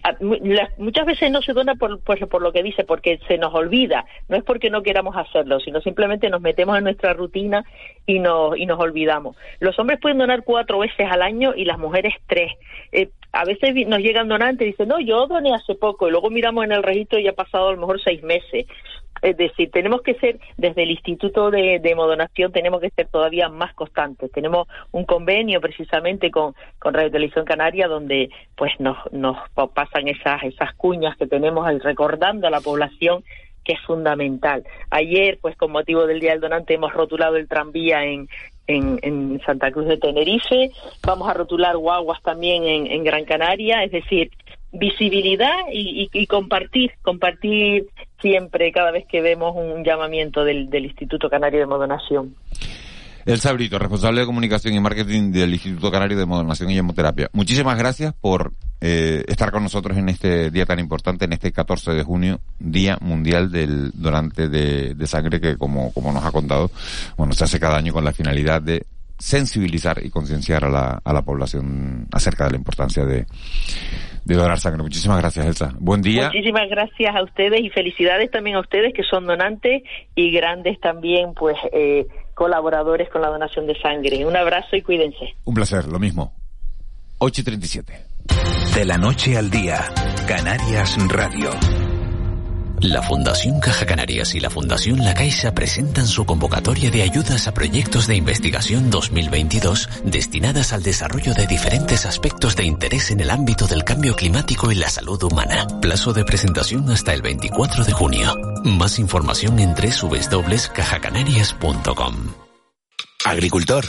muchas 0.78 1.07
veces 1.07 1.30
no 1.30 1.42
se 1.42 1.52
dona 1.52 1.74
por, 1.74 2.00
por, 2.00 2.28
por, 2.28 2.42
lo 2.42 2.52
que 2.52 2.62
dice, 2.62 2.84
porque 2.84 3.20
se 3.28 3.38
nos 3.38 3.55
olvida, 3.55 4.05
no 4.28 4.36
es 4.36 4.42
porque 4.42 4.70
no 4.70 4.82
queramos 4.82 5.16
hacerlo, 5.16 5.61
sino 5.61 5.80
simplemente 5.80 6.30
nos 6.30 6.40
metemos 6.40 6.76
en 6.78 6.84
nuestra 6.84 7.12
rutina 7.12 7.64
y 8.07 8.18
nos, 8.18 8.57
y 8.57 8.66
nos 8.66 8.80
olvidamos. 8.80 9.36
Los 9.61 9.78
hombres 9.78 10.00
pueden 10.00 10.18
donar 10.18 10.44
cuatro 10.44 10.78
veces 10.78 11.07
al 11.11 11.22
año 11.22 11.55
y 11.55 11.64
las 11.64 11.78
mujeres 11.78 12.14
tres. 12.26 12.52
Eh, 12.90 13.11
a 13.32 13.44
veces 13.44 13.74
nos 13.86 13.98
llegan 13.98 14.28
donantes 14.28 14.66
y 14.66 14.70
dicen, 14.70 14.88
no, 14.88 15.00
yo 15.00 15.26
doné 15.26 15.55
hace 15.55 15.74
poco, 15.74 16.09
y 16.09 16.11
luego 16.11 16.30
miramos 16.30 16.64
en 16.64 16.72
el 16.72 16.82
registro 16.82 17.18
y 17.18 17.28
ha 17.28 17.32
pasado 17.32 17.68
a 17.68 17.72
lo 17.72 17.78
mejor 17.78 18.00
seis 18.02 18.22
meses. 18.22 18.66
Es 19.22 19.36
decir, 19.36 19.70
tenemos 19.70 20.02
que 20.02 20.14
ser, 20.14 20.38
desde 20.56 20.82
el 20.82 20.90
Instituto 20.90 21.50
de, 21.50 21.78
de 21.78 21.94
Modonación, 21.94 22.52
tenemos 22.52 22.80
que 22.80 22.90
ser 22.90 23.08
todavía 23.08 23.48
más 23.48 23.72
constantes. 23.74 24.30
Tenemos 24.32 24.68
un 24.92 25.04
convenio 25.04 25.60
precisamente 25.60 26.30
con, 26.30 26.54
con 26.78 26.94
Radio 26.94 27.10
Televisión 27.10 27.44
Canaria 27.44 27.88
donde 27.88 28.30
pues 28.56 28.72
nos, 28.80 28.96
nos 29.12 29.36
pasan 29.72 30.08
esas, 30.08 30.42
esas 30.42 30.74
cuñas 30.74 31.16
que 31.16 31.26
tenemos 31.26 31.66
recordando 31.82 32.46
a 32.46 32.50
la 32.50 32.60
población 32.60 33.24
que 33.64 33.72
es 33.72 33.80
fundamental. 33.80 34.62
Ayer, 34.90 35.38
pues 35.40 35.56
con 35.56 35.72
motivo 35.72 36.06
del 36.06 36.20
Día 36.20 36.32
del 36.32 36.40
Donante, 36.40 36.74
hemos 36.74 36.92
rotulado 36.92 37.36
el 37.36 37.48
tranvía 37.48 38.04
en, 38.04 38.28
en, 38.66 39.40
Santa 39.46 39.70
Cruz 39.70 39.86
de 39.86 39.96
Tenerife, 39.96 40.70
vamos 41.02 41.28
a 41.28 41.34
rotular 41.34 41.76
guaguas 41.76 42.22
también 42.22 42.64
en 42.66 43.04
Gran 43.04 43.24
Canaria, 43.24 43.82
es 43.84 43.90
decir, 43.90 44.30
visibilidad 44.74 45.54
y, 45.72 46.08
y, 46.12 46.26
compartir, 46.26 46.92
compartir 47.02 47.86
siempre 48.20 48.72
cada 48.72 48.90
vez 48.90 49.06
que 49.06 49.20
vemos 49.20 49.54
un 49.56 49.84
llamamiento 49.84 50.44
del, 50.44 50.68
del 50.68 50.86
Instituto 50.86 51.30
Canario 51.30 51.60
de 51.60 51.66
Modonación. 51.66 52.34
El 53.24 53.40
Sabrito, 53.40 53.78
responsable 53.78 54.20
de 54.20 54.26
comunicación 54.26 54.74
y 54.74 54.80
marketing 54.80 55.32
del 55.32 55.54
Instituto 55.54 55.90
Canario 55.90 56.18
de 56.18 56.26
Modernación 56.26 56.70
y 56.70 56.76
Hemoterapia. 56.76 57.30
Muchísimas 57.32 57.78
gracias 57.78 58.12
por 58.12 58.52
eh, 58.82 59.24
estar 59.28 59.50
con 59.50 59.62
nosotros 59.62 59.96
en 59.96 60.10
este 60.10 60.50
día 60.50 60.66
tan 60.66 60.78
importante, 60.78 61.24
en 61.24 61.32
este 61.32 61.50
14 61.50 61.92
de 61.92 62.02
junio, 62.02 62.40
Día 62.58 62.98
Mundial 63.00 63.50
del 63.50 63.92
Donante 63.94 64.50
de, 64.50 64.94
de 64.94 65.06
Sangre, 65.06 65.40
que 65.40 65.56
como, 65.56 65.90
como 65.92 66.12
nos 66.12 66.22
ha 66.22 66.32
contado, 66.32 66.70
bueno, 67.16 67.32
se 67.32 67.44
hace 67.44 67.58
cada 67.58 67.78
año 67.78 67.94
con 67.94 68.04
la 68.04 68.12
finalidad 68.12 68.60
de 68.60 68.84
sensibilizar 69.18 70.04
y 70.04 70.10
concienciar 70.10 70.66
a 70.66 70.68
la, 70.68 71.00
a 71.02 71.12
la 71.14 71.22
población 71.22 72.06
acerca 72.12 72.44
de 72.44 72.50
la 72.50 72.56
importancia 72.58 73.06
de, 73.06 73.24
de 74.24 74.34
donar 74.34 74.58
sangre. 74.58 74.82
Muchísimas 74.82 75.18
gracias, 75.18 75.46
Elsa. 75.46 75.74
Buen 75.78 76.02
día. 76.02 76.26
Muchísimas 76.26 76.68
gracias 76.68 77.14
a 77.14 77.22
ustedes 77.22 77.60
y 77.60 77.70
felicidades 77.70 78.30
también 78.30 78.56
a 78.56 78.60
ustedes 78.60 78.92
que 78.94 79.02
son 79.02 79.26
donantes 79.26 79.82
y 80.14 80.30
grandes 80.30 80.80
también, 80.80 81.34
pues, 81.34 81.56
eh, 81.72 82.06
colaboradores 82.34 83.08
con 83.10 83.22
la 83.22 83.28
donación 83.28 83.66
de 83.66 83.78
sangre. 83.80 84.24
Un 84.24 84.36
abrazo 84.36 84.76
y 84.76 84.82
cuídense. 84.82 85.34
Un 85.44 85.54
placer, 85.54 85.86
lo 85.86 85.98
mismo. 85.98 86.32
8 87.18 87.40
y 87.40 87.44
37. 87.44 87.92
De 88.74 88.84
la 88.84 88.98
noche 88.98 89.36
al 89.36 89.50
día, 89.50 89.84
Canarias 90.26 90.96
Radio. 91.08 91.50
La 92.85 93.01
Fundación 93.01 93.61
Caja 93.61 93.87
Canarias 93.87 94.35
y 94.35 94.41
la 94.41 94.51
Fundación 94.51 95.03
La 95.03 95.14
Caixa 95.14 95.55
presentan 95.55 96.07
su 96.07 96.26
convocatoria 96.26 96.91
de 96.91 97.01
ayudas 97.01 97.49
a 97.49 97.55
proyectos 97.55 98.07
de 98.07 98.16
investigación 98.16 98.91
2022 98.91 99.89
destinadas 100.05 100.74
al 100.74 100.82
desarrollo 100.82 101.32
de 101.32 101.47
diferentes 101.47 102.05
aspectos 102.05 102.57
de 102.57 102.66
interés 102.66 103.11
en 103.11 103.20
el 103.20 103.30
ámbito 103.30 103.66
del 103.66 103.85
cambio 103.85 104.14
climático 104.14 104.70
y 104.70 104.74
la 104.74 104.91
salud 104.91 105.22
humana. 105.22 105.66
Plazo 105.80 106.12
de 106.12 106.26
presentación 106.26 106.91
hasta 106.91 107.14
el 107.14 107.22
24 107.22 107.87
de 107.87 107.93
junio. 107.93 108.37
Más 108.64 108.99
información 108.99 109.59
en 109.61 109.74
www.cajacanarias.com. 109.74 112.43
Agricultor, 113.24 113.86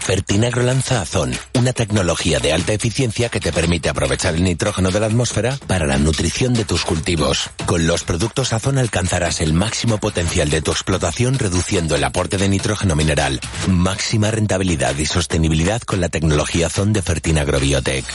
Fertinagro 0.00 0.62
lanza 0.62 1.02
Azón, 1.02 1.36
una 1.52 1.74
tecnología 1.74 2.40
de 2.40 2.54
alta 2.54 2.72
eficiencia 2.72 3.28
que 3.28 3.38
te 3.38 3.52
permite 3.52 3.90
aprovechar 3.90 4.34
el 4.34 4.42
nitrógeno 4.42 4.90
de 4.90 4.98
la 4.98 5.06
atmósfera 5.06 5.58
para 5.66 5.86
la 5.86 5.98
nutrición 5.98 6.54
de 6.54 6.64
tus 6.64 6.86
cultivos. 6.86 7.50
Con 7.66 7.86
los 7.86 8.04
productos 8.04 8.54
Azón 8.54 8.78
alcanzarás 8.78 9.42
el 9.42 9.52
máximo 9.52 9.98
potencial 9.98 10.48
de 10.48 10.62
tu 10.62 10.70
explotación 10.70 11.38
reduciendo 11.38 11.96
el 11.96 12.04
aporte 12.04 12.38
de 12.38 12.48
nitrógeno 12.48 12.96
mineral. 12.96 13.40
Máxima 13.68 14.30
rentabilidad 14.30 14.96
y 14.96 15.04
sostenibilidad 15.04 15.82
con 15.82 16.00
la 16.00 16.08
tecnología 16.08 16.68
Azón 16.68 16.94
de 16.94 17.02
Fertinagro 17.02 17.60
Biotech. 17.60 18.06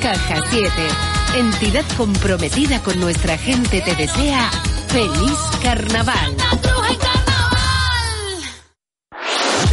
Caja 0.00 0.40
7, 0.50 0.70
entidad 1.38 1.84
comprometida 1.96 2.80
con 2.80 3.00
nuestra 3.00 3.36
gente, 3.38 3.80
te 3.80 3.96
desea 3.96 4.50
feliz 4.86 5.38
carnaval. 5.62 6.36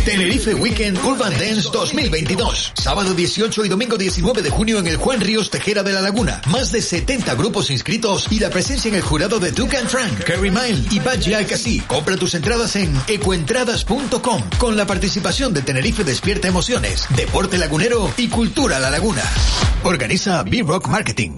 Tenerife 0.06 0.56
Weekend 0.56 0.98
Urban 1.06 1.32
Dance 1.34 1.70
2022. 1.72 2.74
Sábado 2.76 3.14
18 3.14 3.66
y 3.66 3.70
domingo 3.70 3.98
19 3.98 4.42
de 4.42 4.50
junio 4.50 4.80
en 4.80 4.88
el 4.88 4.98
Juan 4.98 5.22
Ríos 5.22 5.52
Tejera 5.52 5.84
de 5.84 5.94
la 5.94 6.02
Laguna. 6.02 6.42
Más 6.48 6.72
de 6.72 6.82
70 6.82 7.36
grupos 7.36 7.70
inscritos 7.70 8.28
y 8.32 8.40
la 8.40 8.50
presencia 8.50 8.90
en 8.90 8.96
el 8.96 9.02
jurado 9.02 9.40
de 9.40 9.52
Duke 9.52 9.78
Frank, 9.88 10.24
Kerry 10.24 10.50
Mile 10.50 10.84
y 10.90 11.00
Badge 11.00 11.36
Alcasí. 11.36 11.82
Compra 11.82 12.18
tus 12.18 12.34
entradas 12.34 12.76
en 12.76 12.92
ecoentradas.com 13.08 14.44
con 14.58 14.76
la 14.76 14.88
participación 14.88 15.54
de 15.54 15.62
Tenerife 15.62 16.04
Despierta 16.04 16.48
Emociones, 16.48 17.06
Deporte 17.16 17.58
Lagunero 17.58 18.12
y 18.18 18.28
Cultura 18.28 18.80
La 18.80 18.90
Laguna. 18.90 19.24
Organiza 19.84 20.44
B-Rock 20.44 20.88
Marketing. 20.88 21.38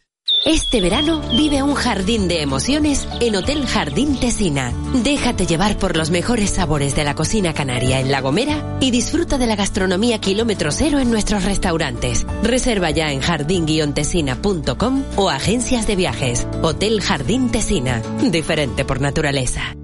Este 0.45 0.81
verano 0.81 1.21
vive 1.37 1.61
un 1.61 1.75
jardín 1.75 2.27
de 2.27 2.41
emociones 2.41 3.07
en 3.19 3.35
Hotel 3.35 3.67
Jardín 3.67 4.19
Tesina. 4.19 4.73
Déjate 5.03 5.45
llevar 5.45 5.77
por 5.77 5.95
los 5.95 6.09
mejores 6.09 6.49
sabores 6.49 6.95
de 6.95 7.03
la 7.03 7.13
cocina 7.13 7.53
canaria 7.53 7.99
en 7.99 8.09
La 8.09 8.21
Gomera 8.21 8.77
y 8.79 8.89
disfruta 8.89 9.37
de 9.37 9.45
la 9.45 9.55
gastronomía 9.55 10.19
kilómetro 10.19 10.71
cero 10.71 10.97
en 10.97 11.11
nuestros 11.11 11.45
restaurantes. 11.45 12.25
Reserva 12.41 12.89
ya 12.89 13.11
en 13.11 13.21
jardín-tesina.com 13.21 15.03
o 15.15 15.29
agencias 15.29 15.85
de 15.85 15.95
viajes. 15.95 16.47
Hotel 16.63 17.01
Jardín 17.01 17.51
Tesina. 17.51 18.01
Diferente 18.31 18.83
por 18.83 18.99
naturaleza. 18.99 19.75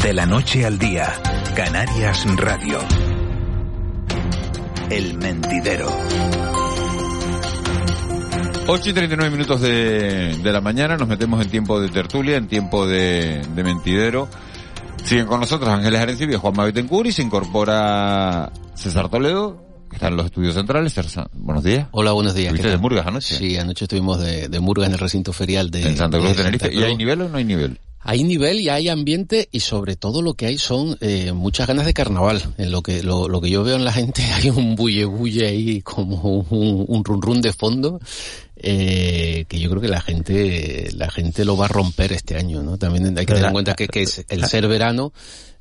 De 0.00 0.12
la 0.12 0.26
noche 0.26 0.64
al 0.64 0.78
día, 0.78 1.12
Canarias 1.56 2.24
Radio. 2.36 2.78
El 4.90 5.14
mentidero. 5.18 5.88
8 8.72 8.88
y 8.88 8.92
39 8.94 9.30
minutos 9.30 9.60
de, 9.60 10.34
de 10.38 10.52
la 10.52 10.62
mañana, 10.62 10.96
nos 10.96 11.06
metemos 11.06 11.42
en 11.42 11.50
tiempo 11.50 11.78
de 11.78 11.90
tertulia, 11.90 12.38
en 12.38 12.48
tiempo 12.48 12.86
de, 12.86 13.42
de 13.54 13.62
mentidero. 13.62 14.30
Siguen 15.04 15.26
con 15.26 15.40
nosotros 15.40 15.68
Ángeles 15.68 16.00
Arencibia, 16.00 16.38
Juan 16.38 16.54
Mavitencur 16.56 17.06
y 17.06 17.12
se 17.12 17.20
incorpora 17.20 18.50
César 18.74 19.10
Toledo, 19.10 19.62
que 19.90 19.96
está 19.96 20.08
en 20.08 20.16
los 20.16 20.24
estudios 20.24 20.54
centrales. 20.54 20.94
César, 20.94 21.28
buenos 21.34 21.62
días. 21.62 21.88
Hola, 21.90 22.12
buenos 22.12 22.34
días. 22.34 22.46
¿Estuviste 22.46 22.68
¿qué 22.68 22.76
de? 22.76 22.78
Murgas 22.78 23.06
anoche? 23.06 23.36
Sí, 23.36 23.58
anoche 23.58 23.84
estuvimos 23.84 24.18
de, 24.18 24.48
de 24.48 24.60
Murgas 24.60 24.86
en 24.86 24.94
el 24.94 24.98
recinto 24.98 25.34
ferial 25.34 25.70
de, 25.70 25.82
En 25.82 25.96
Santa 25.98 26.16
Cruz 26.16 26.30
de 26.30 26.36
Tenerife. 26.36 26.72
¿Y 26.72 26.82
hay 26.82 26.96
nivel 26.96 27.20
o 27.20 27.28
no 27.28 27.36
hay 27.36 27.44
nivel? 27.44 27.78
Hay 28.04 28.24
nivel 28.24 28.60
y 28.60 28.68
hay 28.68 28.88
ambiente 28.88 29.48
y 29.52 29.60
sobre 29.60 29.96
todo 29.96 30.22
lo 30.22 30.34
que 30.34 30.46
hay 30.46 30.58
son 30.58 30.96
eh, 31.00 31.32
muchas 31.32 31.68
ganas 31.68 31.86
de 31.86 31.94
carnaval. 31.94 32.42
En 32.58 32.72
lo 32.72 32.82
que 32.82 33.02
lo, 33.02 33.28
lo 33.28 33.40
que 33.40 33.50
yo 33.50 33.62
veo 33.62 33.76
en 33.76 33.84
la 33.84 33.92
gente 33.92 34.22
hay 34.34 34.50
un 34.50 34.74
bulle 34.74 35.04
bulle 35.04 35.46
ahí 35.46 35.82
como 35.82 36.46
un, 36.50 36.84
un 36.88 37.04
run 37.04 37.22
run 37.22 37.42
de 37.42 37.52
fondo 37.52 38.00
eh, 38.56 39.44
que 39.48 39.58
yo 39.58 39.68
creo 39.70 39.82
que 39.82 39.88
la 39.88 40.00
gente 40.00 40.90
la 40.94 41.10
gente 41.10 41.44
lo 41.44 41.56
va 41.56 41.66
a 41.66 41.68
romper 41.68 42.12
este 42.12 42.36
año, 42.36 42.62
¿no? 42.62 42.78
También 42.78 43.06
hay 43.18 43.26
que 43.26 43.34
tener 43.34 43.46
en 43.46 43.52
cuenta 43.52 43.74
que, 43.74 43.88
que 43.88 44.02
es 44.02 44.24
el 44.28 44.44
ser 44.46 44.68
verano 44.68 45.12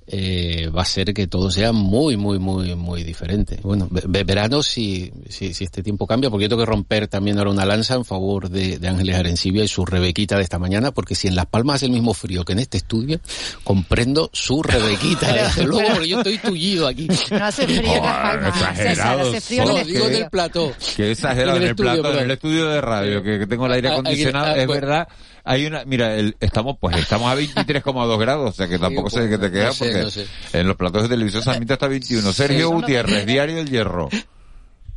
eh, 0.08 0.70
va 0.76 0.82
a 0.82 0.86
ser 0.86 1.14
que 1.14 1.28
todo 1.28 1.49
sea 1.52 1.72
muy, 1.72 2.18
muy, 2.18 2.38
muy, 2.39 2.76
muy 2.76 3.04
diferente. 3.04 3.60
Bueno, 3.64 3.88
ve- 3.89 4.04
ve- 4.08 4.24
verano 4.24 4.62
si, 4.64 5.12
si, 5.30 5.54
si 5.54 5.64
este 5.64 5.84
tiempo 5.84 6.06
cambia, 6.08 6.30
porque 6.30 6.43
yo 6.45 6.49
tengo 6.49 6.62
que 6.64 6.66
romper 6.70 7.08
también 7.08 7.38
ahora 7.38 7.52
una 7.52 7.66
lanza 7.66 7.95
en 7.95 8.04
favor 8.04 8.49
de, 8.49 8.78
de 8.80 8.88
Ángeles 8.88 9.16
Arencibia 9.16 9.64
y 9.64 9.68
su 9.68 9.86
Rebequita 9.86 10.36
de 10.38 10.43
esta 10.43 10.60
mañana, 10.60 10.91
porque 10.91 11.16
si 11.16 11.28
en 11.28 11.36
Las 11.36 11.45
Palmas 11.45 11.76
hace 11.78 11.86
el 11.86 11.91
mismo 11.91 12.14
frío 12.14 12.43
que 12.43 12.54
en 12.54 12.60
este 12.60 12.78
estudio, 12.78 13.20
comprendo 13.64 14.30
su 14.34 14.62
Rebequita, 14.64 15.32
desde 15.34 15.64
luego, 15.66 15.89
porque 15.93 16.08
yo 16.10 16.18
estoy 16.18 16.38
tullido 16.39 16.88
aquí. 16.88 17.08
No 17.32 17.45
hace 17.45 17.66
frío 17.66 17.82
en 17.95 18.04
Las 18.04 18.52
Palmas, 18.52 18.78
César, 18.78 19.20
hace 19.22 19.41
frío 19.41 19.62
en 19.64 19.68
No, 19.70 19.78
el 19.78 19.88
digo 19.88 19.97
estudio. 19.99 20.18
en 20.18 20.24
el 20.24 20.30
plató. 20.30 20.74
Que 20.97 21.12
exagerado 21.12 21.58
en 21.58 21.64
el, 21.64 21.70
estudio, 21.70 22.02
plato, 22.02 22.18
en 22.18 22.24
el 22.26 22.32
estudio 22.32 22.70
de 22.70 22.82
radio, 22.82 23.24
que, 23.24 23.39
que 23.39 23.47
tengo 23.47 23.66
el 23.68 23.72
aire 23.74 23.89
Ah, 23.89 23.93
acondicionado, 23.93 24.45
aquí- 24.47 24.60
ah, 24.60 24.62
es 24.62 24.68
pues- 24.68 24.82
verdad. 24.82 25.08
Hay 25.44 25.66
una, 25.66 25.84
mira, 25.86 26.16
el- 26.16 26.36
estamos, 26.39 26.78
pues 26.80 26.96
estamos 26.98 27.32
a 27.32 27.36
23,2 27.36 28.20
grados, 28.20 28.50
o 28.50 28.54
sea 28.54 28.68
que 28.68 28.78
tampoco 28.78 29.10
sé 29.10 29.22
de 29.22 29.30
qué 29.30 29.38
te 29.38 29.50
pues, 29.52 29.66
no 29.66 29.74
sé, 29.74 29.86
porque 29.86 30.04
no 30.04 30.10
sé. 30.10 30.28
en 30.60 30.68
los 30.68 30.76
platos 30.78 31.04
de 31.04 31.10
televisión 31.10 31.42
Miguel 31.44 31.74
está 31.76 31.88
21. 31.88 32.32
Sergio 32.34 32.68
Sí. 32.68 32.74
Gutiérrez, 32.74 33.26
Diario 33.26 33.56
del 33.56 33.70
Hierro. 33.70 34.10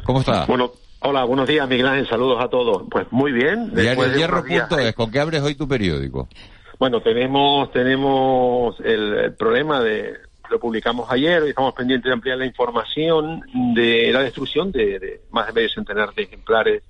¿Cómo 0.04 0.20
está? 0.20 0.44
Bueno, 0.46 0.72
hola, 1.00 1.24
buenos 1.24 1.48
días, 1.48 1.66
Miguel 1.68 1.86
Ángel, 1.86 2.08
saludos 2.08 2.42
a 2.44 2.48
todos. 2.48 2.82
Pues 2.90 3.06
muy 3.10 3.32
bien. 3.32 3.70
después 3.72 4.12
de 4.12 4.24
unos 4.24 4.44
días- 4.44 4.68
Diario 4.68 4.94
¿con 4.94 5.10
qué 5.10 5.20
abres 5.20 5.42
hoy 5.42 5.54
tu 5.54 5.66
periódico? 5.66 6.28
Bueno, 6.78 7.00
tenemos 7.00 7.70
tenemos 7.72 8.78
el, 8.80 9.14
el 9.14 9.32
problema 9.34 9.80
de 9.80 10.14
lo 10.50 10.60
publicamos 10.60 11.10
ayer 11.10 11.42
y 11.46 11.50
estamos 11.50 11.72
pendientes 11.72 12.04
de 12.10 12.12
ampliar 12.12 12.36
la 12.36 12.44
información 12.44 13.40
de 13.74 14.10
la 14.12 14.20
destrucción 14.20 14.70
de, 14.72 14.98
de 14.98 15.20
más 15.30 15.46
de 15.46 15.52
medio 15.54 15.68
centenar 15.70 16.12
de 16.14 16.24
ejemplares 16.24 16.82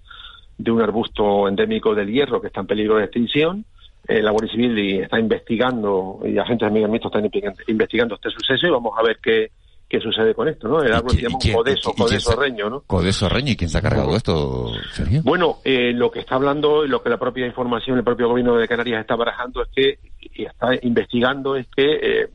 de 0.57 0.71
un 0.71 0.81
arbusto 0.83 1.49
endémico 1.49 1.95
del 1.95 2.13
hierro 2.13 2.41
que 2.41 2.49
está 2.49 2.61
en 2.61 2.67
peligro 2.67 2.97
de 2.97 3.05
extinción. 3.05 3.65
Eh, 4.07 4.23
la 4.23 4.31
Guardia 4.33 4.53
Civil 4.53 5.01
está 5.01 5.19
investigando 5.19 6.21
y 6.25 6.37
agentes 6.39 6.69
de 6.69 6.73
medio 6.73 6.87
ambiente 6.87 7.09
están 7.09 7.25
investigando- 7.69 8.15
este 8.17 8.31
suceso 8.31 8.67
y 8.67 8.71
vamos 8.71 8.93
a 8.99 9.03
ver 9.03 9.19
qué, 9.23 9.51
qué 9.89 9.99
sucede 9.99 10.35
con 10.35 10.47
esto, 10.49 10.69
¿no? 10.69 10.83
El 10.83 10.93
árbol 10.93 11.13
se 11.13 11.23
llama 11.23 11.39
un 11.43 11.53
codeso, 11.53 11.93
y 11.95 12.01
codeso 12.01 12.37
reño, 12.37 12.69
¿no? 12.69 12.81
Codeso 12.87 13.29
Reño, 13.29 13.53
¿y 13.53 13.57
quién 13.57 13.71
se 13.71 13.79
ha 13.79 13.83
cargado 13.83 14.11
de 14.11 14.17
esto, 14.19 14.73
Sergio? 14.93 15.23
Bueno, 15.25 15.57
eh, 15.65 15.93
lo 15.95 16.11
que 16.11 16.21
está 16.21 16.35
hablando 16.35 16.85
y 16.85 16.89
lo 16.89 17.03
que 17.03 17.09
la 17.09 17.19
propia 17.19 17.47
información, 17.47 17.97
el 17.97 18.05
propio 18.05 18.29
gobierno 18.29 18.57
de 18.57 18.69
Canarias 18.69 19.01
está 19.01 19.17
barajando 19.17 19.63
es 19.63 19.69
que, 19.75 19.99
y 20.35 20.45
está 20.45 20.71
investigando, 20.83 21.57
es 21.57 21.67
que 21.75 22.23
eh, 22.23 22.29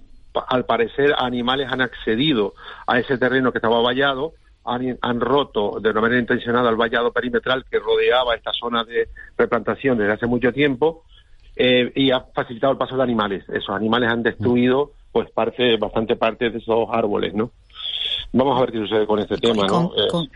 al 0.47 0.65
parecer 0.65 1.13
animales 1.17 1.67
han 1.71 1.81
accedido 1.81 2.53
a 2.87 2.99
ese 2.99 3.17
terreno 3.17 3.51
que 3.51 3.57
estaba 3.59 3.81
vallado, 3.81 4.33
han, 4.69 4.97
han 5.01 5.19
roto 5.19 5.79
de 5.81 5.89
una 5.89 6.01
manera 6.01 6.19
intencionada 6.21 6.69
el 6.69 6.75
vallado 6.75 7.11
perimetral 7.11 7.65
que 7.69 7.79
rodeaba 7.79 8.35
esta 8.35 8.51
zona 8.53 8.83
de 8.83 9.09
replantación 9.37 9.97
desde 9.97 10.13
hace 10.13 10.27
mucho 10.27 10.51
tiempo 10.51 11.03
eh, 11.55 11.91
y 11.95 12.11
ha 12.11 12.21
facilitado 12.21 12.71
el 12.73 12.77
paso 12.77 12.95
de 12.95 13.03
animales. 13.03 13.43
Esos 13.49 13.75
animales 13.75 14.09
han 14.09 14.23
destruido 14.23 14.91
pues 15.11 15.29
parte, 15.31 15.77
bastante 15.77 16.15
parte 16.15 16.49
de 16.49 16.59
esos 16.59 16.87
árboles, 16.91 17.33
¿no? 17.33 17.51
Vamos 18.31 18.57
a 18.57 18.61
ver 18.61 18.71
qué 18.71 18.77
sucede 18.79 19.07
con 19.07 19.19
este 19.19 19.37
tema, 19.37 19.67
¿Con, 19.67 19.83
¿no? 19.83 19.91
Eh, 19.97 20.29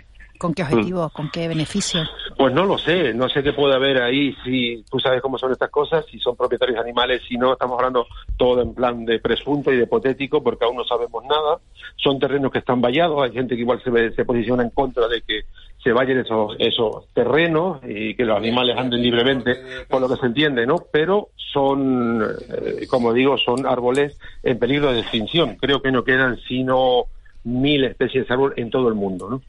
con- 0.43 0.53
qué 0.53 0.63
objetivo? 0.63 1.09
¿Con 1.09 1.29
qué 1.31 1.47
beneficio? 1.47 2.01
pues 2.37 2.51
no 2.53 2.65
lo 2.65 2.77
sé, 2.79 3.13
no 3.13 3.29
sé 3.29 3.43
qué 3.43 3.53
puede 3.53 3.75
haber 3.75 4.01
ahí, 4.01 4.35
si 4.43 4.83
tú 4.89 4.99
sabes 4.99 5.21
cómo 5.21 5.37
son 5.37 5.51
estas 5.51 5.69
cosas, 5.69 6.03
si 6.09 6.19
son 6.19 6.35
propietarios 6.35 6.75
de 6.75 6.81
animales, 6.81 7.21
si 7.27 7.37
no, 7.37 7.53
estamos 7.53 7.77
hablando 7.77 8.07
todo 8.37 8.61
en 8.61 8.73
plan 8.73 9.05
de 9.05 9.19
presunto 9.19 9.71
y 9.71 9.77
de 9.77 9.83
hipotético, 9.83 10.41
porque 10.43 10.65
aún 10.65 10.75
no 10.77 10.83
sabemos 10.83 11.23
nada. 11.25 11.59
Son 11.95 12.17
terrenos 12.19 12.51
que 12.51 12.57
están 12.59 12.81
vallados, 12.81 13.21
hay 13.23 13.31
gente 13.31 13.55
que 13.55 13.61
igual 13.61 13.81
se, 13.83 13.89
ve- 13.91 14.11
se 14.13 14.25
posiciona 14.25 14.63
en 14.63 14.71
contra 14.71 15.07
de 15.07 15.21
que 15.21 15.41
se 15.83 15.91
vayan 15.91 16.19
esos, 16.19 16.55
esos 16.59 17.07
terrenos 17.13 17.79
y 17.87 18.15
que 18.15 18.25
los 18.25 18.37
animales 18.37 18.77
anden 18.77 19.01
libremente, 19.01 19.55
por 19.89 20.01
lo 20.01 20.09
que 20.09 20.15
se 20.15 20.25
entiende, 20.25 20.65
¿no? 20.65 20.77
Pero 20.91 21.29
son, 21.53 22.23
eh, 22.49 22.87
como 22.87 23.13
digo, 23.13 23.37
son 23.37 23.65
árboles 23.67 24.17
en 24.41 24.57
peligro 24.57 24.91
de 24.91 25.01
extinción. 25.01 25.55
Creo 25.61 25.81
que 25.81 25.91
no 25.91 26.03
quedan 26.03 26.37
sino 26.47 27.03
mil 27.43 27.83
especies 27.83 28.27
de 28.27 28.33
árbol 28.33 28.53
en 28.57 28.69
todo 28.69 28.87
el 28.87 28.95
mundo, 28.95 29.29
¿no? 29.29 29.41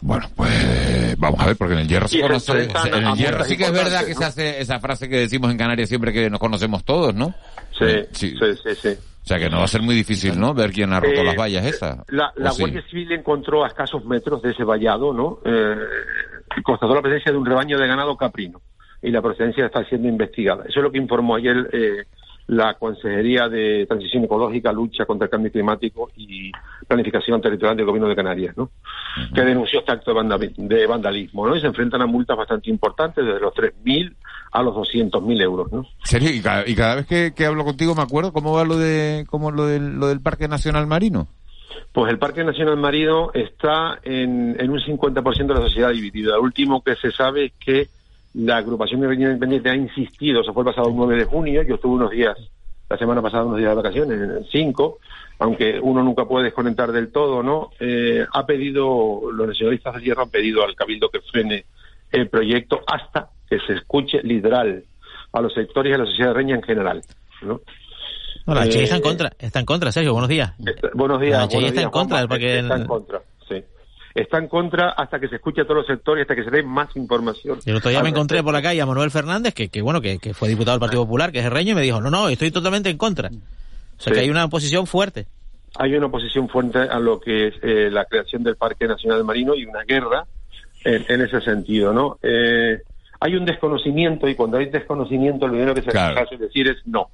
Bueno, 0.00 0.26
pues 0.36 1.18
vamos 1.18 1.40
a 1.40 1.46
ver, 1.46 1.56
porque 1.56 1.74
en 1.74 1.80
el 1.80 1.88
hierro 1.88 2.06
se 2.06 2.20
conoce, 2.20 2.64
en 2.64 3.06
el 3.06 3.14
hierro 3.14 3.44
sí 3.44 3.56
que 3.56 3.64
es 3.64 3.72
verdad 3.72 4.04
que 4.04 4.12
¿no? 4.14 4.18
se 4.20 4.24
hace 4.24 4.60
esa 4.60 4.78
frase 4.78 5.08
que 5.08 5.16
decimos 5.16 5.50
en 5.50 5.58
Canarias 5.58 5.88
siempre 5.88 6.12
que 6.12 6.28
nos 6.30 6.38
conocemos 6.38 6.84
todos, 6.84 7.14
¿no? 7.14 7.34
Sí, 7.78 7.86
sí, 8.12 8.36
sí, 8.38 8.74
sí. 8.74 8.88
O 8.88 9.28
sea 9.28 9.38
que 9.38 9.50
no 9.50 9.58
va 9.58 9.64
a 9.64 9.68
ser 9.68 9.82
muy 9.82 9.96
difícil, 9.96 10.38
¿no? 10.38 10.54
Ver 10.54 10.70
quién 10.70 10.92
ha 10.92 11.00
roto 11.00 11.20
Eh, 11.20 11.24
las 11.24 11.36
vallas 11.36 11.66
esas. 11.66 11.98
La, 12.08 12.28
¿O 12.36 12.40
la 12.40 12.52
sí? 12.52 12.62
Guardia 12.62 12.82
Civil 12.88 13.10
encontró 13.12 13.64
a 13.64 13.68
escasos 13.68 14.04
metros 14.04 14.40
de 14.42 14.52
ese 14.52 14.62
vallado, 14.62 15.12
¿no? 15.12 15.40
Eh, 15.44 15.76
constató 16.62 16.94
la 16.94 17.02
presencia 17.02 17.32
de 17.32 17.38
un 17.38 17.44
rebaño 17.44 17.76
de 17.76 17.88
ganado 17.88 18.16
caprino 18.16 18.60
y 19.02 19.10
la 19.10 19.20
procedencia 19.20 19.66
está 19.66 19.84
siendo 19.84 20.06
investigada. 20.08 20.64
Eso 20.68 20.78
es 20.78 20.82
lo 20.84 20.92
que 20.92 20.98
informó 20.98 21.34
ayer 21.34 21.68
eh, 21.72 22.04
la 22.48 22.74
Consejería 22.74 23.48
de 23.48 23.86
Transición 23.86 24.24
Ecológica, 24.24 24.72
Lucha 24.72 25.04
contra 25.04 25.24
el 25.26 25.30
Cambio 25.30 25.50
Climático 25.50 26.10
y 26.16 26.52
Planificación 26.86 27.40
Territorial 27.40 27.76
del 27.76 27.86
Gobierno 27.86 28.08
de 28.08 28.14
Canarias, 28.16 28.56
¿no? 28.56 28.70
Que 29.34 29.42
denunció 29.42 29.80
este 29.80 29.92
acto 29.92 30.12
de, 30.14 30.20
vandali- 30.20 30.54
de 30.56 30.86
vandalismo, 30.86 31.46
¿no? 31.46 31.56
Y 31.56 31.60
se 31.60 31.66
enfrentan 31.66 32.02
a 32.02 32.06
multas 32.06 32.36
bastante 32.36 32.70
importantes, 32.70 33.24
desde 33.24 33.40
los 33.40 33.52
3.000 33.54 34.14
a 34.52 34.62
los 34.62 34.74
200.000 34.76 35.42
euros, 35.42 35.72
¿no? 35.72 35.86
Sergio, 36.04 36.30
y 36.32 36.40
cada, 36.40 36.68
y 36.68 36.74
cada 36.76 36.94
vez 36.94 37.06
que, 37.06 37.32
que 37.34 37.46
hablo 37.46 37.64
contigo 37.64 37.94
me 37.94 38.02
acuerdo 38.02 38.32
cómo 38.32 38.52
va 38.52 38.64
lo 38.64 38.76
de 38.78 39.26
cómo 39.28 39.50
lo 39.50 39.66
del, 39.66 39.96
lo 39.96 40.06
del 40.06 40.20
Parque 40.20 40.46
Nacional 40.46 40.86
Marino. 40.86 41.26
Pues 41.92 42.12
el 42.12 42.18
Parque 42.18 42.44
Nacional 42.44 42.76
Marino 42.76 43.30
está 43.34 43.98
en, 44.02 44.56
en 44.60 44.70
un 44.70 44.78
50% 44.78 45.46
de 45.46 45.54
la 45.54 45.60
sociedad 45.62 45.90
dividida. 45.90 46.34
Lo 46.36 46.42
último 46.42 46.82
que 46.82 46.94
se 46.94 47.10
sabe 47.10 47.46
es 47.46 47.52
que 47.58 47.88
la 48.36 48.58
agrupación 48.58 49.00
guerrillera 49.00 49.30
independiente 49.30 49.70
ha 49.70 49.74
insistido, 49.74 50.42
eso 50.42 50.52
fue 50.52 50.62
el 50.62 50.66
pasado 50.66 50.92
9 50.94 51.16
de 51.16 51.24
junio, 51.24 51.62
yo 51.62 51.76
estuve 51.76 51.94
unos 51.94 52.10
días, 52.10 52.36
la 52.88 52.98
semana 52.98 53.22
pasada 53.22 53.44
unos 53.44 53.58
días 53.58 53.70
de 53.70 53.76
vacaciones, 53.76 54.46
cinco, 54.52 54.98
aunque 55.38 55.80
uno 55.80 56.02
nunca 56.02 56.26
puede 56.26 56.44
desconectar 56.44 56.92
del 56.92 57.10
todo, 57.10 57.42
¿no? 57.42 57.70
Eh, 57.80 58.26
ha 58.30 58.44
pedido, 58.44 59.32
los 59.32 59.48
nacionalistas 59.48 59.94
del 59.94 60.04
hierro 60.04 60.22
han 60.22 60.30
pedido 60.30 60.62
al 60.62 60.74
Cabildo 60.74 61.08
que 61.08 61.20
frene 61.20 61.64
el 62.12 62.28
proyecto 62.28 62.80
hasta 62.86 63.30
que 63.48 63.58
se 63.66 63.72
escuche 63.72 64.22
literal 64.22 64.84
a 65.32 65.40
los 65.40 65.54
sectores 65.54 65.90
y 65.90 65.94
a 65.94 65.98
la 65.98 66.06
sociedad 66.06 66.34
reña 66.34 66.56
en 66.56 66.62
general, 66.62 67.02
¿no? 67.42 67.60
No, 68.46 68.54
la 68.54 68.66
HI 68.66 68.82
está 68.84 68.96
en 68.96 69.00
Eh, 69.00 69.02
contra, 69.02 69.32
está 69.38 69.60
en 69.60 69.66
contra, 69.66 69.90
Sergio, 69.90 70.12
buenos 70.12 70.28
días. 70.28 70.52
Buenos 70.94 71.20
días. 71.20 71.38
La 71.40 71.46
buenos 71.46 71.70
está 71.70 71.82
en 71.82 71.90
contra 71.90 72.18
Juanma. 72.18 72.28
parque... 72.28 72.58
Está 72.58 72.76
en 72.76 72.86
contra. 72.86 73.22
Está 74.16 74.38
en 74.38 74.48
contra 74.48 74.90
hasta 74.90 75.20
que 75.20 75.28
se 75.28 75.36
escuche 75.36 75.60
a 75.60 75.64
todos 75.64 75.78
los 75.78 75.86
sectores, 75.86 76.22
hasta 76.22 76.34
que 76.34 76.42
se 76.44 76.50
dé 76.50 76.62
más 76.62 76.94
información. 76.96 77.58
Y 77.64 77.70
el 77.70 77.76
otro 77.76 77.90
día 77.90 78.02
me 78.02 78.08
encontré 78.08 78.42
por 78.42 78.52
la 78.52 78.62
calle 78.62 78.80
a 78.80 78.86
Manuel 78.86 79.10
Fernández, 79.10 79.52
que, 79.54 79.68
que 79.68 79.82
bueno, 79.82 80.00
que, 80.00 80.18
que 80.18 80.32
fue 80.34 80.48
diputado 80.48 80.76
del 80.76 80.80
Partido 80.80 81.04
Popular, 81.04 81.30
que 81.32 81.38
es 81.40 81.44
el 81.44 81.50
reño, 81.50 81.72
y 81.72 81.74
me 81.76 81.82
dijo, 81.82 82.00
no, 82.00 82.10
no, 82.10 82.28
estoy 82.28 82.50
totalmente 82.50 82.88
en 82.90 82.96
contra. 82.98 83.28
O 83.28 83.32
sea 84.02 84.12
Sí. 84.12 84.12
que 84.12 84.20
hay 84.20 84.30
una 84.30 84.48
posición 84.48 84.86
fuerte. 84.86 85.26
Hay 85.78 85.94
una 85.94 86.06
oposición 86.06 86.48
fuerte 86.48 86.78
a 86.78 86.98
lo 86.98 87.20
que 87.20 87.48
es 87.48 87.54
eh, 87.62 87.90
la 87.90 88.06
creación 88.06 88.42
del 88.42 88.56
Parque 88.56 88.86
Nacional 88.86 89.24
Marino 89.24 89.54
y 89.54 89.66
una 89.66 89.82
guerra 89.84 90.24
en, 90.84 91.04
en 91.08 91.20
ese 91.20 91.40
sentido, 91.42 91.92
¿no? 91.92 92.18
Eh, 92.22 92.80
hay 93.20 93.34
un 93.34 93.44
desconocimiento 93.44 94.28
y 94.28 94.34
cuando 94.34 94.56
hay 94.58 94.66
desconocimiento 94.70 95.46
lo 95.46 95.52
primero 95.52 95.74
que 95.74 95.82
se 95.82 95.90
Claro. 95.90 96.20
hace 96.20 96.36
decir 96.38 96.68
es 96.68 96.76
no. 96.86 97.08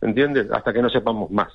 ¿Entiendes? 0.00 0.46
Hasta 0.52 0.72
que 0.72 0.80
no 0.80 0.88
sepamos 0.88 1.30
más. 1.32 1.48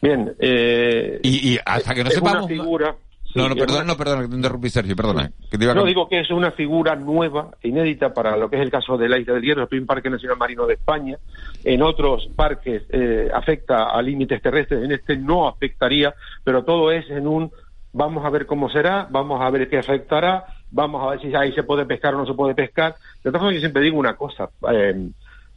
Bien. 0.00 0.32
Eh, 0.38 1.20
Y, 1.22 1.54
y 1.54 1.58
hasta 1.64 1.94
que 1.94 2.02
no 2.02 2.08
es 2.08 2.14
sepamos 2.14 2.38
Una 2.38 2.48
figura, 2.48 2.96
no, 3.34 3.48
no, 3.48 3.54
es 3.54 3.84
no, 3.86 3.96
perdona, 3.96 4.22
que 4.22 4.28
te 4.28 4.36
interrumpí, 4.36 4.70
Sergio, 4.70 4.96
perdona. 4.96 5.30
Que 5.50 5.58
te 5.58 5.64
iba 5.64 5.72
a 5.72 5.76
No, 5.76 5.84
digo 5.84 6.08
que 6.08 6.20
es 6.20 6.30
una 6.30 6.50
figura 6.52 6.96
nueva, 6.96 7.50
inédita 7.62 8.12
para 8.14 8.36
lo 8.36 8.48
que 8.48 8.56
es 8.56 8.62
el 8.62 8.70
caso 8.70 8.96
de 8.96 9.08
la 9.08 9.18
Isla 9.18 9.34
del 9.34 9.42
Hierro, 9.42 9.62
el 9.62 9.68
primer 9.68 9.86
parque 9.86 10.10
nacional 10.10 10.38
marino 10.38 10.66
de 10.66 10.74
España. 10.74 11.18
En 11.64 11.82
otros 11.82 12.28
parques 12.34 12.82
eh, 12.90 13.28
afecta 13.34 13.90
a 13.90 14.00
límites 14.02 14.40
terrestres, 14.40 14.82
en 14.84 14.92
este 14.92 15.16
no 15.16 15.46
afectaría, 15.48 16.14
pero 16.44 16.64
todo 16.64 16.90
es 16.90 17.08
en 17.10 17.26
un 17.26 17.50
vamos 17.92 18.24
a 18.24 18.30
ver 18.30 18.46
cómo 18.46 18.70
será, 18.70 19.06
vamos 19.10 19.40
a 19.40 19.50
ver 19.50 19.68
qué 19.68 19.78
afectará, 19.78 20.44
vamos 20.70 21.02
a 21.02 21.10
ver 21.10 21.20
si 21.20 21.34
ahí 21.34 21.52
se 21.52 21.62
puede 21.64 21.84
pescar 21.86 22.14
o 22.14 22.18
no 22.18 22.26
se 22.26 22.34
puede 22.34 22.54
pescar. 22.54 22.96
De 23.24 23.30
todas 23.30 23.40
formas, 23.40 23.54
yo 23.54 23.60
siempre 23.60 23.82
digo 23.82 23.98
una 23.98 24.14
cosa, 24.14 24.50
eh, 24.72 25.08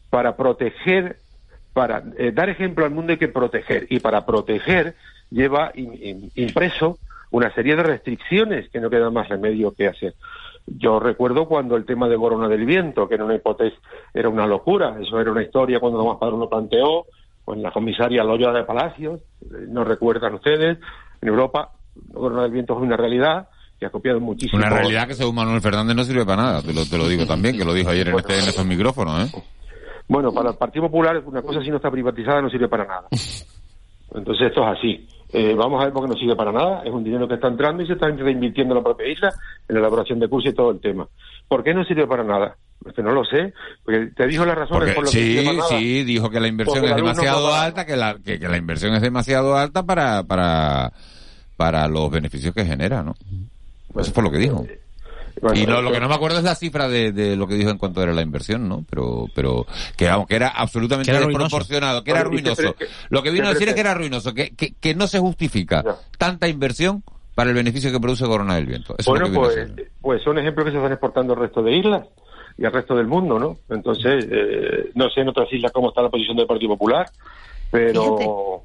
para 0.09 0.35
proteger, 0.35 1.17
para 1.73 2.03
eh, 2.17 2.31
dar 2.33 2.49
ejemplo 2.49 2.83
al 2.85 2.91
mundo 2.91 3.11
hay 3.11 3.17
que 3.17 3.27
proteger, 3.27 3.85
y 3.89 3.99
para 3.99 4.25
proteger 4.25 4.95
lleva 5.29 5.71
im- 5.73 5.93
im- 6.01 6.31
impreso 6.35 6.97
una 7.31 7.53
serie 7.53 7.75
de 7.75 7.83
restricciones 7.83 8.69
que 8.69 8.79
no 8.79 8.89
queda 8.89 9.09
más 9.09 9.27
remedio 9.29 9.73
que 9.73 9.87
hacer. 9.87 10.13
Yo 10.67 10.99
recuerdo 10.99 11.47
cuando 11.47 11.75
el 11.75 11.85
tema 11.85 12.07
de 12.07 12.17
Corona 12.17 12.47
del 12.47 12.65
Viento, 12.65 13.07
que 13.07 13.15
era 13.15 13.25
una 13.25 13.35
hipótesis, 13.35 13.79
era 14.13 14.29
una 14.29 14.45
locura, 14.45 14.97
eso 15.01 15.19
era 15.19 15.31
una 15.31 15.43
historia 15.43 15.79
cuando 15.79 15.99
Tomás 15.99 16.17
Padrón 16.19 16.41
lo 16.41 16.49
planteó, 16.49 17.05
con 17.43 17.61
la 17.61 17.71
comisaria 17.71 18.23
Loyola 18.23 18.59
de 18.59 18.65
Palacios, 18.65 19.19
eh, 19.41 19.65
no 19.67 19.83
recuerdan 19.83 20.35
ustedes, 20.35 20.77
en 21.21 21.27
Europa 21.27 21.71
Corona 22.13 22.43
del 22.43 22.51
Viento 22.51 22.73
es 22.73 22.81
una 22.81 22.95
realidad 22.95 23.47
que 23.79 23.87
ha 23.87 23.89
copiado 23.89 24.19
muchísimo. 24.19 24.59
Una 24.59 24.69
realidad 24.69 25.07
que 25.07 25.15
según 25.15 25.35
Manuel 25.35 25.59
Fernández 25.59 25.95
no 25.95 26.03
sirve 26.03 26.25
para 26.25 26.43
nada, 26.43 26.61
te 26.61 26.73
lo, 26.73 26.85
te 26.85 26.97
lo 26.97 27.07
digo 27.07 27.25
también, 27.25 27.57
que 27.57 27.65
lo 27.65 27.73
dijo 27.73 27.89
ayer 27.89 28.09
en, 28.09 28.15
este, 28.15 28.33
en 28.33 28.47
estos 28.47 28.65
micrófonos, 28.65 29.33
¿eh? 29.33 29.43
Bueno, 30.07 30.31
para 30.31 30.51
el 30.51 30.57
Partido 30.57 30.85
Popular 30.85 31.21
una 31.25 31.41
cosa 31.41 31.61
si 31.61 31.69
no 31.69 31.77
está 31.77 31.89
privatizada 31.89 32.41
no 32.41 32.49
sirve 32.49 32.67
para 32.67 32.85
nada. 32.85 33.07
Entonces 34.13 34.47
esto 34.47 34.61
es 34.61 34.77
así. 34.77 35.07
Eh, 35.33 35.55
vamos 35.55 35.81
a 35.81 35.85
ver 35.85 35.93
por 35.93 36.03
qué 36.03 36.09
no 36.09 36.15
sirve 36.19 36.35
para 36.35 36.51
nada. 36.51 36.83
Es 36.83 36.91
un 36.91 37.03
dinero 37.03 37.27
que 37.27 37.35
está 37.35 37.47
entrando 37.47 37.83
y 37.83 37.87
se 37.87 37.93
está 37.93 38.07
reinvirtiendo 38.07 38.73
en 38.73 38.79
la 38.79 38.83
propia 38.83 39.07
isla, 39.09 39.33
en 39.67 39.75
la 39.75 39.79
elaboración 39.79 40.19
de 40.19 40.27
cursos 40.27 40.51
y 40.51 40.55
todo 40.55 40.71
el 40.71 40.79
tema. 40.79 41.07
¿Por 41.47 41.63
qué 41.63 41.73
no 41.73 41.83
sirve 41.85 42.05
para 42.07 42.23
nada? 42.23 42.55
Es 42.85 42.93
que 42.93 43.03
no 43.03 43.11
lo 43.11 43.23
sé. 43.23 43.53
Porque 43.83 44.07
te 44.15 44.27
dijo 44.27 44.45
las 44.45 44.57
razones 44.57 44.93
Porque 44.93 44.93
por 44.95 45.09
que 45.11 45.43
no 45.43 45.51
sí, 45.51 45.57
nada. 45.57 45.69
sí, 45.69 46.03
dijo 46.03 46.29
que 46.29 46.39
la 46.39 46.47
inversión 46.47 46.79
Porque 46.79 46.89
es 46.91 46.95
demasiado 46.97 47.53
alta, 47.53 47.85
que 47.85 47.95
la, 47.95 48.17
que, 48.23 48.39
que 48.39 48.47
la 48.47 48.57
inversión 48.57 48.93
es 48.93 49.01
demasiado 49.01 49.55
alta 49.55 49.83
para, 49.83 50.23
para, 50.23 50.91
para 51.55 51.87
los 51.87 52.09
beneficios 52.11 52.53
que 52.53 52.65
genera, 52.65 53.03
¿no? 53.03 53.15
Eso 53.97 54.11
fue 54.11 54.23
lo 54.23 54.31
que 54.31 54.37
dijo. 54.37 54.65
Y 55.53 55.65
lo, 55.65 55.81
lo 55.81 55.91
que 55.91 55.99
no 55.99 56.07
me 56.07 56.15
acuerdo 56.15 56.37
es 56.37 56.43
la 56.43 56.55
cifra 56.55 56.87
de, 56.87 57.11
de 57.11 57.35
lo 57.35 57.47
que 57.47 57.55
dijo 57.55 57.69
en 57.69 57.77
cuanto 57.77 58.01
era 58.01 58.13
la 58.13 58.21
inversión, 58.21 58.69
¿no? 58.69 58.85
Pero, 58.89 59.25
pero 59.33 59.65
que 59.97 60.07
vamos, 60.07 60.27
que 60.27 60.35
era 60.35 60.49
absolutamente 60.49 61.11
Que 61.11 61.17
era 61.17 61.25
ruinoso. 61.25 61.43
desproporcionado, 61.43 62.03
que 62.03 62.11
era 62.11 62.23
ruinoso. 62.23 62.75
Lo 63.09 63.23
que 63.23 63.31
vino 63.31 63.47
a 63.47 63.53
decir 63.53 63.67
es 63.69 63.73
que 63.73 63.81
era 63.81 63.93
ruinoso, 63.93 64.33
que, 64.33 64.55
que, 64.55 64.73
que 64.79 64.93
no 64.95 65.07
se 65.07 65.19
justifica 65.19 65.83
tanta 66.17 66.47
inversión 66.47 67.03
para 67.35 67.49
el 67.49 67.55
beneficio 67.55 67.91
que 67.91 67.99
produce 67.99 68.25
Corona 68.25 68.55
del 68.55 68.65
Viento. 68.65 68.95
Eso 68.97 69.11
Bueno, 69.11 69.27
pues, 69.33 69.71
pues 70.01 70.21
son 70.21 70.37
ejemplos 70.37 70.65
que 70.65 70.71
se 70.71 70.77
están 70.77 70.91
exportando 70.91 71.33
al 71.33 71.39
resto 71.39 71.63
de 71.63 71.75
islas 71.75 72.07
y 72.57 72.65
al 72.65 72.73
resto 72.73 72.95
del 72.95 73.07
mundo, 73.07 73.39
¿no? 73.39 73.57
Entonces, 73.69 74.27
eh, 74.29 74.91
no 74.95 75.09
sé 75.09 75.21
en 75.21 75.29
otras 75.29 75.51
islas 75.51 75.71
cómo 75.71 75.89
está 75.89 76.01
la 76.01 76.09
posición 76.09 76.37
del 76.37 76.47
Partido 76.47 76.71
Popular, 76.71 77.07
pero 77.71 78.63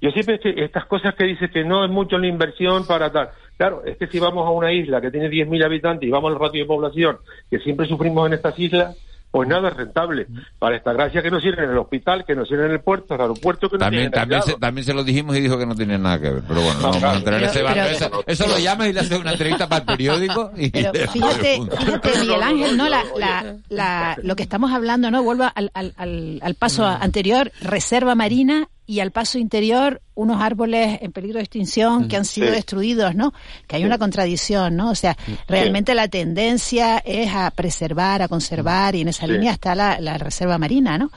yo 0.00 0.10
siempre 0.12 0.36
es 0.36 0.40
que 0.40 0.64
estas 0.64 0.86
cosas 0.86 1.14
que 1.14 1.24
dice 1.24 1.50
que 1.50 1.64
no 1.64 1.84
es 1.84 1.90
mucho 1.90 2.16
la 2.16 2.28
inversión 2.28 2.86
para 2.86 3.12
tal. 3.12 3.30
Claro, 3.60 3.82
es 3.84 3.98
que 3.98 4.06
si 4.06 4.18
vamos 4.18 4.46
a 4.46 4.50
una 4.52 4.72
isla 4.72 5.02
que 5.02 5.10
tiene 5.10 5.28
10.000 5.28 5.62
habitantes 5.66 6.08
y 6.08 6.10
vamos 6.10 6.32
al 6.32 6.40
ratio 6.40 6.62
de 6.62 6.66
población 6.66 7.18
que 7.50 7.58
siempre 7.58 7.86
sufrimos 7.86 8.26
en 8.26 8.32
estas 8.32 8.58
islas, 8.58 8.96
pues 9.30 9.46
nada 9.46 9.68
es 9.68 9.76
rentable. 9.76 10.26
Para 10.58 10.76
esta 10.76 10.94
gracia 10.94 11.20
que 11.20 11.30
nos 11.30 11.42
sirve 11.42 11.64
en 11.64 11.70
el 11.72 11.76
hospital, 11.76 12.24
que 12.24 12.34
nos 12.34 12.48
sirve 12.48 12.64
en 12.64 12.70
el 12.72 12.80
puerto, 12.80 13.14
el 13.14 13.20
aeropuerto 13.20 13.68
que 13.68 13.74
nos 13.76 13.80
También, 13.84 14.10
tienen 14.10 14.12
también, 14.18 14.42
se, 14.42 14.54
también 14.58 14.84
se 14.86 14.94
lo 14.94 15.04
dijimos 15.04 15.36
y 15.36 15.42
dijo 15.42 15.58
que 15.58 15.66
no 15.66 15.74
tiene 15.74 15.98
nada 15.98 16.18
que 16.18 16.30
ver. 16.30 16.42
Pero 16.48 16.62
bueno, 16.62 16.80
no 16.80 16.86
vamos 16.88 17.04
a 17.04 17.16
entrar 17.18 17.42
en 17.42 17.48
ese 17.50 17.60
Eso, 17.92 18.24
eso 18.26 18.46
lo 18.48 18.58
llamas 18.58 18.88
y 18.88 18.92
le 18.94 19.00
haces 19.00 19.20
una 19.20 19.32
entrevista 19.32 19.68
para 19.68 19.80
el 19.82 19.86
periódico. 19.86 20.52
Y 20.56 20.70
Pero 20.70 20.92
fíjate, 21.12 21.60
fíjate, 21.78 22.18
Miguel 22.18 22.42
Ángel, 22.42 22.76
¿no? 22.78 22.88
La, 22.88 23.04
la, 23.18 23.56
la- 23.68 24.16
lo 24.22 24.36
que 24.36 24.42
estamos 24.42 24.72
hablando, 24.72 25.10
¿no? 25.10 25.22
Vuelvo 25.22 25.44
al, 25.54 25.70
al, 25.74 25.92
al, 25.98 26.40
al 26.42 26.54
paso 26.54 26.86
anterior, 26.86 27.52
reserva 27.60 28.14
marina 28.14 28.68
y 28.90 28.98
al 28.98 29.12
paso 29.12 29.38
interior, 29.38 30.02
unos 30.16 30.42
árboles 30.42 30.98
en 31.00 31.12
peligro 31.12 31.36
de 31.38 31.44
extinción 31.44 32.08
que 32.08 32.16
han 32.16 32.24
sido 32.24 32.48
Sí. 32.48 32.54
destruidos, 32.54 33.14
¿no? 33.14 33.32
Que 33.68 33.76
hay 33.76 33.84
una 33.84 33.98
contradicción, 33.98 34.74
¿no? 34.74 34.90
O 34.90 34.94
sea, 34.96 35.16
realmente 35.46 35.94
la 35.94 36.08
tendencia 36.08 36.98
es 37.04 37.32
a 37.32 37.48
preservar, 37.52 38.20
a 38.20 38.26
conservar, 38.26 38.96
y 38.96 39.02
en 39.02 39.08
esa 39.08 39.26
Sí. 39.26 39.32
línea 39.32 39.52
está 39.52 39.76
la, 39.76 40.00
la 40.00 40.18
reserva 40.18 40.58
marina, 40.58 40.98
¿no? 40.98 41.12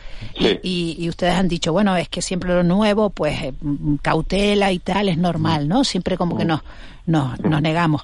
Y, 0.62 0.98
y, 1.00 1.10
ustedes 1.10 1.34
han 1.34 1.48
dicho, 1.48 1.74
bueno, 1.74 1.98
es 1.98 2.10
que 2.10 2.22
siempre 2.22 2.54
lo 2.54 2.62
nuevo, 2.62 3.10
pues 3.10 3.42
eh, 3.42 3.54
mm, 3.60 3.96
cautela 4.04 4.72
y 4.72 4.78
tal, 4.78 5.10
es 5.10 5.18
normal, 5.18 5.68
¿no? 5.68 5.84
Siempre 5.84 6.16
como 6.16 6.38
que 6.38 6.46
nos, 6.46 6.62
nos, 7.08 7.40
nos 7.40 7.60
negamos. 7.60 8.04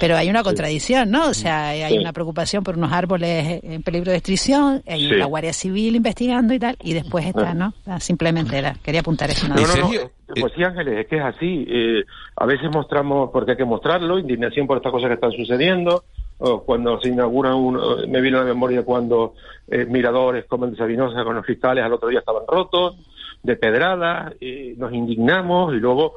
Pero 0.00 0.16
hay 0.16 0.28
una 0.28 0.42
contradicción, 0.42 1.10
¿no? 1.10 1.28
O 1.28 1.34
sea, 1.34 1.68
hay 1.68 1.92
Sí. 1.92 1.98
una 1.98 2.12
preocupación 2.12 2.64
por 2.64 2.76
unos 2.76 2.92
árboles 2.92 3.60
en 3.62 3.82
peligro 3.82 4.10
de 4.10 4.18
extinción, 4.18 4.82
hay 4.86 5.08
Sí. 5.08 5.14
la 5.14 5.26
Guardia 5.26 5.52
Civil 5.52 5.96
investigando 5.96 6.52
y 6.54 6.58
tal, 6.58 6.76
y 6.82 6.92
después 6.94 7.24
está, 7.26 7.54
¿no? 7.54 7.74
Ah, 7.86 8.00
Simplemente 8.00 8.58
era, 8.58 8.74
quería 8.82 9.00
apuntar 9.00 9.30
eso. 9.30 9.48
No, 9.48 9.54
no, 9.54 9.76
no, 9.76 9.92
eh, 9.92 10.10
Pues 10.40 10.52
sí, 10.56 10.62
Ángeles, 10.64 10.98
es 11.00 11.06
que 11.06 11.16
es 11.16 11.22
así. 11.22 11.66
Eh, 11.68 12.02
a 12.36 12.46
veces 12.46 12.70
mostramos, 12.72 13.30
porque 13.32 13.52
hay 13.52 13.56
que 13.56 13.64
mostrarlo, 13.64 14.18
indignación 14.18 14.66
por 14.66 14.78
estas 14.78 14.90
cosas 14.92 15.08
que 15.08 15.14
están 15.14 15.32
sucediendo. 15.32 16.04
O 16.38 16.62
cuando 16.64 17.00
se 17.00 17.10
inaugura 17.10 17.54
un, 17.54 17.76
eh, 17.76 18.06
me 18.08 18.20
viene 18.20 18.38
a 18.38 18.40
la 18.40 18.46
memoria 18.46 18.82
cuando 18.82 19.34
eh, 19.70 19.84
miradores 19.86 20.46
como 20.46 20.64
el 20.64 20.72
de 20.72 20.76
Sabinosa 20.78 21.22
con 21.22 21.36
los 21.36 21.44
cristales 21.44 21.84
al 21.84 21.92
otro 21.92 22.08
día 22.08 22.18
estaban 22.18 22.42
rotos, 22.48 22.96
de 23.42 23.56
pedrada, 23.56 24.32
y 24.40 24.74
nos 24.76 24.92
indignamos 24.92 25.72
y 25.74 25.76
luego 25.76 26.14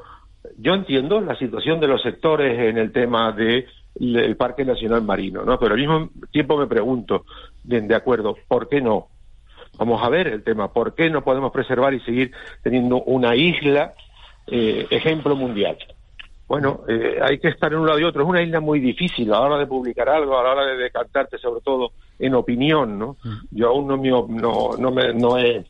yo 0.57 0.73
entiendo 0.73 1.19
la 1.21 1.35
situación 1.35 1.79
de 1.79 1.87
los 1.87 2.01
sectores 2.01 2.59
en 2.59 2.77
el 2.77 2.91
tema 2.91 3.31
de 3.31 3.67
el 3.99 4.35
Parque 4.37 4.63
Nacional 4.63 5.01
Marino, 5.01 5.43
¿no? 5.43 5.57
Pero 5.59 5.73
al 5.73 5.79
mismo 5.79 6.09
tiempo 6.31 6.57
me 6.57 6.67
pregunto, 6.67 7.25
bien, 7.63 7.87
de 7.87 7.95
acuerdo, 7.95 8.37
¿por 8.47 8.69
qué 8.69 8.79
no? 8.79 9.07
Vamos 9.77 10.03
a 10.03 10.09
ver 10.09 10.27
el 10.27 10.43
tema, 10.43 10.71
¿por 10.71 10.95
qué 10.95 11.09
no 11.09 11.23
podemos 11.23 11.51
preservar 11.51 11.93
y 11.93 11.99
seguir 12.01 12.31
teniendo 12.63 13.01
una 13.03 13.35
isla 13.35 13.93
eh, 14.47 14.87
ejemplo 14.89 15.35
mundial? 15.35 15.77
Bueno, 16.47 16.81
eh, 16.87 17.19
hay 17.21 17.39
que 17.39 17.49
estar 17.49 17.73
en 17.73 17.79
un 17.79 17.87
lado 17.87 17.99
y 17.99 18.03
otro. 18.03 18.23
Es 18.23 18.29
una 18.29 18.41
isla 18.41 18.61
muy 18.61 18.79
difícil 18.79 19.27
a 19.33 19.39
la 19.39 19.41
hora 19.41 19.57
de 19.57 19.67
publicar 19.67 20.07
algo, 20.07 20.39
a 20.39 20.43
la 20.43 20.51
hora 20.51 20.65
de 20.65 20.77
decantarte 20.77 21.37
sobre 21.37 21.61
todo 21.61 21.91
en 22.17 22.33
opinión, 22.35 22.97
¿no? 22.97 23.17
Yo 23.51 23.67
aún 23.69 23.87
no, 23.87 23.97
me, 23.97 24.09
no, 24.09 24.69
no, 24.79 24.91
me, 24.91 25.13
no, 25.13 25.37
he, 25.37 25.65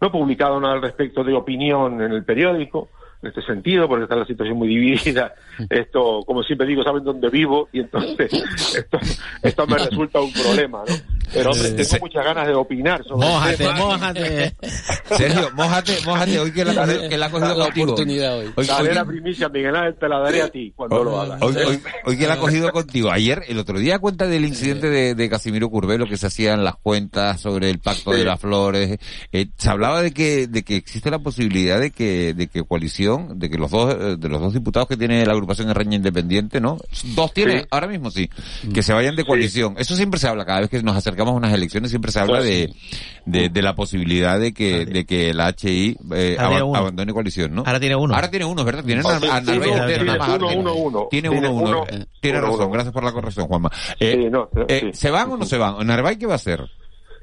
no 0.00 0.08
he 0.08 0.10
publicado 0.10 0.60
nada 0.60 0.74
al 0.74 0.82
respecto 0.82 1.24
de 1.24 1.32
opinión 1.32 2.02
en 2.02 2.12
el 2.12 2.24
periódico, 2.24 2.88
en 3.22 3.28
este 3.28 3.42
sentido, 3.42 3.88
porque 3.88 4.04
está 4.04 4.16
la 4.16 4.26
situación 4.26 4.58
muy 4.58 4.68
dividida. 4.68 5.34
Esto, 5.70 6.22
como 6.26 6.42
siempre 6.42 6.66
digo, 6.66 6.82
saben 6.82 7.04
dónde 7.04 7.28
vivo 7.30 7.68
y 7.72 7.80
entonces 7.80 8.32
esto, 8.76 8.98
esto 9.42 9.66
me 9.66 9.78
resulta 9.78 10.20
un 10.20 10.32
problema, 10.32 10.82
¿no? 10.86 10.94
Pero 11.32 11.50
hombre, 11.52 11.70
tengo 11.72 11.96
muchas 12.00 12.24
ganas 12.24 12.46
de 12.46 12.54
opinar 12.54 13.04
sobre 13.04 13.26
el 13.26 13.32
Mójate, 13.32 13.56
tema. 13.56 13.76
mójate. 13.76 14.56
Sergio, 15.16 15.50
mójate, 15.54 15.92
mójate, 16.04 16.38
hoy 16.40 16.52
que 16.52 16.64
la, 16.64 16.72
ha 16.72 16.86
cogido- 16.86 17.08
que 17.08 17.18
la 17.18 17.26
ha 17.26 17.30
cogido 17.30 17.54
La 17.56 17.64
contigo. 17.64 17.84
oportunidad 17.92 18.38
Hoy, 18.38 18.66
Daré 18.66 18.88
hoy- 18.90 18.94
la 18.94 19.04
primicia, 19.04 19.48
Miguel 19.48 19.76
Ángel, 19.76 19.94
te 19.98 20.08
la 20.08 20.18
daré 20.18 20.42
a 20.42 20.48
ti 20.48 20.72
cuando 20.74 21.04
lo 21.04 21.20
hagas. 21.20 21.42
hoy- 21.42 21.54
hoy- 21.56 21.80
hoy 22.04 22.18
que 22.18 22.26
la 22.26 22.34
ha 22.34 22.38
cogido 22.38 22.70
contigo. 22.72 23.10
Ayer, 23.10 23.42
el 23.48 23.58
otro 23.58 23.78
día, 23.78 23.98
cuenta 23.98 24.26
del 24.26 24.44
incidente 24.44 24.88
de, 24.88 25.14
de 25.14 25.28
Casimiro 25.30 25.68
Curvelo 25.70 26.06
que 26.06 26.16
se 26.16 26.26
hacían 26.26 26.64
las 26.64 26.76
cuentas 26.76 27.40
sobre 27.40 27.70
el 27.70 27.78
pacto 27.78 28.12
de 28.12 28.24
las 28.24 28.40
flores. 28.40 28.98
Eh, 29.32 29.46
se 29.56 29.68
hablaba 29.70 30.02
de 30.02 30.12
que, 30.12 30.46
de 30.46 30.62
que 30.62 30.76
existe 30.76 31.10
la 31.10 31.18
posibilidad 31.18 31.78
de 31.80 31.90
que, 31.90 32.34
de 32.34 32.46
que 32.48 32.62
coalición, 32.64 33.38
de 33.38 33.48
que 33.50 33.58
los 33.58 33.70
dos, 33.70 33.94
eh, 33.94 34.16
de 34.18 34.28
los 34.28 34.40
dos 34.40 34.52
diputados 34.54 34.88
que 34.88 34.96
tiene 34.96 35.24
la 35.26 35.32
agrupación 35.32 35.68
de 35.68 35.74
Reña 35.74 35.96
Independiente, 35.96 36.60
¿no? 36.60 36.78
Dos 37.14 37.32
tiene, 37.32 37.60
Sí. 37.60 37.66
ahora 37.70 37.86
mismo 37.86 38.10
sí, 38.10 38.28
que 38.72 38.82
se 38.82 38.92
vayan 38.92 39.14
de 39.16 39.24
coalición. 39.24 39.74
Eso 39.78 39.94
siempre 39.94 40.18
se 40.18 40.26
habla, 40.28 40.44
cada 40.44 40.60
vez 40.60 40.70
que 40.70 40.82
nos 40.82 40.96
acercamos 40.96 41.21
a 41.30 41.34
unas 41.34 41.52
elecciones 41.54 41.90
siempre 41.90 42.10
se 42.10 42.20
habla 42.20 42.38
Pues 42.38 42.44
de, 42.44 42.74
de, 43.26 43.48
de 43.48 43.62
la 43.62 43.74
posibilidad 43.74 44.38
de 44.40 44.52
que, 44.52 44.84
de 44.84 45.04
que 45.04 45.32
la 45.32 45.52
HI 45.52 45.96
eh, 46.14 46.36
abandone 46.38 47.12
coalición, 47.12 47.54
¿no? 47.54 47.62
Ahora 47.66 47.78
tiene 47.80 47.96
uno. 47.96 48.14
Ahora 48.14 48.30
tiene 48.30 48.44
uno, 48.44 48.64
¿verdad? 48.64 48.84
Tiene. 48.84 49.02
Tiene 51.10 51.28
uno, 51.28 51.84
Eh, 51.88 52.04
Tiene 52.20 52.40
razón, 52.40 52.70
gracias 52.70 52.92
por 52.92 53.04
la 53.04 53.12
corrección, 53.12 53.46
Juanma. 53.46 53.70
Eh. 54.00 54.30
¿Se 54.92 55.10
van 55.10 55.30
o 55.30 55.36
no 55.36 55.44
se 55.44 55.58
van? 55.58 55.86
¿Narváez 55.86 56.18
qué 56.18 56.26
va 56.26 56.34
a 56.34 56.36
hacer? 56.36 56.60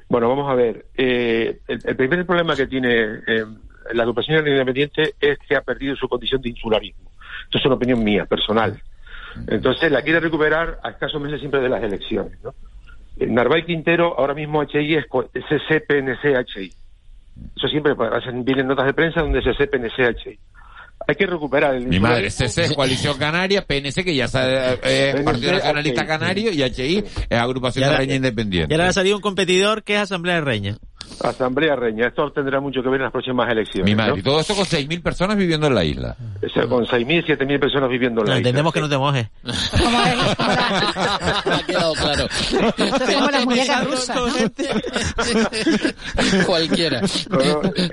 Bueno, 0.10 0.28
vamos 0.30 0.50
a 0.50 0.56
ver. 0.56 0.88
Eh, 0.98 1.60
el, 1.68 1.80
el 1.86 1.96
primer 1.96 2.26
problema 2.26 2.56
que 2.56 2.66
tiene 2.68 2.90
eh, 3.28 3.46
la 3.94 4.04
agrupación 4.04 4.48
independiente 4.48 5.14
es 5.20 5.38
que 5.48 5.56
ha 5.56 5.62
perdido 5.62 5.96
su 5.96 6.08
condición 6.08 6.42
de 6.42 6.50
insularismo. 6.50 7.12
Esto 7.46 7.58
es 7.60 7.66
una 7.66 7.76
opinión 7.76 8.04
mía, 8.04 8.26
personal. 8.26 8.82
Entonces 9.48 9.92
la 9.92 10.02
quiere 10.02 10.20
recuperar 10.20 10.80
a 10.84 10.90
escasos 10.90 11.22
meses 11.22 11.40
siempre 11.40 11.62
de 11.62 11.70
las 11.70 11.84
elecciones. 11.84 12.34
¿no? 12.44 12.54
Eh, 13.20 13.28
Narváez 13.28 13.66
Quintero, 13.66 14.18
ahora 14.18 14.34
mismo 14.34 14.64
HI 14.64 14.96
es 14.96 15.06
co- 15.08 15.30
CC, 15.34 15.82
PNC, 15.82 16.36
HI. 16.56 16.72
Eso 17.56 17.68
siempre 17.68 17.94
hacen, 18.12 18.44
vienen 18.44 18.68
notas 18.68 18.86
de 18.86 18.94
prensa 18.94 19.22
donde 19.22 19.42
CC, 19.42 19.68
PNC, 19.68 20.16
HI. 20.26 20.40
Hay 21.08 21.16
que 21.16 21.26
recuperar 21.26 21.76
el 21.76 21.88
Mi 21.88 22.00
madre. 22.00 22.30
CC 22.30 22.64
es 22.66 22.74
Coalición 22.74 23.18
Canaria, 23.18 23.66
PNC 23.66 24.04
que 24.04 24.14
ya 24.16 24.28
sabe, 24.28 24.54
eh, 24.54 24.80
es 24.84 25.14
PNC, 25.16 25.24
Partido 25.24 25.52
Nacionalista. 25.54 26.06
Canario 26.06 26.52
y 26.52 26.62
HI 26.62 27.04
es 27.30 27.40
Agrupación 27.40 27.90
de 27.90 27.98
Reña 27.98 28.16
Independiente. 28.16 28.74
Y 28.74 28.76
ahora 28.76 28.90
ha 28.90 28.94
salido 28.94 29.16
un 29.16 29.22
competidor 29.22 29.84
que 29.84 29.96
es 29.96 30.02
Asamblea 30.02 30.36
de 30.36 30.42
Reña. 30.42 30.76
Asamblea 31.24 31.76
Reña. 31.76 32.08
Esto 32.08 32.32
tendrá 32.32 32.60
mucho 32.60 32.82
que 32.82 32.90
ver 32.90 33.00
en 33.00 33.04
las 33.04 33.12
próximas 33.12 33.50
elecciones. 33.52 33.86
Mi 33.86 33.96
madre. 33.96 34.12
¿no? 34.14 34.18
Y 34.18 34.24
todo 34.24 34.40
esto 34.40 34.56
con 34.56 34.66
6.000 34.66 35.02
personas 35.02 35.38
viviendo 35.38 35.68
en 35.68 35.76
la 35.76 35.84
isla. 35.84 36.16
O 36.46 36.50
sea, 36.50 36.66
con 36.68 36.86
6.000, 36.86 37.26
7.000 37.26 37.60
personas 37.60 37.90
viviendo 37.90 38.22
en 38.22 38.28
la 38.28 38.34
isla. 38.34 38.38
Entendemos 38.38 38.74
que 38.74 38.82
no 38.82 38.90
te 38.90 38.98
mojes. 38.98 39.28
ha 40.50 41.62
quedado 41.66 41.94
claro. 41.94 42.26
Esto 42.26 43.04
es 43.04 43.16
como 43.16 43.32
las 43.32 43.46
muñecas 43.46 43.86
rusas. 43.86 44.18
Cualquiera. 46.46 47.02
No, 47.02 47.62
es 47.64 47.90